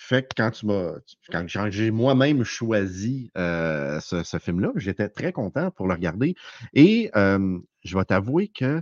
Fait 0.00 0.22
que 0.22 0.28
quand 0.36 0.52
tu 0.52 0.64
m'as, 0.66 0.92
quand 1.28 1.44
j'ai- 1.48 1.90
moi-même 1.90 2.44
choisi 2.44 3.32
euh, 3.36 3.98
ce, 3.98 4.22
ce 4.22 4.38
film-là, 4.38 4.70
j'étais 4.76 5.08
très 5.08 5.32
content 5.32 5.72
pour 5.72 5.88
le 5.88 5.94
regarder. 5.94 6.36
Et 6.72 7.10
euh, 7.16 7.58
je 7.82 7.98
vais 7.98 8.04
t'avouer 8.04 8.46
que 8.46 8.80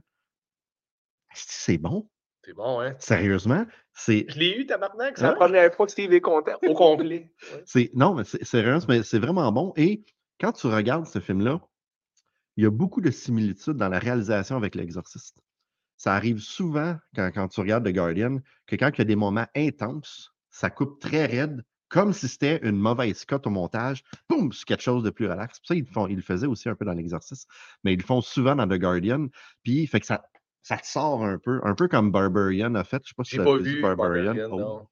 c'est 1.35 1.79
bon? 1.79 2.07
C'est 2.44 2.52
bon, 2.52 2.81
hein? 2.81 2.94
Sérieusement, 2.98 3.64
c'est 3.94 4.26
Je 4.29 4.38
l'ai 4.38 4.59
eu, 4.59 4.66
tabarnak. 4.66 5.16
C'est 5.16 5.24
la 5.24 5.31
Ouais. 5.31 5.37
première 5.37 5.74
fois 5.74 5.87
que 5.87 5.92
Steve 5.92 6.12
est 6.12 6.20
content. 6.20 6.52
Au 6.66 6.74
complet. 6.74 7.33
Ouais. 7.50 7.62
C'est, 7.64 7.90
non, 7.94 8.14
mais 8.14 8.24
c'est, 8.24 8.44
sérieux, 8.44 8.79
mais 8.87 9.02
c'est 9.02 9.18
vraiment 9.18 9.50
bon. 9.50 9.72
Et 9.76 10.05
quand 10.38 10.52
tu 10.52 10.66
regardes 10.66 11.07
ce 11.07 11.18
film-là, 11.18 11.62
il 12.59 12.64
y 12.64 12.66
a 12.66 12.70
beaucoup 12.70 13.00
de 13.00 13.11
similitudes 13.11 13.79
dans 13.79 13.88
la 13.88 13.98
réalisation 13.98 14.57
avec 14.57 14.74
l'exorciste. 14.74 15.38
Ça 15.96 16.14
arrive 16.14 16.40
souvent 16.40 16.96
quand, 17.14 17.31
quand 17.35 17.48
tu 17.48 17.61
regardes 17.61 17.87
The 17.87 17.92
Guardian 17.94 18.40
que 18.66 18.76
quand 18.76 18.90
il 18.94 18.98
y 18.98 19.00
a 19.00 19.05
des 19.07 19.16
moments 19.16 19.46
intenses, 19.57 20.35
ça 20.57 20.71
coupe 20.71 21.01
très 21.01 21.27
raide, 21.27 21.62
comme 21.88 22.14
si 22.14 22.29
c'était 22.29 22.59
une 22.62 22.77
mauvaise 22.77 23.27
cote 23.27 23.47
au 23.47 23.51
montage. 23.51 24.03
Boum, 24.29 24.53
c'est 24.53 24.64
quelque 24.64 24.83
chose 24.83 25.03
de 25.03 25.11
plus 25.11 25.29
relax. 25.29 25.59
Puis 25.59 25.66
ça, 25.69 25.75
ils 25.75 25.85
le, 25.85 25.92
font, 25.92 26.07
ils 26.07 26.16
le 26.16 26.23
faisaient 26.23 26.47
aussi 26.47 26.71
un 26.71 26.75
peu 26.75 26.87
dans 26.87 26.95
l'exorciste, 26.95 27.47
mais 27.85 27.92
ils 27.92 27.99
le 27.99 28.05
font 28.05 28.23
souvent 28.23 28.57
dans 28.57 28.66
The 28.66 28.79
Guardian. 28.79 29.27
Puis, 29.62 29.87
fait 29.87 30.01
que 30.01 30.07
ça, 30.07 30.25
ça 30.62 30.79
te 30.79 30.87
sort 30.87 31.23
un 31.25 31.38
peu, 31.38 31.61
un 31.62 31.75
peu 31.75 31.88
comme 31.88 32.11
Barbarian 32.11 32.75
a 32.75 32.85
fait. 32.85 33.03
Je 33.05 33.11
sais 33.11 33.14
pas 33.14 33.25
si 33.25 33.37
tu 33.37 33.45
pas 33.45 33.55
as 33.55 33.59
vu 33.59 33.83
Barbarian, 33.83 34.35
Oh. 34.51 34.59
non. 34.59 34.88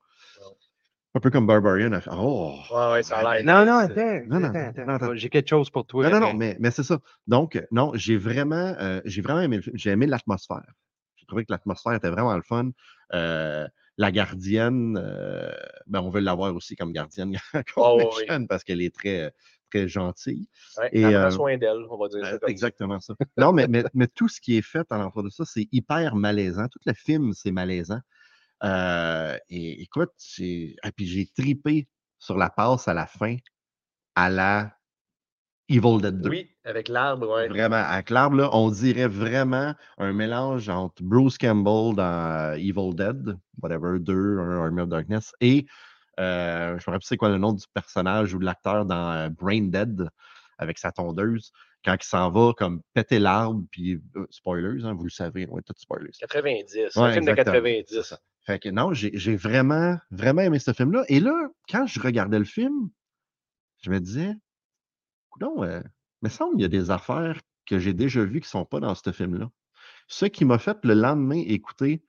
Un 1.16 1.20
peu 1.20 1.30
comme 1.30 1.46
Barbarian 1.46 1.92
a 1.92 2.00
fait. 2.00 2.10
Oh! 2.12 2.58
Ouais, 2.70 2.92
ouais, 2.92 3.02
ça 3.02 3.18
a 3.18 3.40
l'air. 3.40 3.44
Non, 3.44 3.64
non, 3.64 3.78
attends. 3.78 4.22
Non, 4.26 4.40
non, 4.40 4.48
attends, 4.48 4.58
attends, 4.58 4.82
attends. 4.82 4.88
attends. 5.06 5.14
J'ai 5.14 5.30
quelque 5.30 5.48
chose 5.48 5.70
pour 5.70 5.86
toi. 5.86 6.10
Non, 6.10 6.20
non, 6.20 6.26
non, 6.26 6.34
mais, 6.34 6.56
mais 6.60 6.70
c'est 6.72 6.82
ça. 6.82 6.98
Donc, 7.26 7.58
non, 7.70 7.92
j'ai 7.94 8.18
vraiment, 8.18 8.74
euh, 8.80 9.00
j'ai 9.04 9.22
vraiment 9.22 9.40
aimé. 9.40 9.60
J'ai 9.74 9.90
aimé 9.90 10.06
l'atmosphère. 10.06 10.66
J'ai 11.16 11.24
trouvé 11.26 11.44
que 11.46 11.52
l'atmosphère 11.52 11.94
était 11.94 12.10
vraiment 12.10 12.36
le 12.36 12.42
fun. 12.42 12.70
Euh, 13.14 13.66
la 13.96 14.10
gardienne, 14.10 15.00
euh, 15.00 15.52
ben, 15.86 16.00
on 16.00 16.10
veut 16.10 16.20
l'avoir 16.20 16.54
aussi 16.54 16.76
comme 16.76 16.92
gardienne 16.92 17.36
Oh, 17.76 17.96
oui. 17.98 18.22
Mission 18.22 18.46
parce 18.46 18.64
qu'elle 18.64 18.82
est 18.82 18.94
très, 18.94 19.32
très 19.70 19.88
gentille. 19.88 20.48
Ouais, 20.78 20.88
Et, 20.92 21.02
elle 21.02 21.14
euh, 21.14 21.28
prend 21.28 21.36
soin 21.36 21.58
d'elle, 21.58 21.84
on 21.90 21.96
va 21.96 22.08
dire 22.08 22.24
ça. 22.24 22.32
Euh, 22.32 22.38
comme 22.38 22.48
ça. 22.48 22.50
exactement 22.50 23.00
ça. 23.00 23.14
Non, 23.36 23.52
mais, 23.52 23.66
mais, 23.68 23.84
mais 23.94 24.06
tout 24.08 24.28
ce 24.28 24.40
qui 24.40 24.56
est 24.56 24.62
fait 24.62 24.86
à 24.90 24.98
l'entour 24.98 25.22
de 25.22 25.30
ça, 25.30 25.44
c'est 25.44 25.68
hyper 25.72 26.16
malaisant. 26.16 26.68
Tout 26.68 26.80
le 26.86 26.94
film, 26.94 27.32
c'est 27.32 27.52
malaisant. 27.52 28.00
Euh, 28.62 29.36
et 29.48 29.82
écoute, 29.82 30.12
j'ai, 30.18 30.76
ah, 30.82 30.90
puis 30.92 31.06
j'ai 31.06 31.26
tripé 31.26 31.88
sur 32.18 32.36
la 32.36 32.50
passe 32.50 32.88
à 32.88 32.94
la 32.94 33.06
fin 33.06 33.36
à 34.14 34.30
la 34.30 34.76
Evil 35.68 36.00
Dead 36.00 36.20
2. 36.20 36.28
Oui, 36.30 36.50
avec 36.64 36.88
l'arbre, 36.88 37.28
ouais. 37.34 37.48
Vraiment, 37.48 37.76
avec 37.76 38.10
l'arbre, 38.10 38.36
là, 38.36 38.50
on 38.52 38.70
dirait 38.70 39.08
vraiment 39.08 39.74
un 39.98 40.12
mélange 40.12 40.68
entre 40.68 41.02
Bruce 41.02 41.38
Campbell 41.38 41.94
dans 41.96 42.52
euh, 42.52 42.54
Evil 42.56 42.94
Dead, 42.94 43.36
whatever, 43.62 43.98
2, 43.98 44.38
un 44.38 44.60
Army 44.62 44.82
of 44.82 44.88
Darkness, 44.88 45.32
et 45.40 45.66
euh, 46.20 46.78
je 46.78 46.84
me 46.88 46.92
rappelle 46.92 47.00
c'est 47.02 47.16
quoi 47.16 47.28
le 47.30 47.38
nom 47.38 47.52
du 47.52 47.64
personnage 47.72 48.34
ou 48.34 48.38
de 48.38 48.44
l'acteur 48.44 48.84
dans 48.86 49.12
euh, 49.12 49.28
Brain 49.30 49.62
Dead 49.62 50.08
avec 50.58 50.78
sa 50.78 50.92
tondeuse, 50.92 51.50
quand 51.84 51.96
il 52.00 52.06
s'en 52.06 52.30
va 52.30 52.52
comme 52.56 52.80
péter 52.94 53.18
l'arbre, 53.18 53.64
puis 53.70 54.00
euh, 54.16 54.26
spoilers, 54.30 54.84
hein, 54.84 54.94
vous 54.94 55.04
le 55.04 55.10
savez, 55.10 55.46
ouais, 55.46 55.62
tout 55.62 55.74
spoilers. 55.76 56.10
90. 56.20 56.90
C'est 56.90 57.00
Ouais, 57.00 57.06
un 57.08 57.12
film 57.12 57.24
de 57.24 57.30
exactement, 57.30 57.56
90. 57.56 57.84
c'est 57.88 58.02
ça. 58.02 58.18
Fait 58.46 58.58
que 58.58 58.68
non, 58.68 58.92
j'ai 58.92 59.10
j'ai 59.14 59.36
vraiment, 59.36 59.96
vraiment 60.10 60.42
aimé 60.42 60.58
ce 60.58 60.72
film-là. 60.72 61.04
Et 61.08 61.18
là, 61.18 61.48
quand 61.70 61.86
je 61.86 61.98
regardais 61.98 62.38
le 62.38 62.44
film, 62.44 62.90
je 63.82 63.90
me 63.90 63.98
disais, 64.00 64.34
coudonc, 65.34 65.62
euh, 65.64 65.80
me 66.22 66.28
semble 66.28 66.52
qu'il 66.54 66.62
y 66.62 66.64
a 66.64 66.68
des 66.68 66.90
affaires 66.90 67.38
que 67.66 67.78
j'ai 67.78 67.92
déjà 67.92 68.24
vues 68.24 68.40
qui 68.40 68.46
ne 68.46 68.60
sont 68.60 68.64
pas 68.64 68.80
dans 68.80 68.94
ce 68.94 69.12
film-là. 69.12 69.50
Ce 70.08 70.26
qui 70.26 70.44
m'a 70.44 70.58
fait 70.58 70.78
le 70.84 70.94
lendemain 70.94 71.42
écouter 71.46 72.02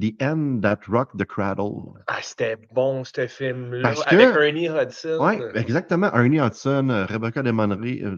The 0.00 0.20
End 0.20 0.58
That 0.60 0.80
Rock 0.88 1.10
the 1.16 1.24
Cradle. 1.24 2.02
Ah, 2.08 2.18
c'était 2.20 2.56
bon, 2.72 3.04
ce 3.04 3.28
film-là. 3.28 3.90
Avec 4.06 4.12
Ernie 4.12 4.68
Hudson. 4.68 5.18
Oui, 5.20 5.34
exactement. 5.54 6.12
Ernie 6.12 6.40
Hudson, 6.40 6.88
euh, 6.90 7.06
Rebecca 7.06 7.42
Demonry. 7.44 8.02
euh. 8.02 8.16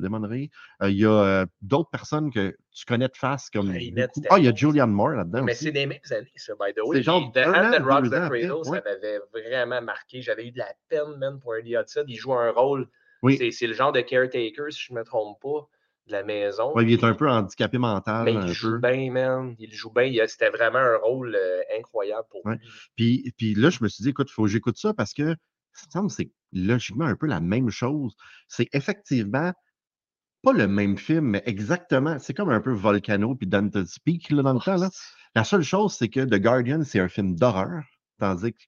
Euh, 0.82 0.88
Il 0.88 0.96
y 0.96 1.04
a 1.04 1.10
euh, 1.10 1.46
d'autres 1.60 1.90
personnes 1.90 2.30
que 2.32 2.56
tu 2.74 2.86
connais 2.86 3.08
de 3.08 3.16
face 3.16 3.50
comme. 3.50 3.70
C'était 3.74 4.28
Ah, 4.30 4.38
il 4.38 4.44
y 4.46 4.48
a. 4.48 4.54
Julianne 4.54 4.90
Moore 4.90 5.10
là-dedans 5.10 5.42
Mais 5.42 5.52
c'est 5.54 5.70
des 5.70 5.84
mêmes 5.84 5.98
années, 6.10 6.32
ça, 6.36 6.54
by 6.58 6.72
the 6.72 6.80
way. 6.86 7.02
Genre 7.02 7.30
The 7.32 7.38
Hand 7.46 7.72
That 7.72 7.82
Rocks 7.82 8.06
the 8.06 8.10
Cradle, 8.10 8.64
ça 8.64 8.70
m'avait 8.70 9.20
vraiment 9.34 9.82
marqué. 9.82 10.22
J'avais 10.22 10.46
eu 10.46 10.52
de 10.52 10.58
la 10.58 10.72
peine, 10.88 11.18
man, 11.18 11.38
pour 11.40 11.56
Ernie 11.56 11.76
Hudson. 11.76 12.04
Il 12.08 12.16
joue 12.16 12.32
un 12.32 12.52
rôle. 12.52 12.88
Oui. 13.22 13.52
C'est 13.52 13.66
le 13.66 13.74
genre 13.74 13.92
de 13.92 14.00
caretaker, 14.00 14.70
si 14.72 14.82
je 14.82 14.92
ne 14.92 14.98
me 14.98 15.04
trompe 15.04 15.40
pas, 15.40 15.68
de 16.06 16.12
la 16.12 16.22
maison. 16.22 16.72
Ouais, 16.74 16.84
il 16.84 16.92
est 16.92 17.02
un 17.04 17.14
peu 17.14 17.28
handicapé 17.28 17.78
mental. 17.78 18.24
Mais 18.24 18.36
un 18.36 18.46
il 18.46 18.52
joue 18.52 18.78
peu. 18.80 18.90
bien, 18.92 19.10
man. 19.10 19.56
Il 19.58 19.72
joue 19.74 19.90
bien. 19.92 20.12
C'était 20.28 20.50
vraiment 20.50 20.78
un 20.78 20.96
rôle 20.98 21.34
euh, 21.34 21.60
incroyable 21.78 22.26
pour 22.30 22.44
Ouais. 22.46 22.56
lui. 22.56 22.62
Puis, 22.94 23.32
puis 23.36 23.54
là, 23.54 23.70
je 23.70 23.82
me 23.82 23.88
suis 23.88 24.02
dit, 24.04 24.10
écoute, 24.10 24.28
il 24.30 24.32
faut 24.32 24.42
que 24.44 24.48
j'écoute 24.48 24.76
ça 24.78 24.94
parce 24.94 25.12
que 25.12 25.34
ça 25.72 25.86
me 25.86 25.90
semble 25.92 26.08
que 26.08 26.14
c'est 26.14 26.30
logiquement 26.52 27.06
un 27.06 27.16
peu 27.16 27.26
la 27.26 27.40
même 27.40 27.70
chose. 27.70 28.14
C'est 28.48 28.68
effectivement 28.72 29.52
pas 30.42 30.52
le 30.52 30.68
même 30.68 30.96
film, 30.96 31.24
mais 31.24 31.42
exactement. 31.46 32.18
C'est 32.20 32.34
comme 32.34 32.50
un 32.50 32.60
peu 32.60 32.70
Volcano 32.72 33.34
puis 33.34 33.48
Dante's 33.48 33.98
Peak 33.98 34.30
là, 34.30 34.42
dans 34.42 34.52
le 34.52 34.60
temps. 34.60 34.76
Là. 34.76 34.90
La 35.34 35.42
seule 35.42 35.62
chose, 35.62 35.94
c'est 35.94 36.08
que 36.08 36.20
The 36.20 36.40
Guardian, 36.40 36.82
c'est 36.84 37.00
un 37.00 37.08
film 37.08 37.34
d'horreur, 37.34 37.82
tandis 38.20 38.52
que 38.52 38.58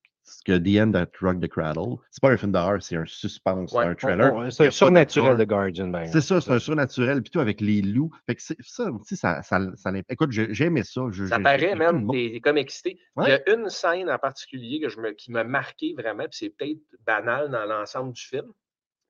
The 0.46 0.80
End 0.80 0.92
That 0.92 1.08
Rock 1.20 1.40
the 1.40 1.48
Cradle, 1.48 1.96
c'est 2.10 2.20
pas 2.22 2.30
un 2.30 2.36
film 2.36 2.52
d'horreur, 2.52 2.82
c'est 2.82 2.96
un 2.96 3.04
suspense, 3.06 3.72
Ouais, 3.72 3.84
un 3.84 3.94
trailer. 3.94 4.34
Ouais, 4.34 4.50
C'est 4.50 4.66
un 4.66 4.70
surnaturel 4.70 5.36
de 5.36 5.44
Guardian, 5.44 5.88
ben. 5.88 6.06
C'est 6.06 6.20
ça, 6.20 6.40
c'est 6.40 6.50
un 6.52 6.58
surnaturel, 6.58 7.20
plutôt 7.22 7.40
avec 7.40 7.60
les 7.60 7.82
loups. 7.82 8.10
Fait 8.26 8.34
que 8.34 8.42
ça 8.42 8.90
aussi, 8.90 9.16
ça, 9.16 9.42
ça, 9.42 9.60
ça, 9.76 9.92
Écoute, 10.08 10.30
j'ai 10.32 10.52
j'ai 10.54 10.66
aimé 10.66 10.82
ça. 10.82 11.02
je- 11.10 11.26
Ça 11.26 11.38
paraît 11.40 11.74
même, 11.74 12.08
t'es 12.10 12.40
comme 12.42 12.58
excité. 12.58 12.98
Il 13.18 13.28
y 13.28 13.32
a 13.32 13.50
une 13.54 13.68
scène 13.68 14.10
en 14.10 14.18
particulier 14.18 14.80
que 14.80 14.88
je 14.88 15.00
me, 15.00 15.12
qui 15.12 15.30
m'a 15.32 15.44
marqué 15.44 15.94
vraiment, 15.96 16.24
puis 16.24 16.32
c'est 16.38 16.50
peut-être 16.50 16.80
banal 17.06 17.50
dans 17.50 17.64
l'ensemble 17.64 18.12
du 18.12 18.22
film, 18.22 18.46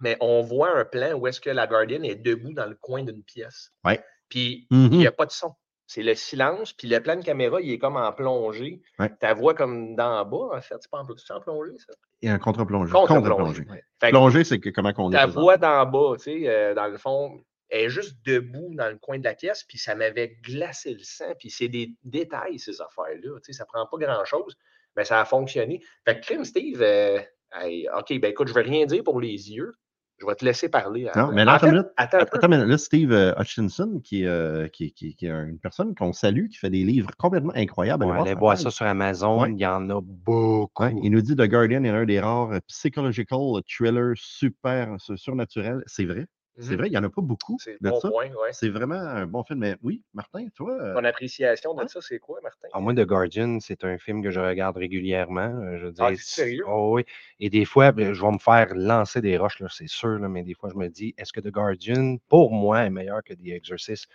mais 0.00 0.16
on 0.20 0.42
voit 0.42 0.76
un 0.78 0.84
plan 0.84 1.14
où 1.14 1.26
est-ce 1.26 1.40
que 1.40 1.50
la 1.50 1.66
Guardian 1.66 2.02
est 2.02 2.14
debout 2.16 2.52
dans 2.52 2.66
le 2.66 2.76
coin 2.76 3.02
d'une 3.02 3.22
pièce. 3.22 3.72
Ouais. 3.84 4.00
Puis 4.28 4.66
il 4.70 4.90
n'y 4.90 5.06
a 5.06 5.12
pas 5.12 5.26
de 5.26 5.30
son. 5.32 5.54
C'est 5.88 6.02
le 6.02 6.14
silence, 6.14 6.74
puis 6.74 6.86
le 6.86 7.00
plan 7.00 7.16
de 7.16 7.24
caméra, 7.24 7.62
il 7.62 7.72
est 7.72 7.78
comme 7.78 7.96
en 7.96 8.12
plongée. 8.12 8.82
Ouais. 8.98 9.10
Ta 9.20 9.32
voix 9.32 9.54
comme 9.54 9.96
d'en 9.96 10.22
bas, 10.26 10.54
en 10.54 10.60
fait. 10.60 10.76
C'est 10.80 10.90
pas 10.90 10.98
en, 10.98 11.40
plongée, 11.40 11.78
ça? 11.78 11.94
Et 12.20 12.28
un 12.28 12.38
contre-plongée. 12.38 12.92
Contre-plongée. 12.92 13.64
Que 13.64 14.10
Plongée, 14.10 14.44
c'est 14.44 14.60
que- 14.60 14.68
comment 14.68 14.92
qu'on 14.92 15.10
est. 15.10 15.16
ta 15.16 15.24
voix 15.24 15.56
d'en 15.56 15.86
bas, 15.86 16.16
tu 16.18 16.24
sais, 16.24 16.46
euh, 16.46 16.74
dans 16.74 16.88
le 16.88 16.98
fond, 16.98 17.42
elle 17.70 17.86
est 17.86 17.88
juste 17.88 18.18
debout 18.26 18.70
dans 18.74 18.90
le 18.90 18.98
coin 18.98 19.18
de 19.18 19.24
la 19.24 19.34
pièce, 19.34 19.64
puis 19.64 19.78
ça 19.78 19.94
m'avait 19.94 20.36
glacé 20.42 20.92
le 20.92 21.02
sang. 21.02 21.32
Puis 21.38 21.48
c'est 21.48 21.68
des 21.68 21.94
détails, 22.04 22.58
ces 22.58 22.82
affaires-là. 22.82 23.38
Tu 23.38 23.44
sais, 23.44 23.52
ça 23.54 23.64
prend 23.64 23.86
pas 23.86 23.96
grand-chose, 23.96 24.58
mais 24.94 25.04
ça 25.04 25.22
a 25.22 25.24
fonctionné. 25.24 25.82
Fait 26.04 26.20
que, 26.20 26.26
crime, 26.26 26.44
Steve, 26.44 26.82
euh, 26.82 27.18
hey, 27.54 27.88
OK, 27.96 28.12
ben 28.20 28.30
écoute, 28.30 28.48
je 28.48 28.54
vais 28.54 28.60
rien 28.60 28.84
dire 28.84 29.02
pour 29.02 29.22
les 29.22 29.52
yeux. 29.52 29.72
Je 30.20 30.26
vais 30.26 30.34
te 30.34 30.44
laisser 30.44 30.68
parler. 30.68 31.04
Non, 31.14 31.22
après. 31.22 31.34
mais 31.34 31.44
là, 31.44 31.52
En 31.52 31.54
attends 31.56 31.66
fait, 31.66 31.72
minute. 31.72 31.86
attends 31.96 32.18
Attends, 32.18 32.48
minute. 32.48 32.66
Là, 32.66 32.76
Steve 32.78 33.12
euh, 33.12 33.32
Hutchinson, 33.38 34.00
qui, 34.02 34.22
est, 34.24 34.26
euh, 34.26 34.66
qui, 34.66 34.92
qui- 34.92 35.14
qui 35.14 35.26
est 35.26 35.30
une 35.30 35.58
personne 35.60 35.94
qu'on 35.94 36.12
salue, 36.12 36.48
qui 36.48 36.56
fait 36.56 36.70
des 36.70 36.82
livres 36.82 37.10
complètement 37.18 37.52
incroyables. 37.54 38.04
Ouais, 38.04 38.18
Allez 38.20 38.34
voir 38.34 38.58
ça 38.58 38.70
sur 38.70 38.84
Amazon, 38.86 39.40
Ouais. 39.42 39.52
il 39.52 39.58
y 39.58 39.66
en 39.66 39.88
a 39.90 40.00
beaucoup. 40.02 40.82
Ouais, 40.82 40.92
il 41.02 41.10
nous 41.12 41.20
dit 41.20 41.36
The 41.36 41.42
Guardian 41.48 41.84
est 41.84 41.90
un 41.90 42.04
des 42.04 42.18
rares 42.18 42.50
euh, 42.52 42.58
psychological 42.66 43.38
thrillers 43.68 44.14
super 44.16 44.96
su- 44.98 45.16
surnaturels. 45.16 45.82
C'est 45.86 46.04
vrai. 46.04 46.26
C'est 46.60 46.70
Mhm. 46.70 46.76
vrai, 46.76 46.88
il 46.88 46.90
n'y 46.90 46.98
en 46.98 47.04
a 47.04 47.08
pas 47.10 47.22
beaucoup 47.22 47.56
C'est 47.60 47.78
bon 47.80 48.00
ça. 48.00 48.08
point, 48.10 48.26
ouais. 48.30 48.52
C'est 48.52 48.68
vraiment 48.68 48.96
un 48.96 49.26
bon 49.26 49.44
film. 49.44 49.60
Mais 49.60 49.76
oui, 49.82 50.02
Martin, 50.12 50.46
toi, 50.54 50.72
euh, 50.80 50.94
Ton 50.94 51.04
appréciation 51.04 51.72
de 51.74 51.82
ouais. 51.82 51.88
ça, 51.88 52.00
c'est 52.00 52.18
quoi, 52.18 52.40
Martin? 52.42 52.68
Alors, 52.72 52.82
moi, 52.82 52.94
The 52.94 53.06
Guardian, 53.06 53.58
c'est 53.60 53.84
un 53.84 53.96
film 53.98 54.22
que 54.22 54.30
je 54.30 54.40
regarde 54.40 54.76
régulièrement. 54.76 55.40
euh, 55.62 55.78
Je 55.78 55.86
veux 55.86 55.94
Ah, 55.98 56.10
dire, 56.10 56.18
c'est- 56.18 56.42
sérieux? 56.42 56.64
oh 56.66 56.94
oui. 56.96 57.04
Et 57.38 57.48
des 57.48 57.64
fois, 57.64 57.92
ben, 57.92 58.12
je 58.12 58.20
vais 58.20 58.32
me 58.32 58.38
faire 58.38 58.74
lancer 58.74 59.20
des 59.20 59.36
roches, 59.38 59.60
là, 59.60 59.68
c'est 59.70 59.88
sûr, 59.88 60.18
là, 60.18 60.28
mais 60.28 60.42
des 60.42 60.54
fois, 60.54 60.70
je 60.72 60.76
me 60.76 60.88
dis, 60.88 61.14
est-ce 61.16 61.32
que 61.32 61.40
The 61.40 61.48
Guardian, 61.52 62.16
pour 62.28 62.52
moi, 62.52 62.80
est 62.84 62.90
meilleur 62.90 63.22
que 63.22 63.34
The 63.34 63.46
Exorcist? 63.48 64.08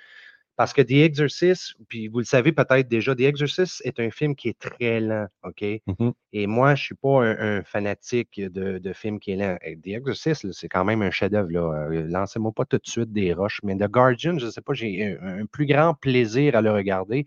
Parce 0.56 0.72
que 0.72 0.82
The 0.84 0.92
Exorcist, 0.92 1.74
puis 1.88 2.08
vous 2.08 2.20
le 2.20 2.26
savez 2.26 2.52
peut-être 2.52 2.88
déjà, 2.88 3.16
The 3.16 3.22
Exorcist 3.22 3.82
est 3.86 4.00
un 4.00 4.12
film 4.12 4.36
qui 4.36 4.50
est 4.50 4.60
très 4.60 5.00
lent, 5.00 5.26
OK? 5.44 5.64
Mhm. 5.88 6.14
Et 6.32 6.46
moi, 6.46 6.76
je 6.76 6.82
ne 6.84 6.86
suis 6.86 6.96
pas 6.96 7.24
un, 7.26 7.58
un 7.60 7.64
fanatique 7.64 8.40
de, 8.40 8.78
de 8.78 8.94
film 8.94 9.20
qui 9.20 9.32
est 9.32 9.36
lent. 9.36 9.58
Et 9.64 9.76
The 9.78 9.88
Exorcist, 9.98 10.52
c'est 10.52 10.70
quand 10.70 10.86
même 10.86 11.02
un 11.02 11.10
chef-d'œuvre. 11.12 11.50
là. 11.50 11.88
Euh, 11.92 12.06
Lancez-moi 12.08 12.52
pas 12.52 12.66
tout 12.66 12.78
de 12.78 12.88
suite 12.88 13.12
des 13.12 13.34
roches. 13.34 13.62
Mais 13.64 13.76
The 13.76 13.88
Guardian, 13.90 14.38
je 14.38 14.46
ne 14.46 14.52
sais 14.52 14.62
pas, 14.62 14.74
j'ai 14.74 15.18
un, 15.20 15.42
un 15.42 15.46
plus 15.48 15.66
grand 15.66 15.96
plaisir 15.96 16.56
à 16.56 16.62
le 16.62 16.72
regarder. 16.72 17.26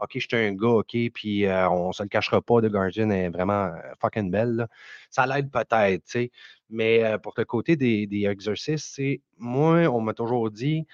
OK, 0.00 0.10
je 0.14 0.20
suis 0.20 0.36
un 0.36 0.52
gars, 0.54 0.68
OK, 0.68 0.96
puis 1.12 1.46
euh, 1.46 1.68
on 1.70 1.88
ne 1.88 1.92
se 1.92 2.04
le 2.04 2.08
cachera 2.08 2.40
pas, 2.40 2.60
The 2.62 2.66
Guardian 2.66 3.10
est 3.10 3.30
vraiment 3.30 3.64
euh, 3.64 3.72
fucking 4.00 4.30
belle. 4.30 4.52
là. 4.54 4.68
Ça 5.10 5.26
l'aide 5.26 5.50
peut-être, 5.50 6.04
tu 6.04 6.10
sais. 6.12 6.30
Mais 6.70 7.02
euh, 7.02 7.18
pour 7.18 7.34
le 7.36 7.44
côté 7.44 7.74
des, 7.74 8.06
des 8.06 8.26
Exorcistes, 8.26 9.00
moi, 9.38 9.88
on 9.88 10.00
m'a 10.00 10.14
toujours 10.14 10.52
dit, 10.52 10.86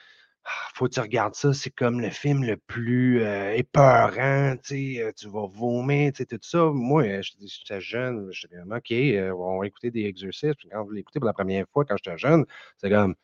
faut 0.74 0.86
que 0.86 0.94
tu 0.94 1.00
regardes 1.00 1.34
ça, 1.34 1.52
c'est 1.54 1.70
comme 1.70 2.00
le 2.00 2.10
film 2.10 2.44
le 2.44 2.56
plus 2.56 3.22
euh, 3.22 3.52
épeurant, 3.54 4.56
tu 4.62 5.00
euh, 5.00 5.12
vas 5.24 5.46
vomir, 5.46 6.12
tu 6.12 6.18
sais, 6.18 6.26
tout 6.26 6.38
ça. 6.42 6.70
Moi, 6.72 7.04
euh, 7.04 7.22
j'étais 7.22 7.46
j'étais 7.46 7.80
jeune, 7.80 8.28
j'étais 8.32 8.56
comme, 8.56 8.72
OK, 8.72 8.90
euh, 8.92 9.32
on 9.32 9.60
va 9.60 9.66
écouter 9.66 9.90
des 9.90 10.04
exercices. 10.04 10.54
Puis 10.56 10.68
quand 10.70 10.86
je 10.88 10.94
l'ai 10.94 11.00
écouté 11.00 11.20
pour 11.20 11.26
la 11.26 11.32
première 11.32 11.66
fois, 11.72 11.84
quand 11.84 11.96
j'étais 11.96 12.18
jeune, 12.18 12.44
c'est 12.78 12.90
comme, 12.90 13.14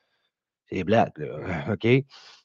c'est 0.71 0.85
blague, 0.85 1.16
là, 1.18 1.66
OK? 1.75 1.87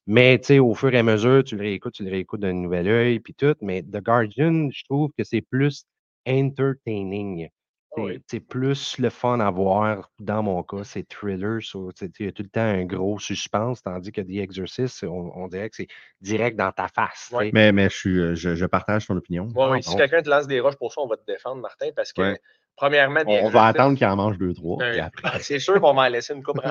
Mais, 0.08 0.40
tu 0.40 0.46
sais, 0.48 0.60
au 0.60 0.74
fur 0.76 0.94
et 0.94 1.00
à 1.00 1.04
mesure, 1.04 1.44
tu 1.44 1.56
le 1.56 1.64
réécoutes, 1.64 1.94
tu 1.96 2.04
le 2.04 2.12
réécoutes 2.12 2.42
d'un 2.42 2.54
nouvel 2.54 2.88
œil, 2.88 3.20
puis 3.20 3.34
tout. 3.34 3.56
Mais 3.62 3.82
The 3.84 4.04
Guardian, 4.04 4.70
je 4.72 4.84
trouve 4.84 5.12
que 5.18 5.24
c'est 5.24 5.42
plus 5.42 5.86
entertaining. 6.28 7.50
Oui. 7.98 8.22
C'est 8.28 8.40
plus 8.40 8.98
le 9.00 9.10
fun 9.10 9.40
à 9.40 9.50
voir, 9.52 10.10
dans 10.20 10.44
mon 10.44 10.62
cas, 10.64 10.84
c'est 10.84 11.08
thriller. 11.08 11.62
so, 11.62 11.92
Il 12.02 12.26
y 12.26 12.28
a 12.28 12.32
tout 12.32 12.44
le 12.44 12.50
temps 12.50 12.62
un 12.62 12.86
gros 12.86 13.20
suspense, 13.20 13.82
tandis 13.84 14.12
que 14.12 14.22
The 14.22 14.30
Exorcist, 14.42 15.04
on, 15.04 15.32
on 15.36 15.48
dirait 15.48 15.70
que 15.70 15.76
c'est 15.78 15.88
direct 16.22 16.58
dans 16.58 16.72
ta 16.72 16.88
face. 16.88 17.30
sais. 17.32 17.52
mais, 17.54 17.72
mais 17.72 17.90
je, 17.90 17.96
suis, 17.96 18.20
euh, 18.20 18.36
je, 18.36 18.56
je 18.56 18.66
partage 18.66 19.08
ton 19.08 19.16
opinion. 19.18 19.46
Ouais, 19.56 19.68
oui, 19.72 19.78
Ah, 19.80 19.82
si 19.82 19.96
quelqu'un 19.96 20.22
te 20.22 20.30
lance 20.30 20.48
des 20.48 20.60
roches 20.60 20.76
pour 20.78 20.92
ça, 20.94 21.02
on 21.02 21.08
va 21.08 21.18
te 21.18 21.26
défendre, 21.26 21.62
Martin, 21.62 21.90
parce 21.96 22.12
que, 22.14 22.22
Ouais. 22.22 22.40
premièrement, 22.76 23.22
On, 23.28 23.46
on 23.46 23.50
va 23.50 23.66
attendre 23.68 23.98
qu'il 23.98 24.08
en 24.08 24.16
mange 24.16 24.38
deux, 24.38 24.54
trois. 24.54 24.78
Après- 25.02 25.40
C'est 25.42 25.60
sûr 25.60 25.80
qu'on 25.80 25.94
va 25.94 26.04
en 26.04 26.08
laisser 26.10 26.34
une 26.34 26.44
coupe 26.44 26.62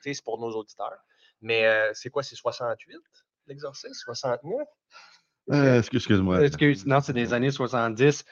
sais, 0.00 0.14
c'est 0.14 0.24
pour 0.24 0.38
nos 0.40 0.50
auditeurs. 0.50 0.98
Mais 1.42 1.64
euh, 1.66 1.90
c'est 1.94 2.10
quoi, 2.10 2.22
c'est 2.22 2.36
68, 2.36 2.98
l'exorcisme? 3.46 3.92
69? 3.94 4.66
Euh, 5.50 5.78
excuse- 5.78 5.98
Excuse-moi. 5.98 6.44
Excuse, 6.44 6.86
non, 6.86 7.00
c'est 7.00 7.12
des 7.12 7.32
années 7.32 7.50
70. 7.50 8.24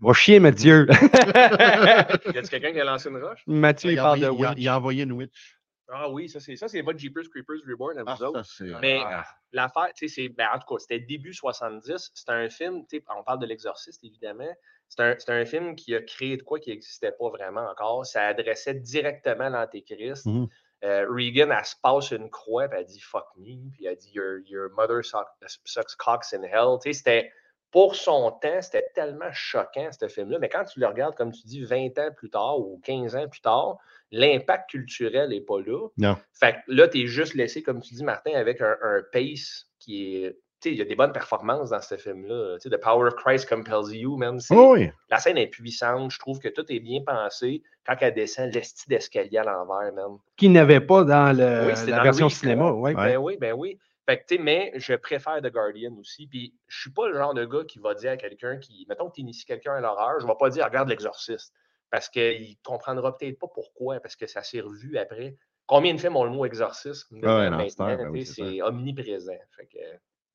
Va 0.00 0.12
chier, 0.12 0.40
Mathieu. 0.40 0.86
Y 0.88 2.38
a-t-il 2.38 2.48
quelqu'un 2.48 2.72
qui 2.72 2.80
a 2.80 2.84
lancé 2.84 3.08
une 3.08 3.18
roche? 3.22 3.42
Mathieu, 3.46 3.92
il 3.92 3.96
parle 3.96 4.24
envoyé, 4.24 4.26
de 4.26 4.32
il 4.40 4.44
a- 4.44 4.48
Witch. 4.50 4.58
il 4.60 4.68
a 4.68 4.76
envoyé 4.78 5.02
une 5.04 5.12
witch. 5.12 5.58
Ah 5.92 6.08
oui, 6.10 6.28
ça, 6.30 6.40
c'est 6.40 6.56
ça, 6.56 6.66
c'est 6.66 6.80
votre 6.80 6.98
Jeepers 6.98 7.28
Creepers 7.30 7.58
Reborn 7.68 7.98
à 7.98 8.02
vous 8.02 8.08
Ah, 8.24 8.28
autres. 8.28 8.44
ça, 8.44 8.54
c'est- 8.64 8.72
Mais 8.80 9.00
Ah. 9.04 9.24
l'affaire, 9.52 9.88
tu 9.94 10.08
sais, 10.08 10.14
c'est. 10.22 10.28
Ben, 10.30 10.48
en 10.54 10.58
tout 10.58 10.74
cas, 10.74 10.78
c'était 10.80 10.98
début 11.00 11.34
70. 11.34 12.10
C'était 12.14 12.32
un 12.32 12.48
film, 12.48 12.80
tu 12.88 12.96
sais, 12.98 13.04
on 13.16 13.22
parle 13.22 13.38
de 13.40 13.46
l'exorciste, 13.46 14.02
évidemment. 14.02 14.48
C'est 14.88 15.02
un, 15.02 15.14
c'est 15.18 15.30
un 15.32 15.44
film 15.44 15.76
qui 15.76 15.94
a 15.94 16.00
créé 16.00 16.36
de 16.36 16.42
quoi 16.42 16.58
qui 16.58 16.70
n'existait 16.70 17.12
pas 17.12 17.28
vraiment 17.28 17.68
encore. 17.70 18.06
Ça 18.06 18.26
adressait 18.28 18.74
directement 18.74 19.48
l'Antéchrist. 19.50 20.26
Mhm. 20.26 20.48
Euh, 20.82 21.06
Regan, 21.08 21.50
elle 21.50 21.64
se 21.64 21.76
passe 21.82 22.10
une 22.10 22.28
croix, 22.30 22.68
puis 22.68 22.78
elle 22.78 22.86
dit 22.86 23.00
fuck 23.00 23.26
me, 23.38 23.70
puis 23.70 23.86
elle 23.86 23.96
dit 23.96 24.10
your, 24.12 24.38
your 24.46 24.70
mother 24.70 25.04
suck- 25.04 25.28
sucks 25.64 25.96
cocks 25.96 26.32
in 26.34 26.42
hell. 26.42 26.78
Tu 26.82 26.92
sais, 26.92 26.98
c'était. 26.98 27.32
Pour 27.70 27.96
son 27.96 28.30
temps, 28.40 28.62
c'était 28.62 28.86
tellement 28.94 29.32
choquant, 29.32 29.90
ce 29.90 30.06
film-là. 30.06 30.38
Mais 30.38 30.48
quand 30.48 30.64
tu 30.64 30.78
le 30.78 30.86
regardes, 30.86 31.16
comme 31.16 31.32
tu 31.32 31.44
dis, 31.44 31.64
20 31.64 31.98
ans 31.98 32.10
plus 32.16 32.30
tard 32.30 32.60
ou 32.60 32.80
15 32.84 33.16
ans 33.16 33.26
plus 33.28 33.40
tard, 33.40 33.78
l'impact 34.12 34.70
culturel 34.70 35.30
n'est 35.30 35.40
pas 35.40 35.58
là. 35.60 35.88
Non. 35.96 36.16
Fait 36.32 36.52
que 36.52 36.58
là, 36.68 36.86
tu 36.86 37.00
es 37.02 37.06
juste 37.08 37.34
laissé, 37.34 37.64
comme 37.64 37.80
tu 37.80 37.94
dis, 37.94 38.04
Martin, 38.04 38.30
avec 38.34 38.60
un, 38.60 38.76
un 38.80 39.02
pace 39.12 39.66
qui 39.80 40.22
est. 40.22 40.38
Il 40.70 40.78
y 40.78 40.82
a 40.82 40.84
des 40.84 40.94
bonnes 40.96 41.12
performances 41.12 41.70
dans 41.70 41.80
ce 41.80 41.96
film-là. 41.96 42.56
Tu 42.60 42.68
sais, 42.68 42.76
The 42.76 42.80
Power 42.80 43.08
of 43.08 43.14
Christ 43.16 43.48
Compels 43.48 43.94
You, 43.94 44.16
même. 44.16 44.40
c'est- 44.40 44.54
Oh 44.56 44.74
oui. 44.74 44.90
La 45.10 45.18
scène 45.18 45.38
est 45.38 45.46
puissante. 45.48 46.10
Je 46.10 46.18
trouve 46.18 46.38
que 46.38 46.48
tout 46.48 46.64
est 46.72 46.80
bien 46.80 47.00
pensé. 47.04 47.62
Quand 47.86 47.96
elle 48.00 48.14
descend, 48.14 48.52
l'esti 48.54 48.88
d'escalier 48.88 49.38
à 49.38 49.44
l'envers, 49.44 49.92
même. 49.92 50.18
Qui 50.36 50.48
n'avait 50.48 50.80
pas 50.80 51.04
dans 51.04 51.36
le- 51.36 51.66
Oui, 51.66 51.90
la 51.90 51.96
dans 51.98 52.02
version 52.02 52.28
cinéma. 52.28 52.72
Ouais. 52.72 52.94
Ouais. 52.94 53.12
Ben 53.12 53.16
oui, 53.18 53.36
ben 53.38 53.52
oui. 53.52 53.78
Fait 54.06 54.18
que, 54.22 54.34
mais 54.40 54.70
je 54.74 54.94
préfère 54.94 55.40
The 55.40 55.50
Guardian 55.50 55.94
aussi. 55.98 56.26
Puis, 56.26 56.54
je 56.68 56.80
suis 56.82 56.90
pas 56.90 57.08
le 57.08 57.14
genre 57.14 57.32
de 57.32 57.44
gars 57.46 57.64
qui 57.66 57.78
va 57.78 57.94
dire 57.94 58.12
à 58.12 58.16
quelqu'un 58.18 58.58
qui. 58.58 58.84
Mettons 58.88 59.08
que 59.08 59.14
tu 59.14 59.20
inities 59.22 59.46
quelqu'un 59.46 59.74
à 59.74 59.80
l'horreur, 59.80 60.20
je 60.20 60.26
vais 60.26 60.32
pas 60.38 60.50
dire 60.50 60.64
regarde 60.64 60.88
l'exorciste. 60.90 61.52
Parce 61.90 62.08
qu'il 62.08 62.56
comprendra 62.64 63.16
peut-être 63.16 63.38
pas 63.38 63.46
pourquoi, 63.54 64.00
parce 64.00 64.16
que 64.16 64.26
ça 64.26 64.42
s'est 64.42 64.60
revu 64.60 64.98
après. 64.98 65.36
Combien 65.66 65.94
de 65.94 65.98
films 66.00 66.16
ont 66.16 66.24
le 66.24 66.30
mot 66.30 66.44
exorcisme 66.44 67.18
Ah 67.22 67.36
ouais, 67.38 67.44
c'est 67.44 67.78
maintenant? 67.78 67.96
ben 67.96 68.08
oui, 68.10 68.26
c'est 68.26 68.42
c'est 68.44 68.62
omniprésent. 68.62 69.32
Fait 69.56 69.66
que, 69.66 69.78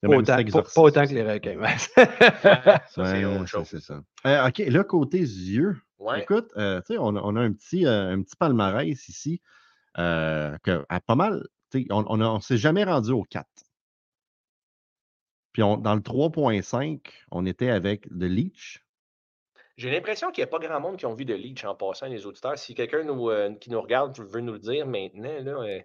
Pas 0.01 0.07
autant, 0.15 0.25
ça 0.25 0.35
pas- 0.35 0.41
exorciste 0.41 0.75
pas 0.75 0.81
autant 0.81 1.05
que 1.05 1.13
les 1.13 1.23
requins. 1.29 1.77
ça, 1.77 2.05
c'est 2.89 3.01
Ouais, 3.01 3.25
autre 3.25 3.47
ça, 3.49 3.63
chose. 3.65 3.79
ça. 3.83 4.01
Euh, 4.25 4.47
OK, 4.47 4.57
là, 4.59 4.83
côté 4.83 5.17
yeux, 5.19 5.77
Ouais. 5.99 6.21
écoute, 6.21 6.49
euh, 6.57 6.79
tu 6.81 6.93
sais, 6.93 6.97
on, 6.99 7.15
a- 7.17 7.21
on 7.21 7.35
a 7.35 7.41
un 7.41 7.51
petit, 7.51 7.85
euh, 7.85 8.13
un 8.13 8.21
petit 8.21 8.35
palmarès 8.37 9.07
ici, 9.09 9.41
euh, 9.97 10.57
que, 10.63 10.85
à 10.87 11.01
pas 11.01 11.15
mal, 11.15 11.45
on 11.89 12.05
on 12.07 12.21
a- 12.21 12.27
on 12.29 12.39
s'est 12.39 12.57
jamais 12.57 12.83
rendu 12.85 13.11
au 13.11 13.23
4. 13.23 13.45
Puis 15.51 15.63
on- 15.63 15.77
dans 15.77 15.95
le 15.95 16.01
3.5, 16.01 17.11
on 17.31 17.45
était 17.45 17.69
avec 17.69 18.07
The 18.09 18.23
Leech. 18.23 18.83
J'ai 19.77 19.89
l'impression 19.91 20.31
qu'il 20.31 20.41
n'y 20.43 20.49
a 20.49 20.51
pas 20.51 20.59
grand 20.59 20.79
monde 20.79 20.97
qui 20.97 21.05
ont 21.05 21.13
vu 21.13 21.25
de 21.25 21.33
Leech 21.33 21.63
en 21.65 21.73
passant, 21.75 22.07
les 22.07 22.25
auditeurs. 22.25 22.57
Si 22.57 22.75
quelqu'un 22.75 23.03
nous, 23.03 23.29
euh, 23.29 23.53
qui 23.55 23.69
nous 23.71 23.81
regarde 23.81 24.17
veut 24.19 24.41
nous 24.41 24.53
le 24.53 24.59
dire 24.59 24.85
maintenant, 24.85 25.39
là, 25.41 25.51
euh, 25.63 25.79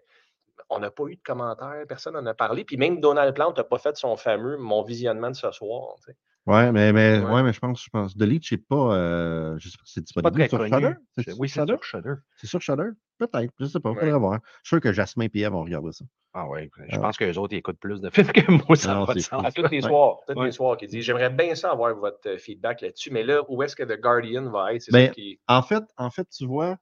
on 0.70 0.78
n'a 0.78 0.90
pas 0.90 1.05
eu 1.07 1.16
de 1.16 1.22
commentaires, 1.22 1.84
personne 1.88 2.14
n'en 2.14 2.26
a 2.26 2.34
parlé. 2.34 2.64
Puis 2.64 2.76
même 2.76 3.00
Donald 3.00 3.34
Plante 3.34 3.57
n'a 3.59 3.64
pas 3.64 3.78
fait 3.78 3.96
son 3.96 4.16
fameux 4.16 4.57
mon 4.57 4.82
visionnement 4.82 5.30
de 5.30 5.36
ce 5.36 5.50
soir. 5.52 5.94
tu 5.98 6.12
sais. 6.12 6.16
Ouais, 6.46 6.70
mais, 6.72 6.92
mais, 6.92 7.20
Ouais. 7.20 7.30
ouais. 7.32 7.42
mais 7.42 7.55
je 7.55 7.59
pense, 7.61 7.82
je 7.82 7.88
pense. 7.90 8.14
The 8.16 8.20
Leech, 8.22 8.50
c'est 8.50 8.59
pas. 8.59 8.94
euh, 8.94 9.57
je 9.59 9.68
sais 9.70 9.78
pas 9.78 9.82
c'est 9.86 10.00
Pas 10.00 10.30
disponible 10.30 10.36
très 10.36 10.48
sur. 10.48 10.66
Shudder? 10.66 10.94
C'est 11.16 11.32
Oui, 11.38 11.48
sur 11.48 11.55
c'est 11.55 11.61
Shudder? 11.61 11.72
sur 11.76 11.84
Shudder. 11.84 12.14
C'est 12.36 12.46
sur 12.46 12.61
Shudder? 12.61 12.88
Peut-être, 13.18 13.52
je 13.59 13.64
sais 13.64 13.80
pas, 13.80 13.90
Ouais. 13.90 13.94
faudrait 14.00 14.18
voir. 14.18 14.40
Je 14.62 14.68
suis 14.68 14.76
sûr 14.76 14.80
que 14.80 14.92
Jasmin 14.92 15.26
et 15.32 15.40
Eve 15.40 15.52
vont 15.52 15.62
regarder 15.64 15.92
ça. 15.92 16.05
Ah 16.34 16.46
oui, 16.48 16.68
je 16.90 16.96
Ah. 16.96 16.98
pense 16.98 17.16
que 17.16 17.24
les 17.24 17.38
autres 17.38 17.55
ils 17.55 17.59
écoutent 17.59 17.78
plus 17.78 18.00
de 18.00 18.11
films 18.11 18.26
que 18.32 18.50
moi, 18.50 18.76
ça 18.76 18.92
Non, 18.94 19.07
pas 19.07 19.14
c'est 19.14 19.20
sens. 19.20 19.42
À 19.46 19.52
tous 19.52 19.62
les 19.70 19.76
Ouais. 19.76 19.80
soirs, 19.88 20.18
tous 20.28 20.34
Ouais. 20.34 20.46
les 20.46 20.52
soirs, 20.52 20.76
qui 20.76 20.86
dit 20.88 21.00
J'aimerais 21.00 21.30
bien 21.30 21.55
ça 21.55 21.70
avoir 21.70 21.94
votre 21.94 22.28
euh, 22.28 22.36
feedback 22.38 22.80
là-dessus, 22.82 23.11
mais 23.12 23.22
là, 23.22 23.40
où 23.48 23.62
est-ce 23.62 23.74
que 23.76 23.84
The 23.84 23.98
Guardian 24.00 24.50
va 24.50 24.74
être? 24.74 24.82
C'est 24.82 24.92
Ben, 24.92 25.07
ça 25.07 25.12
qui. 25.14 25.38
En 25.48 25.62
fait, 25.62 25.84
en 25.96 26.11
fait, 26.11 26.28
tu 26.28 26.44
vois, 26.44 26.76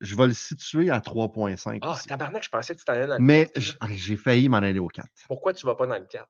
je 0.00 0.14
vais 0.16 0.26
le 0.26 0.32
situer 0.34 0.90
à 0.90 1.00
3.5. 1.00 1.78
Ah, 1.82 1.92
aussi. 1.92 2.06
tabarnak, 2.06 2.42
je 2.44 2.48
pensais 2.48 2.74
que 2.74 2.78
tu 2.80 2.84
t'en 2.84 2.92
allais 2.92 3.06
dans 3.06 3.14
le 3.16 3.20
Mais 3.20 3.46
4, 3.46 3.60
j- 3.60 3.72
là. 3.80 3.88
j'ai 3.92 4.16
failli 4.16 4.48
m'en 4.48 4.58
aller 4.58 4.78
au 4.78 4.88
4. 4.88 5.08
Pourquoi 5.26 5.52
tu 5.54 5.64
ne 5.66 5.70
vas 5.70 5.76
pas 5.76 5.86
dans 5.86 5.98
le 5.98 6.04
4? 6.06 6.28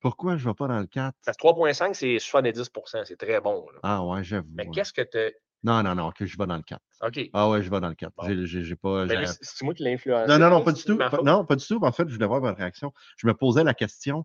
Pourquoi 0.00 0.36
je 0.36 0.44
ne 0.46 0.50
vais 0.50 0.54
pas 0.54 0.66
dans 0.68 0.80
le 0.80 0.86
4? 0.86 1.14
Parce 1.24 1.36
que 1.36 1.42
3.5, 1.42 1.94
c'est 1.94 2.18
70% 2.18 3.04
c'est 3.04 3.16
très 3.16 3.40
bon. 3.40 3.66
là. 3.72 3.78
Ah 3.82 4.04
ouais, 4.04 4.24
j'avoue. 4.24 4.48
Mais 4.54 4.64
ouais. 4.66 4.70
qu'est-ce 4.74 4.92
que 4.92 5.02
tu. 5.02 5.34
Non, 5.64 5.82
non, 5.84 5.94
non, 5.94 6.10
que 6.10 6.26
je 6.26 6.36
vais 6.36 6.46
dans 6.46 6.56
le 6.56 6.62
4. 6.62 6.82
OK. 7.02 7.20
Ah 7.32 7.48
ouais, 7.48 7.62
je 7.62 7.70
vais 7.70 7.78
dans 7.80 7.88
le 7.88 7.94
4. 7.94 8.12
Bon. 8.16 8.26
J'ai- 8.26 8.46
J'ai 8.46 8.64
j'ai 8.64 8.76
pas. 8.76 9.06
Ben 9.06 9.24
c'est 9.26 9.62
moi 9.64 9.74
qui 9.74 9.84
l'ai 9.84 9.92
influencé. 9.94 10.26
Non, 10.28 10.38
non, 10.38 10.50
non, 10.50 10.64
pas 10.64 10.72
du 10.72 10.82
tout. 10.82 10.98
pas- 10.98 11.20
non, 11.22 11.44
pas 11.44 11.54
du 11.56 11.64
tout. 11.66 11.78
En 11.82 11.92
fait, 11.92 12.08
je 12.08 12.14
voulais 12.14 12.26
voir 12.26 12.40
votre 12.40 12.58
réaction. 12.58 12.92
Je 13.16 13.26
me 13.28 13.34
posais 13.34 13.62
la 13.62 13.74
question, 13.74 14.24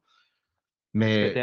que 0.94 1.34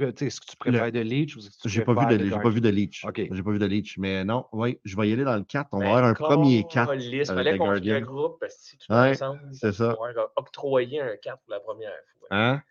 Est-ce 0.00 0.40
que 0.40 0.46
tu 0.46 0.56
préfères 0.56 0.90
de 0.90 1.00
Leech 1.00 1.36
ou 1.36 1.38
est-ce 1.38 1.50
que 1.50 1.62
tu 1.62 1.68
j'ai 1.68 1.84
pas, 1.84 1.92
vu 1.94 2.16
de, 2.18 2.24
j'ai 2.24 2.30
pas 2.30 2.48
vu 2.48 2.60
de 2.60 2.68
Leech. 2.68 3.04
OK. 3.04 3.20
J'ai 3.30 3.42
pas 3.42 3.50
vu 3.52 3.58
de 3.58 3.66
Leech. 3.66 3.96
Mais 3.98 4.24
non, 4.24 4.46
oui, 4.52 4.80
je 4.84 4.96
vais 4.96 5.08
y 5.08 5.12
aller 5.12 5.24
dans 5.24 5.36
le 5.36 5.44
4. 5.44 5.68
On 5.72 5.78
va 5.78 5.84
Ben, 5.84 5.90
avoir 5.90 6.04
un 6.04 6.14
premier 6.14 6.64
4. 6.68 6.90
câlisse, 6.90 7.30
avec 7.30 7.44
fallait 7.44 7.58
qu'on 7.58 7.70
le 7.70 8.00
groupe 8.00 8.40
parce 8.40 8.54
que 8.56 8.60
si 8.62 8.78
tu 8.78 8.92
Ouais, 8.92 9.10
ensemble, 9.10 9.40
c'est 9.52 9.72
ça. 9.72 9.96
on 10.00 10.12
va 10.12 10.32
octroyer 10.36 11.00
un 11.00 11.16
4 11.16 11.38
pour 11.42 11.52
la 11.52 11.60
première 11.60 11.92
fois. 12.18 12.28
Hein? 12.30 12.62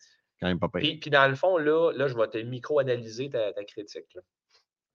Quand 0.41 0.47
même 0.47 0.59
pas. 0.59 0.67
Puis, 0.67 0.97
puis 0.97 1.09
dans 1.09 1.27
le 1.29 1.35
fond, 1.35 1.57
là, 1.57 1.91
là 1.93 2.07
je 2.07 2.15
vais 2.17 2.27
te 2.27 2.37
micro-analyser 2.37 3.29
ta, 3.29 3.53
ta 3.53 3.63
critique. 3.63 4.13
là. 4.15 4.21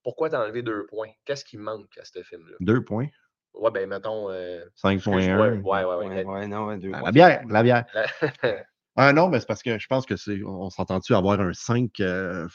Pourquoi 0.03 0.29
t'as 0.29 0.43
enlevé 0.45 0.63
deux 0.63 0.87
points? 0.87 1.11
Qu'est-ce 1.25 1.45
qui 1.45 1.57
manque 1.57 1.97
à 1.99 2.05
ce 2.05 2.23
film-là? 2.23 2.57
Deux 2.61 2.85
points? 2.85 3.07
Ouais, 3.55 3.71
ben 3.71 3.89
mettons. 3.89 4.31
euh, 4.31 4.63
ce 4.75 4.87
que 4.89 4.99
je 4.99 5.09
vois- 5.09 5.21
5.1. 5.21 5.61
Ouais, 5.63 5.85
ouais, 5.85 5.85
ouais. 5.85 6.07
Ouais, 6.07 6.25
ouais, 6.25 6.47
non, 6.47 6.67
ouais, 6.67 6.77
deux. 6.79 6.91
Ah, 6.93 6.99
ouais. 6.99 7.05
La 7.07 7.13
bière, 7.13 7.43
la 7.49 7.63
bière. 7.63 7.85
Ah 9.01 9.13
non, 9.13 9.29
mais 9.29 9.39
c'est 9.39 9.47
parce 9.47 9.63
que 9.63 9.79
je 9.79 9.87
pense 9.87 10.07
que 10.07 10.17
c'est. 10.17 10.43
On 10.45 10.71
s'entend-tu 10.71 11.15
avoir 11.15 11.41
un 11.41 11.53
5 11.53 12.01
euh, 12.01 12.49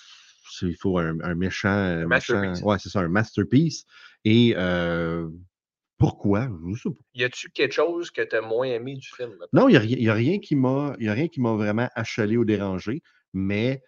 il 0.61 0.75
faut 0.75 0.97
un, 0.97 1.17
un 1.21 1.35
méchant. 1.35 1.69
Un 1.69 2.05
masterpiece. 2.05 2.61
Ouais, 2.61 2.77
c'est 2.79 2.89
ça, 2.89 2.99
un 2.99 3.07
masterpiece. 3.07 3.85
Et 4.25 4.53
euh, 4.57 5.29
pourquoi? 5.97 6.49
Je 6.67 6.81
sais 6.81 6.89
pas. 6.89 6.95
y 7.13 7.23
a-tu 7.23 7.49
quelque 7.49 7.71
chose 7.71 8.11
que 8.11 8.21
t'as 8.21 8.41
moins 8.41 8.65
aimé 8.65 8.95
du 8.95 9.07
film? 9.07 9.37
Non, 9.53 9.69
il 9.69 9.79
n'y 9.79 10.09
a, 10.09 10.13
rien 10.13 10.39
qui 10.39 10.57
m'a 10.57 10.97
il 10.99 11.05
y 11.05 11.09
a 11.09 11.13
rien 11.13 11.29
qui 11.29 11.39
m'a 11.39 11.53
vraiment 11.53 11.87
achalé 11.95 12.35
ou 12.35 12.43
dérangé, 12.43 13.01
mais 13.31 13.81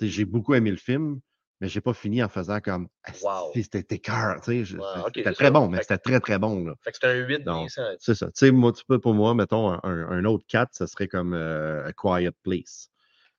tu 0.00 0.08
j'ai 0.08 0.24
beaucoup 0.24 0.54
aimé 0.54 0.72
le 0.72 0.78
film, 0.78 1.20
mais 1.62 1.68
j'ai 1.68 1.80
pas 1.80 1.94
fini 1.94 2.20
en 2.24 2.28
faisant 2.28 2.58
comme 2.60 2.88
Asti, 3.04 3.24
Wow. 3.24 3.52
c'était 3.54 3.98
cœur. 4.00 4.40
Tu 4.40 4.46
sais, 4.50 4.64
je- 4.64 4.78
Ouais, 4.78 4.84
c'est- 4.94 5.00
ok, 5.00 5.12
c'était 5.14 5.32
très 5.32 5.44
ça. 5.44 5.50
bon, 5.52 5.68
mais 5.68 5.78
c'était 5.80 5.98
très, 5.98 6.18
très 6.18 6.38
bon. 6.40 6.64
Là. 6.64 6.74
Fait 6.82 6.90
que 6.90 6.98
c'est 7.00 7.06
un 7.06 7.24
8 7.24 7.46
Non. 7.46 7.60
bien 7.60 7.68
ça. 7.68 7.92
C'est 8.00 8.16
ça. 8.16 8.26
Tu 8.26 8.32
sais, 8.34 8.50
moi, 8.50 8.72
tu 8.72 8.84
peux, 8.84 8.98
pour 8.98 9.14
moi, 9.14 9.32
mettons, 9.36 9.70
un, 9.84 10.24
autre 10.24 10.44
4, 10.48 10.74
ce 10.74 10.86
serait 10.86 11.06
comme 11.06 11.34
euh, 11.34 11.86
A 11.86 11.92
Quiet 11.92 12.32
Place. 12.42 12.90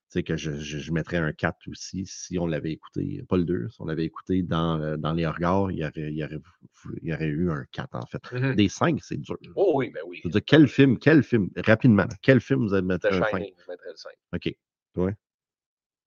Tu 0.10 0.20
sais, 0.20 0.24
que 0.24 0.38
je, 0.38 0.52
je, 0.54 0.78
je 0.78 0.92
mettrais 0.94 1.18
un 1.18 1.34
4 1.34 1.58
aussi 1.68 2.06
si 2.06 2.40
on 2.40 2.48
l'avait 2.48 2.72
écouté, 2.72 3.26
pas 3.28 3.36
le 3.36 3.44
2, 3.44 3.68
si 3.70 3.82
on 3.82 3.86
l'avait 3.86 4.06
écouté 4.06 4.42
dans, 4.42 4.80
euh, 4.80 4.96
dans 4.96 5.12
les 5.12 5.28
regards, 5.28 5.70
il 5.70 5.80
y, 5.80 5.84
aurait, 5.84 5.92
il, 5.98 6.14
y 6.16 6.24
aurait, 6.24 6.40
il 7.02 7.10
y 7.10 7.14
aurait 7.14 7.26
eu 7.28 7.52
un 7.52 7.66
4 7.74 7.94
en 7.96 8.06
fait. 8.06 8.22
Mhm. 8.32 8.56
Des 8.56 8.70
5, 8.70 9.00
c'est 9.04 9.18
dur. 9.20 9.38
Oh 9.56 9.74
oui, 9.76 9.90
ben 9.90 10.02
oui. 10.08 10.22
Je 10.24 10.30
veux 10.30 10.32
dire, 10.32 10.42
quel 10.46 10.70
film, 10.70 10.98
quel 10.98 11.24
film, 11.24 11.50
rapidement, 11.66 12.06
quel 12.22 12.40
film 12.40 12.62
vous 12.62 12.74
avez 12.74 12.84
The 12.84 12.86
mettre 12.86 13.08
un 13.08 13.20
5? 13.20 13.30
Shining, 13.32 13.54
je 13.58 13.70
mettrais 13.70 13.90
le 13.90 13.98
5. 13.98 14.12
OK. 14.34 14.56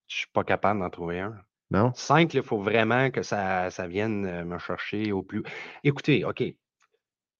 Je 0.08 0.16
suis 0.16 0.28
pas 0.32 0.44
capable 0.44 0.80
d'en 0.80 0.88
trouver 0.88 1.20
un. 1.20 1.38
Non? 1.70 1.92
5, 1.94 2.32
il 2.34 2.42
faut 2.42 2.58
vraiment 2.60 3.10
que 3.10 3.22
ça, 3.22 3.70
ça 3.70 3.86
vienne 3.86 4.24
euh, 4.26 4.44
me 4.44 4.58
chercher 4.58 5.12
au 5.12 5.22
plus. 5.22 5.42
Écoutez, 5.82 6.24
OK. 6.24 6.44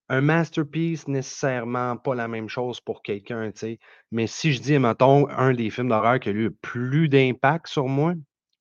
Un 0.09 0.21
masterpiece, 0.21 1.09
nécessairement 1.09 1.97
pas 1.97 2.15
la 2.15 2.29
même 2.29 2.49
chose 2.49 2.81
pour 2.81 3.03
quelqu'un, 3.03 3.51
tu 3.51 3.59
sais. 3.59 3.79
Mais 4.13 4.27
si 4.29 4.53
je 4.53 4.61
dis, 4.61 4.79
mettons, 4.79 5.29
un 5.29 5.53
des 5.53 5.69
films 5.71 5.89
d'horreur 5.89 6.21
qui 6.21 6.29
a 6.29 6.33
eu 6.33 6.45
le 6.45 6.51
plus 6.51 7.09
d'impact 7.09 7.67
sur 7.67 7.87
moi, 7.89 8.15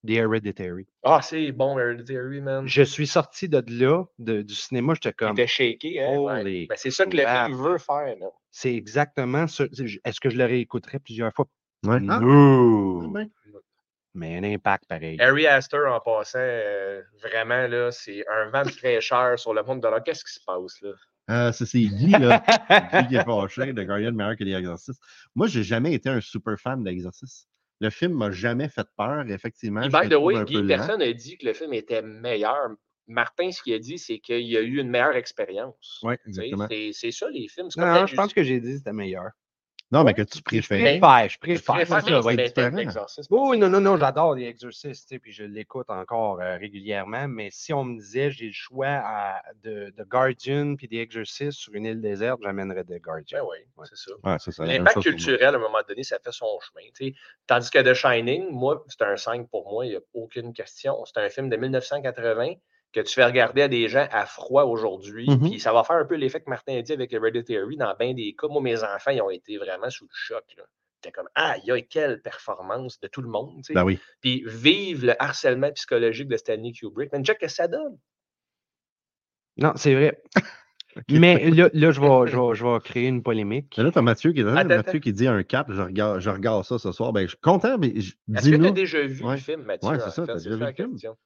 The 0.07 0.11
Hereditary. 0.11 0.87
Ah, 1.03 1.21
c'est 1.21 1.51
bon, 1.51 1.77
Hereditary, 1.77 2.41
man. 2.41 2.67
Je 2.67 2.81
suis 2.83 3.07
sorti 3.07 3.47
de 3.49 3.63
là, 3.67 4.03
de- 4.19 4.41
du 4.41 4.53
cinéma, 4.55 4.93
j'étais 4.95 5.13
comme. 5.13 5.33
était 5.33 5.47
shaké, 5.47 6.01
hein? 6.03 6.17
ouais. 6.17 6.65
Ben, 6.67 6.75
c'est 6.77 6.91
ça 6.91 7.05
que 7.05 7.15
le 7.17 7.25
film 7.25 7.55
veut 7.55 7.77
faire, 7.77 8.15
là. 8.19 8.27
C'est 8.51 8.73
exactement 8.73 9.47
ça. 9.47 9.65
Est-ce 10.03 10.19
que 10.19 10.29
je 10.29 10.37
le 10.37 10.45
réécouterais 10.45 10.99
plusieurs 10.99 11.33
fois? 11.33 11.45
Ouais. 11.85 11.99
Ah, 12.09 12.19
No! 12.19 13.09
ben, 13.09 13.29
Mais 14.15 14.37
un 14.37 14.43
impact 14.43 14.85
pareil. 14.87 15.17
Harry 15.19 15.45
Astor, 15.45 15.93
en 15.93 15.99
passant, 15.99 16.39
euh, 16.39 17.01
vraiment, 17.21 17.67
là, 17.67 17.91
c'est 17.91 18.25
un 18.27 18.49
vent 18.49 18.63
de 18.63 18.69
fraîcheur 18.71 19.37
sur 19.37 19.53
le 19.53 19.61
monde 19.61 19.81
de 19.81 19.87
l'horreur. 19.87 20.03
Qu'est-ce 20.03 20.23
qui 20.23 20.33
se 20.33 20.39
passe, 20.43 20.81
là? 20.81 20.91
euh, 21.31 21.51
ça, 21.51 21.65
c'est 21.65 21.81
Guy, 21.81 22.11
là. 22.11 22.41
Guy 22.93 23.07
qui 23.09 23.15
est 23.15 23.25
fâché, 23.25 23.73
The 23.73 23.81
Guardian 23.81 24.13
meilleur 24.13 24.37
que 24.37 24.45
les 24.45 24.53
exorcistes. 24.53 25.01
Moi, 25.35 25.47
j'ai 25.47 25.63
jamais 25.63 25.93
été 25.93 26.09
un 26.09 26.21
super 26.21 26.57
fan 26.57 26.81
d'Exorcist. 26.81 27.49
Le 27.81 27.89
film 27.89 28.13
m'a 28.13 28.31
jamais 28.31 28.69
fait 28.69 28.87
peur, 28.95 29.25
effectivement. 29.27 29.83
Je 29.83 29.89
by 29.89 30.07
the 30.07 30.15
way, 30.15 30.45
Guy, 30.45 30.65
personne 30.65 30.99
n'a 30.99 31.11
dit 31.11 31.37
que 31.37 31.45
le 31.47 31.53
film 31.53 31.73
était 31.73 32.01
meilleur. 32.01 32.69
Martin, 33.07 33.51
ce 33.51 33.61
qu'il 33.61 33.73
a 33.73 33.79
dit, 33.79 33.99
c'est 33.99 34.19
qu'il 34.19 34.47
y 34.47 34.57
a 34.57 34.61
eu 34.61 34.79
une 34.79 34.89
meilleure 34.89 35.15
expérience. 35.15 35.99
Oui, 36.03 36.15
exactement. 36.25 36.67
C'est 36.69 37.11
ça, 37.11 37.29
les 37.29 37.49
films. 37.49 37.67
Non, 37.75 37.85
la 37.85 38.05
je 38.05 38.15
pense 38.15 38.33
que 38.33 38.43
j'ai 38.43 38.61
dit 38.61 38.71
que 38.71 38.77
c'était 38.77 38.93
meilleur. 38.93 39.31
Non, 39.91 40.03
mais 40.03 40.13
que 40.15 40.23
tu 40.23 40.39
Je 40.39 40.43
préférais. 40.43 40.99
préfère, 40.99 41.29
je 41.29 41.33
Je 41.33 41.39
préfère. 41.39 41.75
préfère 41.75 42.01
ça, 42.01 42.07
ça 42.09 42.19
va 42.21 42.33
être 42.33 42.43
différent. 42.55 43.17
Oui, 43.29 43.57
non, 43.57 43.69
non, 43.69 43.79
non, 43.79 43.97
j'adore 43.97 44.33
les 44.33 44.47
sais, 45.09 45.19
puis 45.19 45.31
je 45.31 45.43
l'écoute 45.43 45.89
encore 45.89 46.41
euh, 46.41 46.57
régulièrement, 46.57 47.27
mais 47.27 47.49
si 47.51 47.71
on 47.71 47.83
me 47.83 47.99
disait 47.99 48.31
j'ai 48.31 48.47
le 48.47 48.51
choix 48.53 48.87
à- 48.87 49.41
de, 49.63 49.93
de 49.95 50.03
Guardian 50.03 50.75
puis 50.75 50.87
des 50.87 50.97
exorcistes 50.97 51.59
sur 51.59 51.73
une 51.75 51.85
île 51.85 52.01
déserte, 52.01 52.39
j'amènerais 52.41 52.83
The 52.83 52.99
Guardian. 52.99 53.39
Ben 53.39 53.45
oui, 53.49 53.57
Ouais. 53.77 53.85
c'est 53.87 53.95
ça. 54.51 54.63
Ouais, 54.63 54.67
L'impact 54.77 55.01
culturel, 55.01 55.53
à 55.53 55.57
un 55.57 55.61
moment 55.61 55.77
donné, 55.87 56.03
ça 56.03 56.17
fait 56.17 56.31
son 56.31 56.47
chemin. 56.61 56.87
tu 56.95 57.05
sais. 57.09 57.13
Tandis 57.45 57.69
que 57.69 57.79
The 57.79 57.93
Shining, 57.93 58.49
moi, 58.49 58.83
c'est 58.87 59.03
un 59.03 59.15
5 59.15 59.47
pour 59.49 59.69
moi, 59.71 59.85
il 59.85 59.89
n'y 59.91 59.95
a 59.95 60.01
aucune 60.15 60.51
question. 60.51 61.05
C'est 61.05 61.19
un 61.19 61.29
film 61.29 61.47
de 61.49 61.57
1980 61.57 62.53
que 62.95 63.01
tu 63.01 63.13
fais 63.13 63.25
regarder 63.25 63.61
à 63.63 63.67
des 63.67 63.87
gens 63.87 64.07
à 64.11 64.25
froid 64.25 64.63
aujourd'hui. 64.63 65.29
Mhm. 65.29 65.49
Puis 65.51 65.59
ça 65.59 65.71
va 65.73 65.83
faire 65.83 65.97
un 65.97 66.05
peu 66.05 66.15
l'effet 66.15 66.39
que 66.41 66.49
Martin 66.49 66.77
a 66.77 66.81
dit 66.81 66.93
avec 66.93 67.13
Hereditary. 67.13 67.77
Dans 67.77 67.93
bien 67.99 68.13
des 68.13 68.33
cas, 68.35 68.47
moi, 68.47 68.61
mes 68.61 68.83
enfants, 68.83 69.11
ils 69.11 69.21
ont 69.21 69.29
été 69.29 69.57
vraiment 69.57 69.89
sous 69.89 70.05
le 70.05 70.09
choc. 70.13 70.43
là. 70.57 70.63
C'était 71.01 71.11
comme, 71.11 71.29
ah, 71.35 71.55
il 71.61 71.65
y 71.67 71.71
a 71.71 71.79
quelle 71.81 72.21
performance 72.21 72.99
de 72.99 73.07
tout 73.07 73.21
le 73.21 73.29
monde. 73.29 73.61
tu. 73.63 73.73
Ben 73.73 73.83
oui. 73.83 73.99
Puis 74.21 74.43
vive 74.47 75.05
le 75.05 75.21
harcèlement 75.21 75.71
psychologique 75.73 76.27
de 76.29 76.37
Stanley 76.37 76.71
Kubrick. 76.71 77.11
Mais 77.13 77.21
check 77.23 77.37
que 77.37 77.47
ça 77.47 77.67
donne. 77.67 77.97
Non, 79.57 79.73
c'est 79.75 79.93
vrai. 79.93 80.21
Mais 81.09 81.49
là, 81.51 81.69
là 81.73 81.91
je, 81.91 81.99
vais, 81.99 82.31
je, 82.31 82.37
vais, 82.37 82.55
je 82.55 82.65
vais 82.65 82.79
créer 82.79 83.07
une 83.07 83.21
polémique. 83.21 83.73
Mais 83.77 83.83
là, 83.83 83.91
t'as 83.91 84.01
Mathieu 84.01 84.31
qui. 84.31 84.39
Attends, 84.41 84.53
Mathieu 84.53 84.73
attends. 84.77 84.99
qui 84.99 85.11
dit 85.13 85.27
un 85.27 85.43
4. 85.43 85.73
Je 85.73 85.81
regarde, 85.81 86.19
je 86.21 86.29
regarde 86.29 86.63
ça 86.63 86.79
ce 86.79 86.91
soir. 86.93 87.11
Ben, 87.11 87.23
je 87.23 87.27
suis 87.31 87.37
content, 87.39 87.77
mais 87.77 87.89
je- 87.99 88.13
Est-ce 88.33 88.49
que 88.49 88.55
tu 88.55 88.65
as 88.65 88.71
déjà 88.71 89.01
vu 89.05 89.23
Ouais. 89.25 89.33
le 89.35 89.41
film, 89.41 89.63
Mathieu? 89.63 89.89
Ouais, 89.89 89.99
c'est 89.99 90.09
ça, 90.11 90.25
t'as 90.25 90.37
C'est 90.39 90.45
déjà 90.45 90.55
vu 90.55 90.61
la 90.61 90.69
le 90.69 90.73
film? 90.75 90.91
question. 90.93 91.17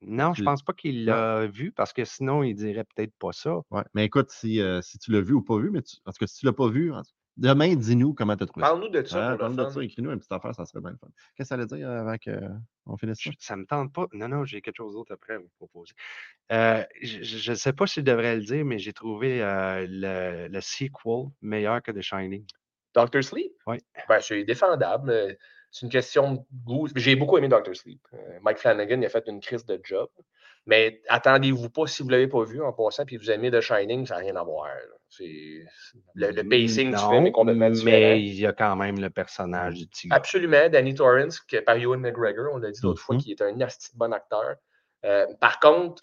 Non, 0.00 0.32
je 0.34 0.42
pense 0.44 0.62
pas 0.62 0.72
qu'il 0.72 1.04
l'a 1.04 1.46
vu 1.46 1.72
parce 1.72 1.92
que 1.92 2.04
sinon, 2.04 2.42
il 2.42 2.54
dirait 2.54 2.84
peut-être 2.94 3.12
pas 3.18 3.32
ça. 3.32 3.56
Ouais. 3.70 3.82
Mais 3.94 4.04
écoute, 4.04 4.30
si, 4.30 4.60
euh, 4.60 4.80
si 4.80 4.98
tu 4.98 5.10
l'as 5.10 5.20
vu 5.20 5.32
ou 5.34 5.42
pas 5.42 5.58
vu, 5.58 5.70
mais 5.70 5.82
tu- 5.82 5.96
tout 5.96 6.12
cas, 6.12 6.26
si 6.26 6.38
tu 6.38 6.46
l'as 6.46 6.52
pas 6.52 6.68
vu, 6.68 6.92
demain, 7.36 7.74
dis-nous 7.74 8.14
comment 8.14 8.36
tu 8.36 8.44
as 8.44 8.46
trouvé. 8.46 8.62
Parle-nous 8.62 8.88
de 8.90 9.02
ça 9.04 9.36
parle-nous 9.36 9.58
le 9.58 9.64
de 9.64 9.70
ça, 9.70 9.82
écris-nous 9.82 10.10
une 10.10 10.18
petite 10.18 10.32
affaire, 10.32 10.54
ça 10.54 10.64
serait 10.66 10.80
bien 10.80 10.90
le 10.90 10.96
fun. 10.98 11.08
Qu'est-ce 11.34 11.36
que 11.36 11.44
ça 11.48 11.54
allait 11.54 11.66
dire 11.66 11.90
avant 11.90 12.16
qu'on 12.16 12.96
finisse 12.96 13.20
ça? 13.22 13.30
Ça 13.38 13.56
me 13.56 13.64
tente 13.66 13.92
pas. 13.92 14.06
Non, 14.12 14.28
non, 14.28 14.44
j'ai 14.44 14.60
quelque 14.60 14.76
chose 14.76 14.92
d'autre 14.94 15.12
après 15.12 15.34
à 15.34 15.38
vous 15.38 15.50
proposer. 15.58 15.94
Euh, 16.52 16.84
je 17.02 17.50
ne 17.50 17.56
sais 17.56 17.72
pas 17.72 17.86
si 17.86 18.00
je 18.00 18.04
devrais 18.04 18.36
le 18.36 18.42
dire, 18.42 18.64
mais 18.64 18.78
j'ai 18.78 18.92
trouvé 18.92 19.42
euh, 19.42 19.86
le, 19.88 20.48
le 20.48 20.60
sequel 20.60 20.90
meilleur 21.42 21.82
que 21.82 21.90
The 21.90 22.02
Shining. 22.02 22.44
Doctor 22.94 23.22
Sleep? 23.22 23.52
Oui. 23.66 23.78
Ben, 24.08 24.20
c'est 24.20 24.44
défendable. 24.44 25.36
C'est 25.70 25.86
une 25.86 25.92
question 25.92 26.32
de 26.32 26.40
goût. 26.64 26.88
J'ai 26.96 27.14
beaucoup 27.16 27.36
aimé 27.38 27.48
Doctor 27.48 27.74
Sleep. 27.76 28.00
Euh, 28.14 28.38
Mike 28.42 28.58
Flanagan 28.58 29.00
il 29.00 29.06
a 29.06 29.08
fait 29.08 29.24
une 29.26 29.40
crise 29.40 29.64
de 29.66 29.78
job. 29.82 30.08
Mais 30.66 31.00
attendez-vous 31.08 31.70
pas, 31.70 31.86
si 31.86 32.02
vous 32.02 32.08
ne 32.08 32.12
l'avez 32.12 32.28
pas 32.28 32.42
vu 32.44 32.62
en 32.62 32.72
passant, 32.74 33.06
puis 33.06 33.16
vous 33.16 33.30
aimez 33.30 33.50
The 33.50 33.60
Shining, 33.62 34.04
ça 34.06 34.16
n'a 34.16 34.20
rien 34.20 34.36
à 34.36 34.42
voir. 34.42 34.66
C'est 35.08 35.64
le, 36.14 36.30
le 36.30 36.42
pacing 36.46 36.88
du 36.90 36.96
Non, 36.96 37.10
film 37.10 37.26
est 37.26 37.32
complètement 37.32 37.70
différent. 37.70 37.90
Mais 37.96 38.20
il 38.22 38.34
y 38.34 38.44
a 38.46 38.52
quand 38.52 38.76
même 38.76 39.00
le 39.00 39.08
personnage 39.08 39.74
du 39.78 40.08
gars. 40.08 40.16
Absolument. 40.16 40.68
Danny 40.68 40.94
Torrance, 40.94 41.40
par 41.64 41.76
Ewan 41.76 42.00
McGregor, 42.00 42.52
on 42.52 42.58
l'a 42.58 42.70
dit 42.70 42.80
l'autre 42.82 43.00
fois, 43.00 43.14
Mhm. 43.14 43.20
qui 43.22 43.30
est 43.32 43.40
un 43.40 43.52
de 43.52 43.66
bon 43.94 44.12
acteur. 44.12 44.56
Euh, 45.06 45.26
par 45.40 45.58
contre, 45.58 46.02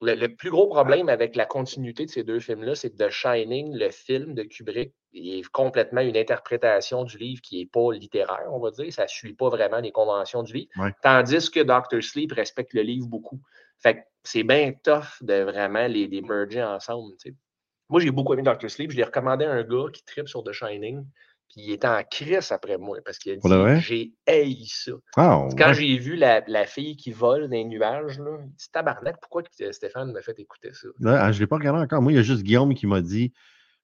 le, 0.00 0.14
le 0.14 0.34
plus 0.34 0.50
gros 0.50 0.68
problème 0.68 1.08
avec 1.08 1.36
la 1.36 1.46
continuité 1.46 2.06
de 2.06 2.10
ces 2.10 2.24
deux 2.24 2.40
films-là, 2.40 2.74
c'est 2.74 2.90
que 2.90 2.96
The 2.96 3.10
Shining, 3.10 3.74
le 3.76 3.90
film 3.90 4.34
de 4.34 4.42
Kubrick, 4.44 4.92
il 5.12 5.40
est 5.40 5.48
complètement 5.50 6.00
une 6.00 6.16
interprétation 6.16 7.04
du 7.04 7.18
livre 7.18 7.40
qui 7.42 7.58
n'est 7.58 7.66
pas 7.66 7.92
littéraire, 7.92 8.48
on 8.52 8.60
va 8.60 8.70
dire. 8.70 8.92
Ça 8.92 9.04
ne 9.04 9.08
suit 9.08 9.34
pas 9.34 9.48
vraiment 9.48 9.80
les 9.80 9.92
conventions 9.92 10.42
du 10.42 10.52
livre. 10.52 10.70
Ouais. 10.76 10.92
Tandis 11.02 11.50
que 11.50 11.60
Doctor 11.60 12.02
Sleep 12.02 12.32
respecte 12.32 12.72
le 12.74 12.82
livre 12.82 13.06
beaucoup. 13.06 13.40
Fait 13.78 13.96
que 13.96 14.00
c'est 14.22 14.44
bien 14.44 14.72
tough 14.84 15.22
de 15.22 15.42
vraiment 15.42 15.86
les, 15.86 16.06
les 16.06 16.22
merger 16.22 16.62
ensemble. 16.62 17.14
Moi, 17.88 18.00
j'ai 18.00 18.10
beaucoup 18.10 18.34
aimé 18.34 18.42
Doctor 18.42 18.70
Sleep. 18.70 18.92
Je 18.92 18.96
l'ai 18.96 19.04
recommandé 19.04 19.44
à 19.44 19.50
un 19.50 19.64
gars 19.64 19.86
qui 19.92 20.04
tripe 20.04 20.28
sur 20.28 20.44
The 20.44 20.52
Shining. 20.52 21.04
Puis 21.50 21.62
il 21.62 21.72
était 21.72 21.88
en 21.88 22.02
crise 22.08 22.52
après 22.52 22.78
moi 22.78 22.98
parce 23.04 23.18
qu'il 23.18 23.32
a 23.32 23.36
dit 23.36 23.80
J'ai 23.82 24.12
haï 24.26 24.66
ça. 24.66 24.92
Ah, 25.16 25.48
Quand 25.58 25.66
ouais. 25.68 25.74
j'ai 25.74 25.98
vu 25.98 26.14
la, 26.14 26.42
la 26.46 26.64
fille 26.64 26.96
qui 26.96 27.10
vole 27.10 27.42
dans 27.42 27.50
les 27.50 27.64
nuages, 27.64 28.18
là, 28.20 28.38
il 28.40 28.52
dit 28.54 28.70
Tabarnak, 28.72 29.16
pourquoi 29.20 29.42
que 29.42 29.72
Stéphane 29.72 30.12
m'a 30.12 30.22
fait 30.22 30.38
écouter 30.38 30.72
ça? 30.72 30.86
Là, 31.00 31.24
ah, 31.24 31.32
je 31.32 31.38
ne 31.38 31.40
l'ai 31.40 31.46
pas 31.48 31.56
regardé 31.56 31.82
encore. 31.82 32.02
Moi, 32.02 32.12
il 32.12 32.16
y 32.16 32.18
a 32.18 32.22
juste 32.22 32.42
Guillaume 32.44 32.72
qui 32.74 32.86
m'a 32.86 33.00
dit 33.00 33.32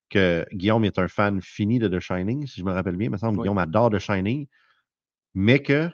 que 0.09 0.47
Guillaume 0.53 0.85
est 0.85 0.99
un 1.01 1.09
fan 1.09 1.41
fini 1.43 1.81
de 1.81 1.89
The 1.89 1.99
Shining, 1.99 2.47
si 2.47 2.61
je 2.61 2.65
me 2.65 2.73
rappelle 2.73 2.95
bien. 2.97 3.07
Il 3.09 3.11
me 3.11 3.17
semble 3.17 3.33
que 3.33 3.41
Oui. 3.41 3.45
Guillaume 3.47 3.59
adore 3.59 3.91
The 3.91 3.99
Shining, 3.99 4.47
mais 5.35 5.61
que, 5.61 5.91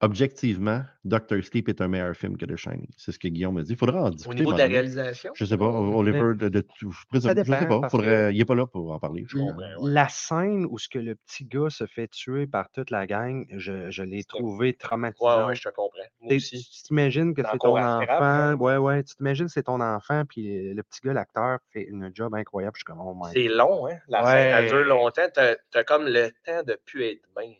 objectivement, 0.00 0.82
Doctor 1.04 1.42
Sleep 1.42 1.68
est 1.68 1.80
un 1.80 1.88
meilleur 1.88 2.14
film 2.14 2.36
que 2.36 2.44
The 2.44 2.56
Shining. 2.56 2.88
C'est 2.96 3.12
ce 3.12 3.18
que 3.18 3.28
Guillaume 3.28 3.54
m'a 3.54 3.62
dit. 3.62 3.72
Il 3.72 3.76
faudra 3.78 4.02
en 4.02 4.06
Au 4.06 4.10
discuter. 4.10 4.34
niveau 4.36 4.50
à 4.50 4.54
un 4.54 4.56
de 4.56 4.60
la 4.62 4.66
réalisation? 4.68 5.32
Je 5.34 5.44
sais 5.44 5.56
pas. 5.56 5.66
Oliver, 5.66 6.34
de, 6.36 6.48
de 6.48 6.60
tout. 6.60 6.90
Je 6.92 7.06
présume- 7.08 7.34
je 7.36 7.52
sais 7.52 7.66
pas. 7.66 7.88
Faudrait, 7.88 8.34
il 8.34 8.38
n'est 8.38 8.44
pas 8.44 8.54
là 8.54 8.66
pour 8.66 8.90
en 8.92 8.98
parler. 8.98 9.24
je 9.28 9.36
comprends. 9.38 9.56
ouais. 9.58 9.66
La 9.92 10.08
scène 10.08 10.66
où 10.68 10.78
ce 10.78 10.88
que 10.88 10.98
le 10.98 11.14
petit 11.14 11.44
gars 11.44 11.70
se 11.70 11.86
fait 11.86 12.08
tuer 12.08 12.46
par 12.46 12.70
toute 12.70 12.90
la 12.90 13.06
gang, 13.06 13.46
je, 13.56 13.90
je 13.90 14.02
l'ai 14.02 14.24
trouvé 14.24 14.74
traumatisant. 14.74 15.46
ouais, 15.46 15.54
je 15.54 15.62
te 15.62 15.68
comprends. 15.68 15.90
Moi 16.20 16.28
T'sais, 16.28 16.36
aussi. 16.36 16.68
Tu 16.70 16.82
t'imagines 16.84 17.34
que 17.34 17.42
c'est 17.42 17.58
ton 17.58 17.76
enfant. 17.78 18.04
Frappe, 18.04 18.60
Ouais, 18.60 18.76
ouais. 18.76 19.02
Tu 19.04 19.14
t'imagines 19.16 19.46
que 19.46 19.52
c'est 19.52 19.64
ton 19.64 19.80
enfant, 19.80 20.24
puis 20.28 20.72
le 20.74 20.82
petit 20.82 21.00
gars, 21.04 21.12
l'acteur, 21.12 21.58
fait 21.72 21.82
une 21.84 22.10
job 22.14 22.34
incroyable. 22.34 22.72
Je 22.76 22.80
suis 22.80 22.84
comme, 22.84 23.00
oh 23.00 23.16
C'est 23.32 23.48
long, 23.48 23.86
hein? 23.86 23.96
La 24.08 24.24
Ouais. 24.24 24.30
scène, 24.32 24.54
elle 24.64 24.68
dure 24.68 24.84
longtemps. 24.84 25.22
T'as 25.32 25.54
as 25.74 25.84
comme 25.84 26.04
le 26.06 26.30
temps 26.44 26.62
de 26.66 26.78
plus 26.84 27.04
être 27.04 27.22
bien. 27.38 27.52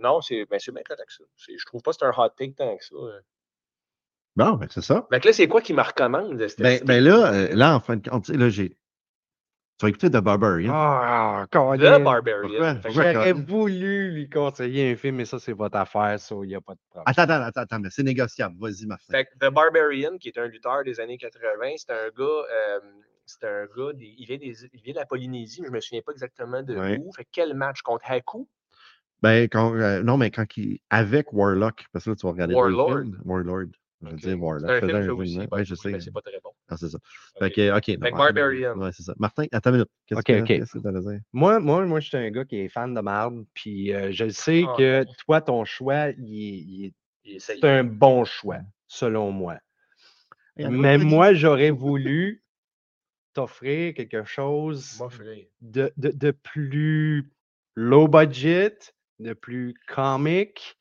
Non, 0.00 0.20
c'est 0.20 0.44
ben, 0.46 0.58
bien 0.72 0.82
correct 0.82 1.10
ça. 1.10 1.24
Je 1.48 1.64
trouve 1.64 1.82
pas 1.82 1.92
que 1.92 1.96
c'est 2.00 2.06
un 2.06 2.12
hot 2.16 2.28
take 2.36 2.54
tant 2.54 2.76
que 2.76 2.84
ça. 2.84 2.94
euh. 2.96 3.20
Bon, 4.36 4.52
ben, 4.52 4.68
c'est 4.70 4.82
ça. 4.82 5.06
Que 5.10 5.26
là, 5.26 5.32
c'est 5.32 5.48
quoi 5.48 5.60
qui 5.62 5.74
me 5.74 5.82
recommande? 5.82 6.36
Ben, 6.58 6.80
ben 6.84 7.02
là, 7.02 7.32
euh, 7.32 7.48
là, 7.54 7.74
en 7.76 7.80
fin 7.80 7.96
de 7.96 8.08
compte, 8.08 8.28
là, 8.28 8.48
j'ai. 8.48 8.70
Tu 8.70 9.84
vas 9.86 9.90
écouter 9.90 10.10
The 10.10 10.16
Barbarian. 10.16 10.72
Ah, 10.74 11.46
The 11.48 11.52
Colin. 11.52 12.00
Barbarian. 12.00 12.80
J'aurais 12.90 13.32
voulu 13.32 14.10
lui 14.10 14.28
conseiller 14.28 14.90
un 14.92 14.96
film, 14.96 15.16
mais 15.16 15.24
ça, 15.24 15.38
c'est 15.38 15.52
votre 15.52 15.76
affaire, 15.76 16.18
ça, 16.18 16.34
il 16.42 16.48
n'y 16.48 16.54
a 16.56 16.60
pas 16.60 16.74
de 16.74 16.80
problème. 16.90 17.04
Attends, 17.06 17.22
attends, 17.22 17.42
attends, 17.44 17.60
attends, 17.60 17.78
mais 17.80 17.88
c'est 17.90 18.02
négociable. 18.02 18.56
Vas-y, 18.58 18.86
Martin. 18.86 19.12
Fait 19.12 19.26
que 19.26 19.30
The 19.38 19.52
Barbarian, 19.52 20.18
qui 20.18 20.28
est 20.28 20.38
un 20.38 20.46
lutteur 20.48 20.82
des 20.82 20.98
années 20.98 21.16
80, 21.16 21.74
c'est 21.76 21.90
un 21.92 22.08
gars, 22.08 22.24
euh, 22.24 22.80
c'est 23.24 23.44
un 23.44 23.66
gars, 23.66 23.92
des- 23.92 24.14
il, 24.18 24.26
vient 24.26 24.36
des- 24.38 24.64
il 24.72 24.82
vient 24.82 24.94
de 24.94 24.98
la 24.98 25.06
Polynésie, 25.06 25.60
mais 25.62 25.68
je 25.68 25.72
me 25.72 25.80
souviens 25.80 26.02
pas 26.02 26.10
exactement 26.12 26.60
de 26.62 26.76
Ouais. 26.76 26.98
où. 27.00 27.12
Fait 27.12 27.24
que 27.24 27.30
quel 27.30 27.54
match? 27.54 27.80
Contre 27.82 28.10
Haku? 28.10 28.48
Ben, 29.22 29.48
quand, 29.48 29.74
euh, 29.74 30.02
non, 30.02 30.16
mais 30.16 30.30
quand 30.30 30.44
il. 30.56 30.78
Avec 30.90 31.32
Warlock, 31.32 31.86
parce 31.92 32.04
que 32.04 32.10
là, 32.10 32.16
tu 32.16 32.26
vas 32.26 32.32
regarder. 32.32 32.54
Warlord? 32.54 33.06
Warlord. 33.24 33.66
Je 34.00 34.10
veux 34.10 34.12
dire 34.16 34.20
C'est 34.30 34.34
Warlock. 34.34 34.70
un 34.70 34.80
film, 34.86 34.96
un 34.96 35.08
aussi. 35.10 35.38
Ouais, 35.50 35.64
je 35.64 35.74
sais. 35.74 35.90
mais 35.90 36.00
c'est 36.00 36.12
pas 36.12 36.20
très 36.20 36.38
bon. 36.42 36.50
Ah, 36.68 36.76
c'est 36.76 36.88
ça. 36.88 36.98
Ok. 36.98 37.38
Fait 37.40 37.50
que, 37.50 37.76
OK. 37.76 37.84
Fait 37.86 37.96
non, 37.96 38.16
Barbarian. 38.16 38.78
Ouais, 38.78 38.90
c'est 38.92 39.02
ça. 39.02 39.14
Martin, 39.18 39.46
attends 39.50 39.70
une 39.70 39.76
minute. 39.76 39.90
Qu'est-ce 40.06 40.20
OK, 40.20 40.24
que 40.26 40.78
t'allais 40.78 41.00
dire? 41.00 41.20
Moi, 41.32 41.58
moi, 41.58 41.84
moi, 41.84 41.98
je 41.98 42.06
suis 42.08 42.16
un 42.16 42.30
gars 42.30 42.44
qui 42.44 42.58
est 42.60 42.68
fan 42.68 42.94
de 42.94 43.00
marde, 43.00 43.44
puis 43.54 43.92
euh, 43.92 44.12
je 44.12 44.28
sais 44.28 44.62
Ah. 44.68 44.74
que 44.78 45.04
toi, 45.24 45.40
ton 45.40 45.64
choix, 45.64 46.10
il. 46.18 46.92
C'est 47.38 47.64
un 47.64 47.82
bon 47.84 48.24
choix, 48.24 48.58
selon 48.86 49.32
moi. 49.32 49.58
Mais 50.56 50.96
moi, 50.98 51.34
j'aurais 51.34 51.70
voulu 51.70 52.42
t'offrir 53.34 53.94
quelque 53.94 54.24
chose 54.24 55.00
de- 55.60 55.92
de 55.96 56.30
plus 56.30 57.30
low 57.76 58.08
budget, 58.08 58.76
de 59.18 59.32
plus 59.32 59.74
comique. 59.86 60.76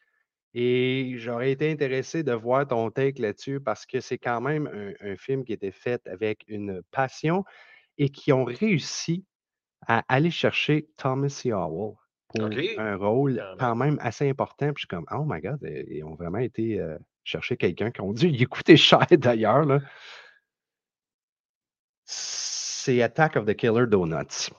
Et 0.53 1.13
j'aurais 1.17 1.51
été 1.51 1.71
intéressé 1.71 2.23
de 2.23 2.31
voir 2.33 2.67
ton 2.67 2.89
take 2.89 3.21
là-dessus 3.21 3.59
parce 3.59 3.85
que 3.85 3.99
c'est 3.99 4.17
quand 4.17 4.41
même 4.41 4.67
un, 4.67 5.11
un 5.11 5.15
film 5.15 5.43
qui 5.43 5.53
était 5.53 5.71
fait 5.71 6.05
avec 6.07 6.43
une 6.47 6.81
passion 6.91 7.43
et 7.97 8.09
qui 8.09 8.33
ont 8.33 8.43
réussi 8.45 9.25
à 9.87 10.03
aller 10.07 10.31
chercher 10.31 10.89
Thomas. 10.97 11.41
Howell 11.45 11.95
pour 12.29 12.49
un 12.79 12.95
rôle 12.95 13.55
Quand 13.59 13.75
même 13.75 13.97
assez 14.01 14.29
important. 14.29 14.73
Puis 14.73 14.75
je 14.75 14.79
suis 14.81 14.87
comme, 14.87 15.05
oh 15.11 15.25
my 15.25 15.41
God, 15.41 15.59
ils 15.61 16.03
ont 16.03 16.15
vraiment 16.15 16.39
été 16.39 16.79
euh, 16.79 16.97
chercher 17.23 17.57
quelqu'un 17.57 17.91
qui 17.91 18.01
ont 18.01 18.13
dû 18.13 18.27
y 18.27 18.43
coûter 18.45 18.77
cher 18.77 19.05
d'ailleurs. 19.11 19.65
là. 19.65 19.79
C'est 22.03 23.01
Attack 23.01 23.35
of 23.35 23.45
the 23.45 23.53
Killer 23.53 23.85
Donuts. 23.87 24.49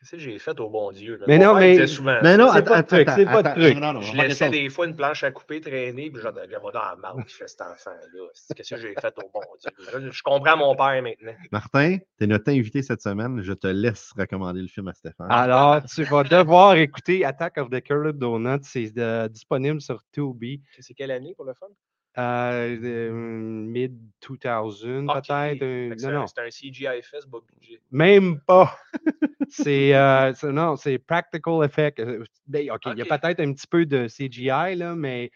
Qu'est-ce 0.00 0.12
que 0.12 0.18
j'ai 0.18 0.38
fait 0.38 0.58
au 0.60 0.70
bon 0.70 0.92
Dieu? 0.92 1.16
là? 1.18 1.26
Mais 1.28 1.36
Mon 1.36 1.44
non, 1.44 1.50
père 1.52 1.60
mais- 1.60 1.72
disait 1.72 1.86
souvent 1.86 2.18
Mais 2.22 2.30
ça. 2.30 2.36
non, 2.38 2.50
C'est 2.52 2.58
attends, 2.58 2.70
pas 2.70 2.82
de 2.82 2.86
truc, 2.86 3.00
attends, 3.08 3.16
c'est 3.18 3.24
pas 3.26 3.42
de 3.42 3.48
attends, 3.48 3.60
truc. 3.60 3.74
non, 3.78 3.92
non, 3.92 3.98
on 3.98 4.02
Je 4.02 4.16
laissais 4.16 4.48
des 4.48 4.68
fois 4.70 4.86
une 4.86 4.96
planche 4.96 5.24
à 5.24 5.30
couper 5.30 5.60
traîner, 5.60 6.10
puis 6.10 6.22
je 6.22 6.26
va 6.26 6.32
dans 6.32 6.72
la 6.72 6.96
marde 6.96 7.24
qui 7.26 7.34
fait 7.34 7.46
cet 7.48 7.60
enfant-là. 7.60 8.22
Qu'est-ce 8.56 8.74
que 8.74 8.80
j'ai 8.80 8.94
fait 8.98 9.14
au 9.18 9.30
bon 9.32 9.40
Dieu? 9.60 10.00
Là, 10.00 10.10
je 10.10 10.22
comprends 10.22 10.56
mon 10.56 10.74
père 10.74 11.02
maintenant. 11.02 11.34
Martin, 11.52 11.98
tu 12.16 12.24
es 12.24 12.26
notre 12.26 12.50
invité 12.50 12.80
cette 12.82 13.02
semaine. 13.02 13.42
Je 13.42 13.52
te 13.52 13.66
laisse 13.66 14.10
recommander 14.16 14.62
le 14.62 14.68
film 14.68 14.88
à 14.88 14.94
Stéphane. 14.94 15.26
Alors, 15.30 15.82
tu 15.84 16.02
vas 16.04 16.22
devoir 16.24 16.76
écouter 16.76 17.26
Attack 17.26 17.58
of 17.58 17.68
the 17.68 17.80
Killer 17.82 18.12
Donuts. 18.14 18.60
C'est 18.62 18.96
euh, 18.96 19.28
disponible 19.28 19.82
sur 19.82 20.00
Tubi. 20.12 20.62
C'est 20.78 20.94
quelle 20.94 21.10
année 21.10 21.34
pour 21.36 21.44
le 21.44 21.52
fun? 21.52 21.66
Euh, 22.18 22.76
euh, 22.82 23.12
mid-2000 23.12 25.08
Ok. 25.08 25.26
peut-être. 25.28 26.02
Non, 26.02 26.08
un, 26.08 26.12
non, 26.12 26.26
c'est 26.26 26.40
un 26.40 26.50
CGI 26.50 27.02
fest, 27.02 27.28
bas 27.28 27.38
budget. 27.48 27.80
même 27.90 28.40
pas. 28.40 28.76
c'est 29.48 29.94
euh, 29.94 30.34
c'est- 30.34 30.50
non, 30.50 30.74
c'est 30.76 30.98
practical 30.98 31.64
effect. 31.64 32.00
Euh, 32.00 32.24
ben, 32.48 32.68
OK, 32.72 32.80
il 32.86 32.98
y 32.98 33.02
a 33.02 33.04
peut-être 33.18 33.40
un 33.40 33.52
petit 33.52 33.66
peu 33.68 33.86
de 33.86 34.08
CGI, 34.08 34.74
là, 34.74 34.96
mais 34.96 35.30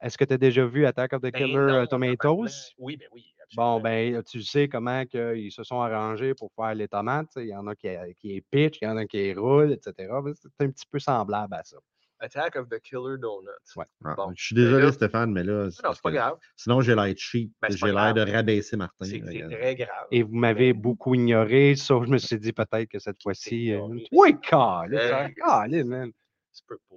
est-ce 0.00 0.16
que 0.16 0.24
tu 0.24 0.34
as 0.34 0.38
déjà 0.38 0.64
vu 0.66 0.86
Attack 0.86 1.14
of 1.14 1.20
the 1.20 1.32
Ben 1.32 1.32
Killer 1.32 1.54
non, 1.56 1.68
euh. 1.68 1.86
Tomatoes? 1.86 2.74
Oui, 2.78 2.96
ben 2.96 3.08
oui. 3.12 3.34
Bon, 3.56 3.80
ben, 3.80 4.22
tu 4.22 4.42
sais 4.42 4.68
comment 4.68 5.04
que 5.06 5.36
ils 5.36 5.50
se 5.50 5.64
sont 5.64 5.80
arrangés 5.80 6.34
pour 6.34 6.52
faire 6.54 6.72
les 6.72 6.86
tomates. 6.86 7.32
Il 7.34 7.46
y 7.48 7.54
en 7.56 7.66
a 7.66 7.74
qui, 7.74 7.88
qui 8.20 8.36
est 8.36 8.40
pitch, 8.48 8.78
il 8.80 8.84
y 8.84 8.88
en 8.88 8.96
a 8.96 9.04
qui 9.06 9.18
est 9.18 9.34
roule, 9.34 9.72
etc. 9.72 9.92
C'est 10.36 10.64
un 10.64 10.70
petit 10.70 10.86
peu 10.88 11.00
semblable 11.00 11.54
à 11.54 11.64
ça. 11.64 11.76
Attack 12.20 12.56
of 12.56 12.68
the 12.68 12.78
Killer 12.80 13.16
Donuts. 13.18 13.48
Ouais. 13.76 13.84
Ah, 14.04 14.14
bon. 14.16 14.32
Je 14.36 14.44
suis 14.44 14.54
Ben 14.54 14.62
désolé, 14.64 14.84
là- 14.84 14.92
Stéphane, 14.92 15.32
mais 15.32 15.42
là, 15.42 15.64
Non, 15.64 15.70
c'est 15.94 16.02
pas 16.02 16.10
que 16.10 16.14
grave. 16.16 16.38
sinon 16.56 16.80
j'ai 16.82 16.94
l'air 16.94 17.14
cheap. 17.16 17.50
Ben, 17.62 17.70
j'ai 17.70 17.86
l'air 17.92 18.14
de 18.14 18.20
rabaisser 18.30 18.76
Martin. 18.76 19.04
C'est 19.06 19.20
très 19.20 19.74
grave. 19.74 20.06
Et 20.10 20.22
vous 20.22 20.34
m'avez 20.34 20.72
beaucoup 20.72 21.14
ignoré, 21.14 21.74
sauf 21.76 22.04
je 22.04 22.10
me 22.10 22.18
suis 22.18 22.38
dit 22.38 22.52
peut-être 22.52 22.88
que 22.88 22.98
cette 22.98 23.22
fois-ci. 23.22 23.72
euh? 23.72 23.80
Oui, 24.12 24.38
calé, 24.40 25.32
calé, 25.36 25.84
man. 25.84 26.10
Tu 26.54 26.62
peux 26.66 26.78
pas. 26.88 26.96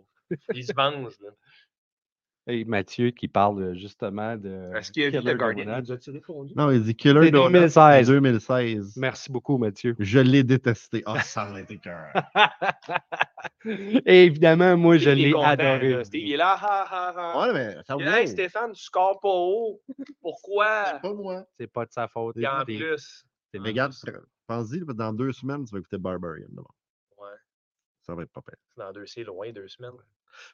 Il 0.53 0.65
se 0.65 0.74
venge, 0.74 1.13
là. 1.21 1.30
Et 2.45 2.65
Mathieu 2.65 3.11
qui 3.11 3.29
parle 3.29 3.73
justement 3.77 4.35
de. 4.35 4.75
Est-ce 4.75 4.91
qu'il 4.91 5.03
a 5.03 5.09
vu 5.09 5.19
Killer 5.19 5.31
le 5.31 5.37
Guardian? 5.37 5.81
Non, 6.57 6.71
il 6.71 6.83
dit 6.83 6.93
Killer 6.95 7.21
C'est 7.23 7.31
Donuts 7.31 7.53
2016. 7.53 8.07
2016. 8.07 8.97
Merci 8.97 9.31
beaucoup, 9.31 9.57
Mathieu. 9.57 9.95
Je 9.97 10.19
l'ai 10.19 10.43
détesté. 10.43 11.03
Ah, 11.05 11.21
ça 11.21 11.43
a 11.43 11.61
été 11.61 11.77
cœur. 11.77 12.11
Et 14.05 14.25
évidemment, 14.25 14.75
moi, 14.75 14.97
je 14.97 15.09
l'ai 15.09 15.33
adoré. 15.33 15.93
là? 15.93 16.03
Steve, 16.03 16.21
il 16.21 16.33
est 16.33 16.37
là, 16.37 16.57
ha, 16.61 16.85
ha, 16.89 17.13
ha. 17.15 17.41
Ouais, 17.47 17.53
mais 17.53 17.77
ça 17.87 17.95
Il 17.99 18.27
Stéphane, 18.27 18.73
tu 18.73 18.83
scores 18.83 19.19
pas 19.21 19.29
haut. 19.29 19.81
Pourquoi? 20.21 20.99
Pas 21.01 21.13
moi. 21.13 21.45
C'est 21.57 21.67
pas 21.67 21.85
de 21.85 21.91
sa 21.91 22.09
faute. 22.09 22.35
Et 22.37 22.45
en 22.45 22.65
plus. 22.65 23.23
C'est 23.53 23.59
Mais 23.59 23.69
regarde, 23.69 23.93
pense-y, 24.47 24.81
dans 24.95 25.13
deux 25.13 25.31
semaines, 25.31 25.63
tu 25.63 25.71
vas 25.73 25.79
écouter 25.79 25.97
Barbarian. 25.97 26.47
d'abord. 26.49 26.75
Ça 28.05 28.13
va 28.15 28.23
être 28.23 28.31
pas 28.31 28.41
pire. 28.41 28.55
dans 28.77 28.91
deux, 28.91 29.05
c'est 29.05 29.23
loin, 29.23 29.51
deux 29.51 29.67
semaines. 29.67 29.91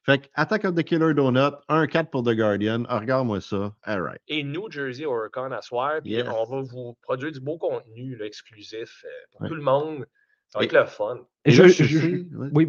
Fait 0.06 0.20
que 0.20 0.28
Attack 0.36 0.66
of 0.66 0.76
the 0.76 0.84
Killer 0.84 1.14
Donut, 1.14 1.56
1-4 1.70 2.10
pour 2.10 2.22
The 2.24 2.36
Guardian. 2.36 2.84
Ah, 2.90 3.00
regarde-moi 3.00 3.42
ça. 3.42 3.74
All 3.84 4.02
right. 4.02 4.22
Et 4.28 4.44
New 4.44 4.70
Jersey 4.70 5.06
Horrorcon 5.06 5.52
à 5.52 5.62
soir, 5.62 6.02
puis 6.04 6.12
Yes. 6.12 6.28
on 6.28 6.44
va 6.46 6.62
vous 6.62 6.96
produire 7.02 7.32
du 7.32 7.40
beau 7.40 7.58
contenu 7.58 8.16
là, 8.16 8.26
exclusif 8.26 9.04
euh, 9.06 9.10
pour 9.32 9.42
Ouais. 9.42 9.48
tout 9.48 9.56
le 9.56 9.62
monde. 9.64 10.06
Ça 10.50 10.60
va 10.60 10.66
être 10.66 10.74
le 10.74 10.86
fun. 10.86 11.20
Et 11.46 11.52
Je- 11.52 11.64
je- 11.64 11.70
sais- 11.70 11.84
je- 11.86 12.00
oui. 12.08 12.68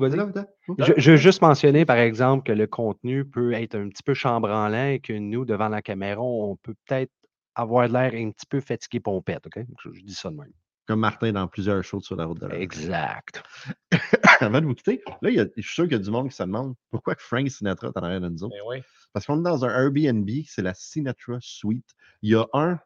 Je, 0.79 0.93
je 0.99 1.11
veux 1.13 1.17
juste 1.17 1.41
mentionner, 1.43 1.85
par 1.87 1.97
exemple, 1.97 2.45
que 2.47 2.53
le 2.53 2.67
contenu 2.67 3.25
peut 3.25 3.55
être 3.55 3.75
un 3.75 3.89
petit 3.89 4.03
peu 4.03 4.13
chambranlant 4.15 4.89
et 4.91 5.01
que 5.01 5.13
nous, 5.15 5.45
devant 5.45 5.69
la 5.69 5.81
caméra, 5.83 6.21
on 6.23 6.57
peut 6.57 6.75
peut-être 6.87 7.11
avoir 7.55 7.89
l'air 7.89 8.13
un 8.15 8.31
petit 8.31 8.47
peu 8.49 8.61
fatigué 8.61 9.01
pompette, 9.01 9.47
OK? 9.47 9.65
Je, 9.83 9.91
je 9.95 10.03
dis 10.03 10.15
ça 10.15 10.31
de 10.31 10.37
même. 10.37 10.53
Comme 10.91 10.99
Martin 10.99 11.31
dans 11.31 11.47
plusieurs 11.47 11.85
shows 11.85 12.01
sur 12.01 12.17
la 12.17 12.25
route 12.25 12.41
de 12.41 12.47
la 12.49 12.59
Exact. 12.59 13.45
Avant 14.41 14.61
de 14.61 14.67
vous 14.67 14.75
quitter, 14.75 15.01
là, 15.23 15.31
il 15.31 15.37
y 15.37 15.39
a- 15.39 15.47
je 15.57 15.63
suis 15.63 15.73
sûr 15.75 15.85
qu'il 15.85 15.93
y 15.93 15.95
a 15.95 15.99
du 16.01 16.11
monde 16.11 16.29
qui 16.31 16.35
se 16.35 16.43
demande 16.43 16.75
pourquoi 16.91 17.15
Frank 17.17 17.49
Sinatra 17.49 17.87
est 17.91 17.97
en 17.97 18.03
arrière 18.03 18.21
de 18.21 18.29
nous 18.29 18.43
autres. 18.43 18.57
Oui. 18.67 18.83
Parce 19.13 19.25
qu'on 19.25 19.39
est 19.39 19.45
dans 19.45 19.65
un 19.65 19.69
Airbnb, 19.69 20.29
c'est 20.49 20.63
la 20.63 20.75
Sinatra 20.75 21.37
Suite. 21.41 21.87
Il 22.23 22.31
y 22.31 22.35
a 22.35 22.45
un, 22.55 22.81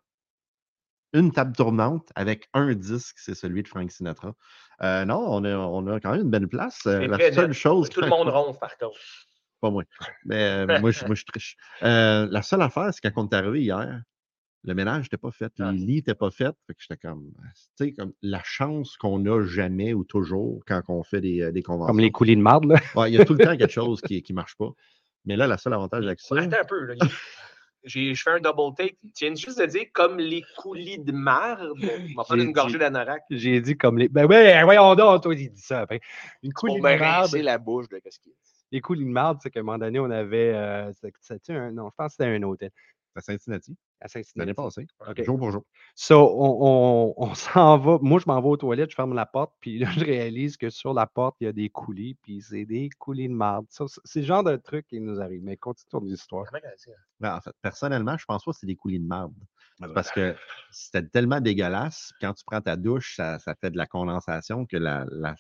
une 1.15 1.33
table 1.33 1.57
tournante 1.57 2.11
avec 2.15 2.51
un 2.53 2.75
disque, 2.75 3.17
c'est 3.19 3.35
celui 3.35 3.63
de 3.63 3.69
Frank 3.69 3.91
Sinatra. 3.91 4.35
Euh, 4.83 5.07
non, 5.07 5.25
on 5.27 5.43
a, 5.45 5.57
on 5.57 5.87
a 5.87 5.99
quand 5.99 6.11
même 6.13 6.25
une 6.25 6.31
belle 6.31 6.49
place. 6.49 6.85
Euh, 6.85 7.07
la 7.07 7.33
seule 7.33 7.55
chose. 7.55 7.89
Tout 7.89 8.03
le 8.03 8.09
monde 8.09 8.29
ronfle, 8.29 8.59
par 8.59 8.77
contre. 8.77 8.99
Pas 9.63 9.71
moi. 9.71 9.83
Mais 10.27 10.67
euh, 10.69 10.79
moi, 10.81 10.91
je, 10.91 11.07
moi, 11.07 11.15
je 11.15 11.25
triche. 11.25 11.57
Euh, 11.83 12.29
la 12.31 12.43
seule 12.43 12.61
affaire, 12.61 12.91
c'est 12.93 13.01
quand 13.11 13.25
on 13.25 13.29
est 13.31 13.35
arrivé 13.35 13.63
hier, 13.63 14.03
le 14.67 14.75
ménage 14.75 15.05
n'était 15.05 15.17
pas 15.19 15.31
fait, 15.31 15.53
Ah. 15.61 15.71
les 15.73 15.79
lits 15.79 15.95
n'étaient 15.97 16.15
pas 16.15 16.31
faits. 16.31 16.55
Fait 16.67 16.75
que 16.75 16.81
j'étais 16.81 16.97
comme, 16.97 17.33
tu 17.77 17.85
sais, 17.85 17.93
comme 17.93 18.13
la 18.23 18.41
chance 18.45 18.97
qu'on 18.97 19.19
n'a 19.19 19.45
jamais 19.45 19.93
ou 19.95 20.05
toujours 20.05 20.63
quand 20.67 20.81
on 20.89 21.03
fait 21.03 21.21
des, 21.21 21.43
euh, 21.43 21.53
des 21.53 21.63
conventions. 21.63 21.89
Comme 21.93 22.01
les 22.01 22.11
coulis 22.11 22.37
de 22.37 22.41
marde, 22.43 22.65
là. 22.65 22.81
Ouais, 22.97 23.11
il 23.13 23.15
y 23.15 23.21
a 23.21 23.25
tout 23.25 23.35
le 23.35 23.45
temps 23.45 23.57
quelque 23.57 23.71
chose 23.73 24.01
qui 24.01 24.25
ne 24.29 24.35
marche 24.35 24.57
pas. 24.57 24.71
Mais 25.27 25.37
là, 25.37 25.47
le 25.47 25.57
seul 25.59 25.73
avantage 25.75 26.05
avec 26.07 26.21
ça, 26.21 26.37
Attends 26.39 26.57
un 26.61 26.65
peu. 26.65 26.81
Là. 26.85 26.95
J'ai, 27.87 28.15
je 28.15 28.23
fais 28.23 28.31
un 28.31 28.41
double 28.41 28.75
take. 28.79 28.97
Tu 29.15 29.27
viens 29.27 29.35
juste 29.35 29.61
de 29.61 29.67
dire 29.67 29.85
comme 29.93 30.19
les 30.19 30.43
coulis 30.57 30.99
de 30.99 31.13
merde. 31.13 31.71
On 31.83 32.15
va 32.17 32.25
prendre 32.25 32.43
une 32.43 32.53
gorgée 32.53 32.75
dit- 32.75 32.79
d'anorak. 32.79 33.23
J'ai 33.29 33.61
dit 33.61 33.77
comme 33.77 33.99
les. 33.99 34.09
Ben 34.09 34.25
ouais, 34.25 34.63
voyons 34.65 34.95
donc, 34.95 35.23
toi, 35.23 35.35
il 35.35 35.51
dit 35.53 35.61
ça 35.61 35.81
après. 35.81 36.01
Une 36.43 36.55
coulis 36.55 36.77
de 36.77 36.81
marde. 36.81 37.01
rincer 37.03 37.43
la 37.43 37.59
bouche 37.59 37.87
de 37.91 37.99
qu'est-ce 37.99 38.19
qu'il 38.21 38.33
a. 38.33 38.35
Les 38.73 38.81
coulis 38.81 39.05
de 39.05 39.11
marde, 39.11 39.39
c'est 39.43 39.51
qu'à 39.51 39.61
un 39.61 39.65
moment 39.65 39.77
donné, 39.77 39.99
on 40.01 40.11
avait. 40.11 40.55
euh, 40.55 40.91
c'est- 40.95 41.13
c'était 41.21 41.53
un. 41.53 41.73
Non, 41.73 41.91
je 41.91 41.95
pense 41.99 42.17
que 42.17 42.25
c'était 42.25 42.35
un 42.35 42.43
hôtel 42.45 42.71
à 43.17 43.21
Cincinnati, 43.21 43.77
à 44.05 44.09
l'année 44.15 44.25
Cincinnati. 44.25 44.55
passée, 44.55 44.87
OK. 45.09 45.25
jour 45.25 45.39
pour 45.39 45.51
jour. 45.51 45.65
So, 45.95 46.15
on, 46.17 46.59
on- 46.61 47.15
on 47.31 47.35
s'en 47.35 47.79
va. 47.79 47.99
Moi, 48.03 48.21
je 48.21 48.25
m'en 48.27 48.41
vais 48.41 48.49
aux 48.49 48.57
toilettes, 48.57 48.91
je 48.91 48.95
ferme 48.97 49.15
la 49.15 49.27
porte, 49.27 49.53
puis 49.61 49.79
là, 49.79 49.91
je 49.91 50.05
réalise 50.05 50.57
que 50.57 50.71
sur 50.71 50.93
la 50.95 51.07
porte, 51.07 51.37
il 51.41 51.45
y 51.45 51.47
a 51.49 51.53
des 51.53 51.71
coulis, 51.71 52.15
puis 52.23 52.43
c'est 52.43 52.65
des 52.67 52.91
coulis 52.99 53.29
de 53.29 53.35
marde. 53.35 53.67
C'est 54.05 54.21
le 54.21 54.27
genre 54.27 54.45
de 54.45 54.57
truc 54.57 54.87
qui 54.87 55.01
nous 55.01 55.21
arrive. 55.21 55.43
Mais 55.43 55.57
continue 55.57 55.89
ton 55.91 56.05
histoire. 56.05 56.45
Hein? 56.55 56.59
Ben, 57.21 57.37
en 57.37 57.41
fait, 57.41 57.53
personnellement, 57.63 58.17
je 58.19 58.25
pense 58.27 58.45
pas 58.45 58.53
que 58.53 58.59
c'est 58.59 58.67
des 58.67 58.77
coulis 58.77 59.01
de 59.01 59.07
marde. 59.07 59.33
Parce 59.95 60.11
que 60.13 60.37
c'était 60.71 61.03
tellement 61.09 61.41
dégueulasse. 61.41 62.13
Quand 62.21 62.33
tu 62.35 62.45
prends 62.47 62.61
ta 62.61 62.77
douche, 62.77 63.17
ça, 63.17 63.39
ça 63.41 63.55
fait 63.57 63.71
de 63.73 63.77
la 63.77 63.87
condensation 63.87 64.67
que 64.67 64.77
la, 64.77 65.05
la, 65.11 65.35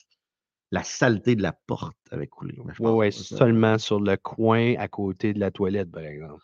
la 0.72 0.82
saleté 0.82 1.36
de 1.36 1.42
la 1.42 1.52
porte 1.52 1.96
avait 2.10 2.26
coulé. 2.26 2.58
Oui, 2.80 3.12
ça- 3.12 3.36
seulement 3.36 3.78
sur 3.78 4.00
le 4.00 4.16
coin 4.16 4.74
à 4.76 4.88
côté 4.88 5.32
de 5.34 5.38
la 5.38 5.50
toilette, 5.52 5.90
par 5.92 6.02
exemple. 6.02 6.42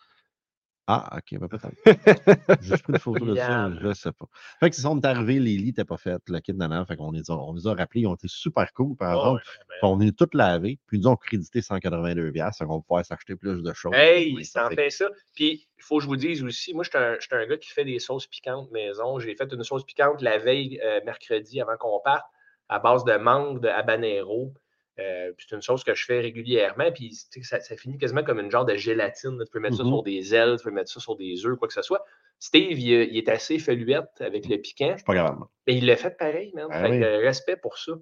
Ah, 0.93 1.17
ok, 1.17 1.39
ben 1.39 1.47
peut-être. 1.47 2.57
J'ai 2.61 2.67
juste 2.71 2.83
pris 2.83 2.91
une 2.93 2.99
photo 2.99 3.25
de 3.25 3.35
ça, 3.35 3.71
je 3.81 3.93
sais 3.93 4.11
pas. 4.11 4.25
Fait 4.59 4.69
que 4.69 4.75
ça, 4.75 4.89
on 4.89 4.99
est 4.99 5.05
arrivé, 5.05 5.39
les 5.39 5.55
lits 5.57 5.65
n'étaient 5.67 5.85
pas 5.85 5.95
faits, 5.97 6.21
le 6.27 6.39
kit 6.39 6.53
d'année, 6.53 6.83
fait 6.85 6.97
qu'on 6.97 7.11
les 7.11 7.31
a, 7.31 7.33
on 7.33 7.53
les 7.53 7.65
a 7.67 7.73
rappelés, 7.73 8.01
ils 8.01 8.07
ont 8.07 8.15
été 8.15 8.27
super 8.27 8.71
cool, 8.73 8.97
par 8.97 9.15
Oh, 9.15 9.19
exemple. 9.37 9.43
ouais, 9.69 9.77
ben, 9.81 9.87
on 9.87 9.99
est 10.01 10.17
tous 10.17 10.29
lavés, 10.37 10.79
puis 10.87 10.97
ils 10.97 11.01
nous 11.01 11.07
ont 11.07 11.15
crédité 11.15 11.61
182 11.61 12.31
piastres, 12.31 12.59
fait 12.59 12.65
qu'on 12.65 12.75
va 12.77 12.81
pouvoir 12.81 13.05
s'acheter 13.05 13.35
plus 13.35 13.63
de 13.63 13.73
choses. 13.73 13.93
Hey, 13.95 14.33
Oui, 14.35 14.43
ça 14.43 14.65
en 14.65 14.69
fait- 14.69 14.89
ça. 14.89 15.07
Puis, 15.33 15.67
il 15.77 15.83
faut 15.83 15.97
que 15.97 16.03
je 16.03 16.07
vous 16.07 16.17
dise 16.17 16.43
aussi, 16.43 16.73
moi, 16.73 16.83
je 16.83 16.89
suis 16.89 16.97
un, 17.35 17.39
un 17.39 17.45
gars 17.47 17.57
qui 17.57 17.69
fait 17.69 17.85
des 17.85 17.99
sauces 17.99 18.27
piquantes 18.27 18.69
maison. 18.71 19.17
J'ai 19.19 19.35
fait 19.35 19.51
une 19.53 19.63
sauce 19.63 19.85
piquante 19.85 20.21
la 20.21 20.37
veille, 20.37 20.79
euh, 20.83 20.99
mercredi, 21.05 21.61
avant 21.61 21.77
qu'on 21.77 21.99
parte, 22.03 22.25
à 22.69 22.79
base 22.79 23.03
de 23.05 23.15
mangue, 23.15 23.61
de 23.61 23.67
habanero. 23.69 24.53
Euh, 24.99 25.31
c'est 25.37 25.55
une 25.55 25.61
sauce 25.61 25.83
que 25.83 25.95
je 25.95 26.05
fais 26.05 26.19
régulièrement. 26.19 26.91
Puis 26.91 27.13
ça, 27.43 27.59
ça 27.61 27.75
finit 27.77 27.97
quasiment 27.97 28.23
comme 28.23 28.39
une 28.39 28.51
genre 28.51 28.65
de 28.65 28.75
gélatine. 28.75 29.37
Tu 29.45 29.51
peux 29.51 29.59
mettre 29.59 29.77
ça 29.77 29.83
Mhm. 29.83 29.89
sur 29.89 30.03
des 30.03 30.35
ailes, 30.35 30.55
tu 30.57 30.63
peux 30.65 30.71
mettre 30.71 30.91
ça 30.91 30.99
sur 30.99 31.15
des 31.15 31.45
œufs, 31.45 31.57
quoi 31.57 31.67
que 31.67 31.73
ce 31.73 31.81
soit. 31.81 32.03
Steve, 32.39 32.79
il, 32.79 32.89
il 32.89 33.17
est 33.17 33.29
assez 33.29 33.57
feluette 33.59 34.19
avec 34.19 34.47
le 34.47 34.57
piquant. 34.57 34.91
Je 34.91 34.97
suis 34.97 35.03
pas 35.05 35.13
grave. 35.13 35.37
Mais 35.67 35.75
il 35.75 35.85
l'a 35.85 35.95
fait 35.95 36.17
pareil, 36.17 36.51
man. 36.55 36.67
Ah 36.71 36.81
Fait 36.83 36.89
oui. 36.91 37.03
euh, 37.03 37.19
respect 37.19 37.55
pour 37.55 37.77
ça. 37.77 37.93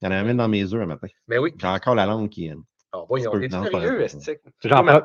Il 0.00 0.04
y 0.04 0.08
en 0.08 0.12
avait 0.12 0.24
même 0.28 0.36
dans 0.36 0.48
mes 0.48 0.62
œufs 0.72 0.80
un 0.80 0.86
matin. 0.86 1.08
Mais 1.26 1.38
oui. 1.38 1.52
J'ai 1.58 1.66
encore 1.66 1.94
la 1.96 2.06
langue 2.06 2.28
qui 2.28 2.46
est. 2.46 2.54
Voyons, 3.08 3.32
sérieux, 3.32 4.06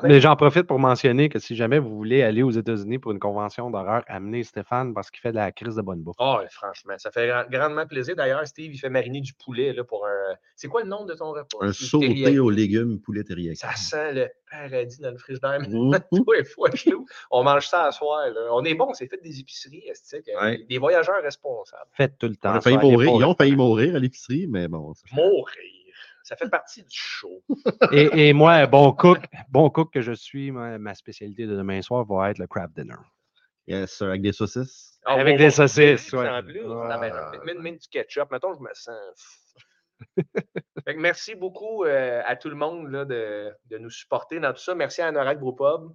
mais 0.04 0.20
j'en 0.20 0.36
profite 0.36 0.62
pour 0.62 0.78
mentionner 0.78 1.28
que 1.28 1.38
si 1.38 1.54
jamais 1.54 1.78
vous 1.78 1.94
voulez 1.94 2.22
aller 2.22 2.42
aux 2.42 2.50
États-Unis 2.50 2.98
pour 2.98 3.12
une 3.12 3.18
convention 3.18 3.70
d'horreur, 3.70 4.02
amenez 4.06 4.42
Stéphane 4.42 4.94
parce 4.94 5.10
qu'il 5.10 5.20
fait 5.20 5.30
de 5.32 5.36
la 5.36 5.52
crise 5.52 5.76
de 5.76 5.82
bonne 5.82 6.00
bouffe. 6.00 6.16
Ah, 6.18 6.38
ouais, 6.38 6.46
franchement, 6.50 6.94
ça 6.96 7.10
fait 7.10 7.28
grand- 7.28 7.44
grandement 7.50 7.86
plaisir. 7.86 8.16
D'ailleurs, 8.16 8.46
Steve, 8.46 8.72
il 8.72 8.78
fait 8.78 8.88
mariner 8.88 9.20
du 9.20 9.34
poulet 9.34 9.72
là, 9.74 9.84
pour 9.84 10.06
un. 10.06 10.34
C'est 10.56 10.68
quoi 10.68 10.82
le 10.82 10.88
nom 10.88 11.04
de 11.04 11.12
ton 11.14 11.32
repas? 11.32 11.58
Un 11.60 11.72
sauté 11.72 12.38
aux 12.38 12.50
légumes 12.50 13.00
poulet 13.00 13.22
teriyaki. 13.22 13.56
Ça 13.58 13.74
sent 13.76 14.12
le 14.14 14.28
paradis 14.50 15.00
dans 15.00 15.10
le 15.10 15.18
frigidaire. 15.18 15.58
Tous 16.10 16.32
les 16.32 16.44
fois, 16.44 16.70
je 16.72 16.90
trouve. 16.90 17.04
On 17.30 17.44
mange 17.44 17.66
ça 17.66 17.84
à 17.84 17.92
soir. 17.92 18.26
là. 18.30 18.48
On 18.52 18.64
est 18.64 18.74
bon, 18.74 18.94
c'est 18.94 19.08
fait 19.08 19.20
des 19.22 19.40
épiceries, 19.40 19.84
euh, 19.90 20.40
Ouais. 20.40 20.64
Des 20.68 20.78
voyageurs 20.78 21.22
responsables. 21.22 21.82
Faites 21.92 22.16
tout 22.18 22.26
le 22.28 22.32
On 22.32 22.48
temps. 22.48 22.54
a 22.54 22.60
failli 22.60 22.78
mourir. 22.78 23.10
Ils 23.14 23.24
ont 23.24 23.34
failli 23.34 23.56
mourir 23.56 23.94
à 23.96 23.98
l'épicerie, 23.98 24.46
mais 24.48 24.68
bon. 24.68 24.92
Mourir. 25.12 25.83
Ça 26.24 26.36
fait 26.36 26.48
partie 26.48 26.82
du 26.82 26.88
show. 26.90 27.44
Et, 27.92 28.28
et 28.28 28.32
moi, 28.32 28.66
bon 28.66 28.92
cook, 28.92 29.20
bon 29.50 29.68
cook 29.68 29.92
que 29.92 30.00
je 30.00 30.12
suis, 30.12 30.50
ma, 30.50 30.78
ma 30.78 30.94
spécialité 30.94 31.46
de 31.46 31.54
demain 31.54 31.82
soir 31.82 32.04
va 32.06 32.30
être 32.30 32.38
le 32.38 32.46
crab 32.46 32.72
dinner. 32.74 32.96
Yes, 33.66 33.92
sir, 33.92 34.08
avec 34.08 34.22
des 34.22 34.32
saucisses. 34.32 34.98
Ah, 35.04 35.14
Avec 35.14 35.36
des 35.36 35.50
saucisses, 35.50 36.12
En 36.14 36.18
ouais. 36.18 36.42
plus, 36.42 36.62
ah, 36.66 36.98
ben, 36.98 37.76
du 37.76 37.88
ketchup. 37.90 38.30
Mettons, 38.30 38.54
je 38.54 38.60
me 38.60 38.70
sens. 38.72 39.40
Fait 40.84 40.94
que 40.94 41.00
merci 41.00 41.34
beaucoup 41.34 41.84
euh, 41.84 42.22
à 42.24 42.36
tout 42.36 42.48
le 42.48 42.56
monde 42.56 42.90
là, 42.90 43.04
de, 43.04 43.52
de 43.66 43.78
nous 43.78 43.90
supporter 43.90 44.40
dans 44.40 44.52
tout 44.52 44.62
ça. 44.62 44.74
Merci 44.74 45.02
à 45.02 45.08
Anorak 45.08 45.38
Brewpub 45.38 45.94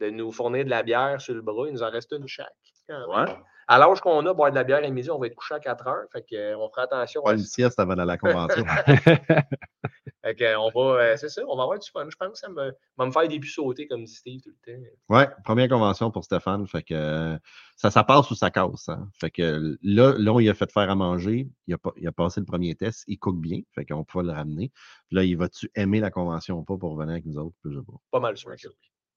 de 0.00 0.10
nous 0.10 0.32
fournir 0.32 0.64
de 0.64 0.70
la 0.70 0.82
bière 0.82 1.20
sur 1.20 1.34
le 1.34 1.42
bras. 1.42 1.66
Il 1.66 1.72
nous 1.72 1.82
en 1.82 1.90
reste 1.90 2.12
une 2.12 2.26
chaque. 2.26 2.46
Ouais. 2.88 3.36
À 3.70 3.78
l'âge 3.78 4.00
qu'on 4.00 4.24
a, 4.24 4.32
boire 4.32 4.50
de 4.50 4.54
la 4.54 4.64
bière 4.64 4.82
à 4.82 4.88
midi, 4.88 5.10
on 5.10 5.18
va 5.18 5.26
être 5.26 5.34
couché 5.34 5.54
à 5.54 5.60
4 5.60 5.86
heures. 5.88 6.06
Fait 6.10 6.22
que, 6.22 6.34
euh, 6.34 6.56
on 6.58 6.70
fera 6.70 6.82
attention. 6.84 7.22
Pas 7.22 7.32
une 7.34 7.40
ça. 7.40 7.44
sieste 7.46 7.78
avant 7.78 7.94
la 7.96 8.16
convention. 8.16 8.64
Fait 10.24 10.34
que, 10.34 10.56
on 10.56 10.70
va, 10.70 11.00
euh, 11.00 11.16
c'est 11.16 11.28
ça, 11.28 11.42
on 11.46 11.56
va 11.56 11.62
avoir 11.64 11.78
du 11.78 11.88
fun. 11.90 12.06
Je 12.08 12.16
pense 12.16 12.32
que 12.32 12.38
ça 12.38 12.48
me, 12.48 12.72
va 12.96 13.06
me 13.06 13.10
faire 13.10 13.28
des 13.28 13.38
puces 13.38 13.54
sauter 13.54 13.86
comme 13.86 14.04
dit 14.04 14.12
Steve 14.14 14.40
tout 14.42 14.50
le 14.66 14.74
temps. 14.74 14.82
ouais, 15.10 15.28
première 15.44 15.68
convention 15.68 16.10
pour 16.10 16.24
Stéphane. 16.24 16.66
Fait 16.66 16.82
que 16.82 17.38
ça, 17.76 17.90
ça 17.90 18.04
passe 18.04 18.30
ou 18.30 18.34
ça 18.34 18.50
casse. 18.50 18.88
hein. 18.88 19.08
Fait 19.20 19.30
que 19.30 19.76
là, 19.82 20.14
là, 20.18 20.32
on 20.32 20.38
lui 20.38 20.48
a 20.48 20.54
fait 20.54 20.70
faire 20.72 20.90
à 20.90 20.94
manger. 20.94 21.48
Il 21.66 21.74
a, 21.74 21.78
pas- 21.78 21.92
il 21.96 22.06
a 22.08 22.12
passé 22.12 22.40
le 22.40 22.46
premier 22.46 22.74
test. 22.74 23.04
Il 23.06 23.18
cook 23.18 23.36
bien. 23.38 23.60
Fait 23.74 23.84
qu'on 23.84 24.02
peut 24.04 24.22
le 24.22 24.32
ramener. 24.32 24.72
Puis 25.08 25.16
là, 25.16 25.24
il 25.24 25.36
va-tu 25.36 25.70
aimer 25.74 26.00
la 26.00 26.10
convention 26.10 26.58
ou 26.58 26.62
pas 26.64 26.76
pour 26.76 26.96
venir 26.96 27.12
avec 27.12 27.26
nous 27.26 27.38
autres? 27.38 27.56
Je 27.64 27.78
sais 27.78 27.86
pas. 27.86 27.92
Pas 28.10 28.20
mal 28.20 28.36
sûr. 28.36 28.50
que 28.56 28.68
oui. 28.68 28.74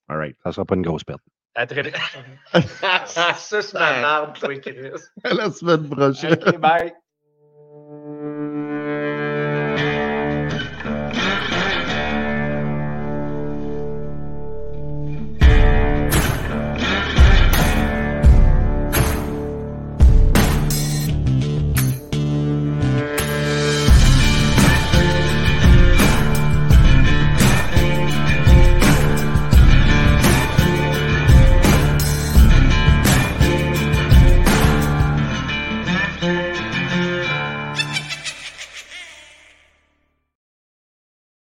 All 0.10 0.18
right. 0.18 0.38
Ça 0.44 0.52
sera 0.52 0.66
pas 0.66 0.76
une 0.76 0.82
grosse 0.84 1.04
perte. 1.06 1.22
À 1.56 1.68
très 1.68 1.82
vite. 1.84 1.96
ça, 3.06 3.36
c'est 3.36 3.74
ma 3.74 4.02
marde, 4.02 4.40
toi, 4.40 4.56
Chris. 4.60 4.92
À 5.24 5.34
la 5.34 5.52
semaine 5.52 5.90
prochaine. 5.90 6.34
Ok, 6.34 6.58
bye. 6.58 6.94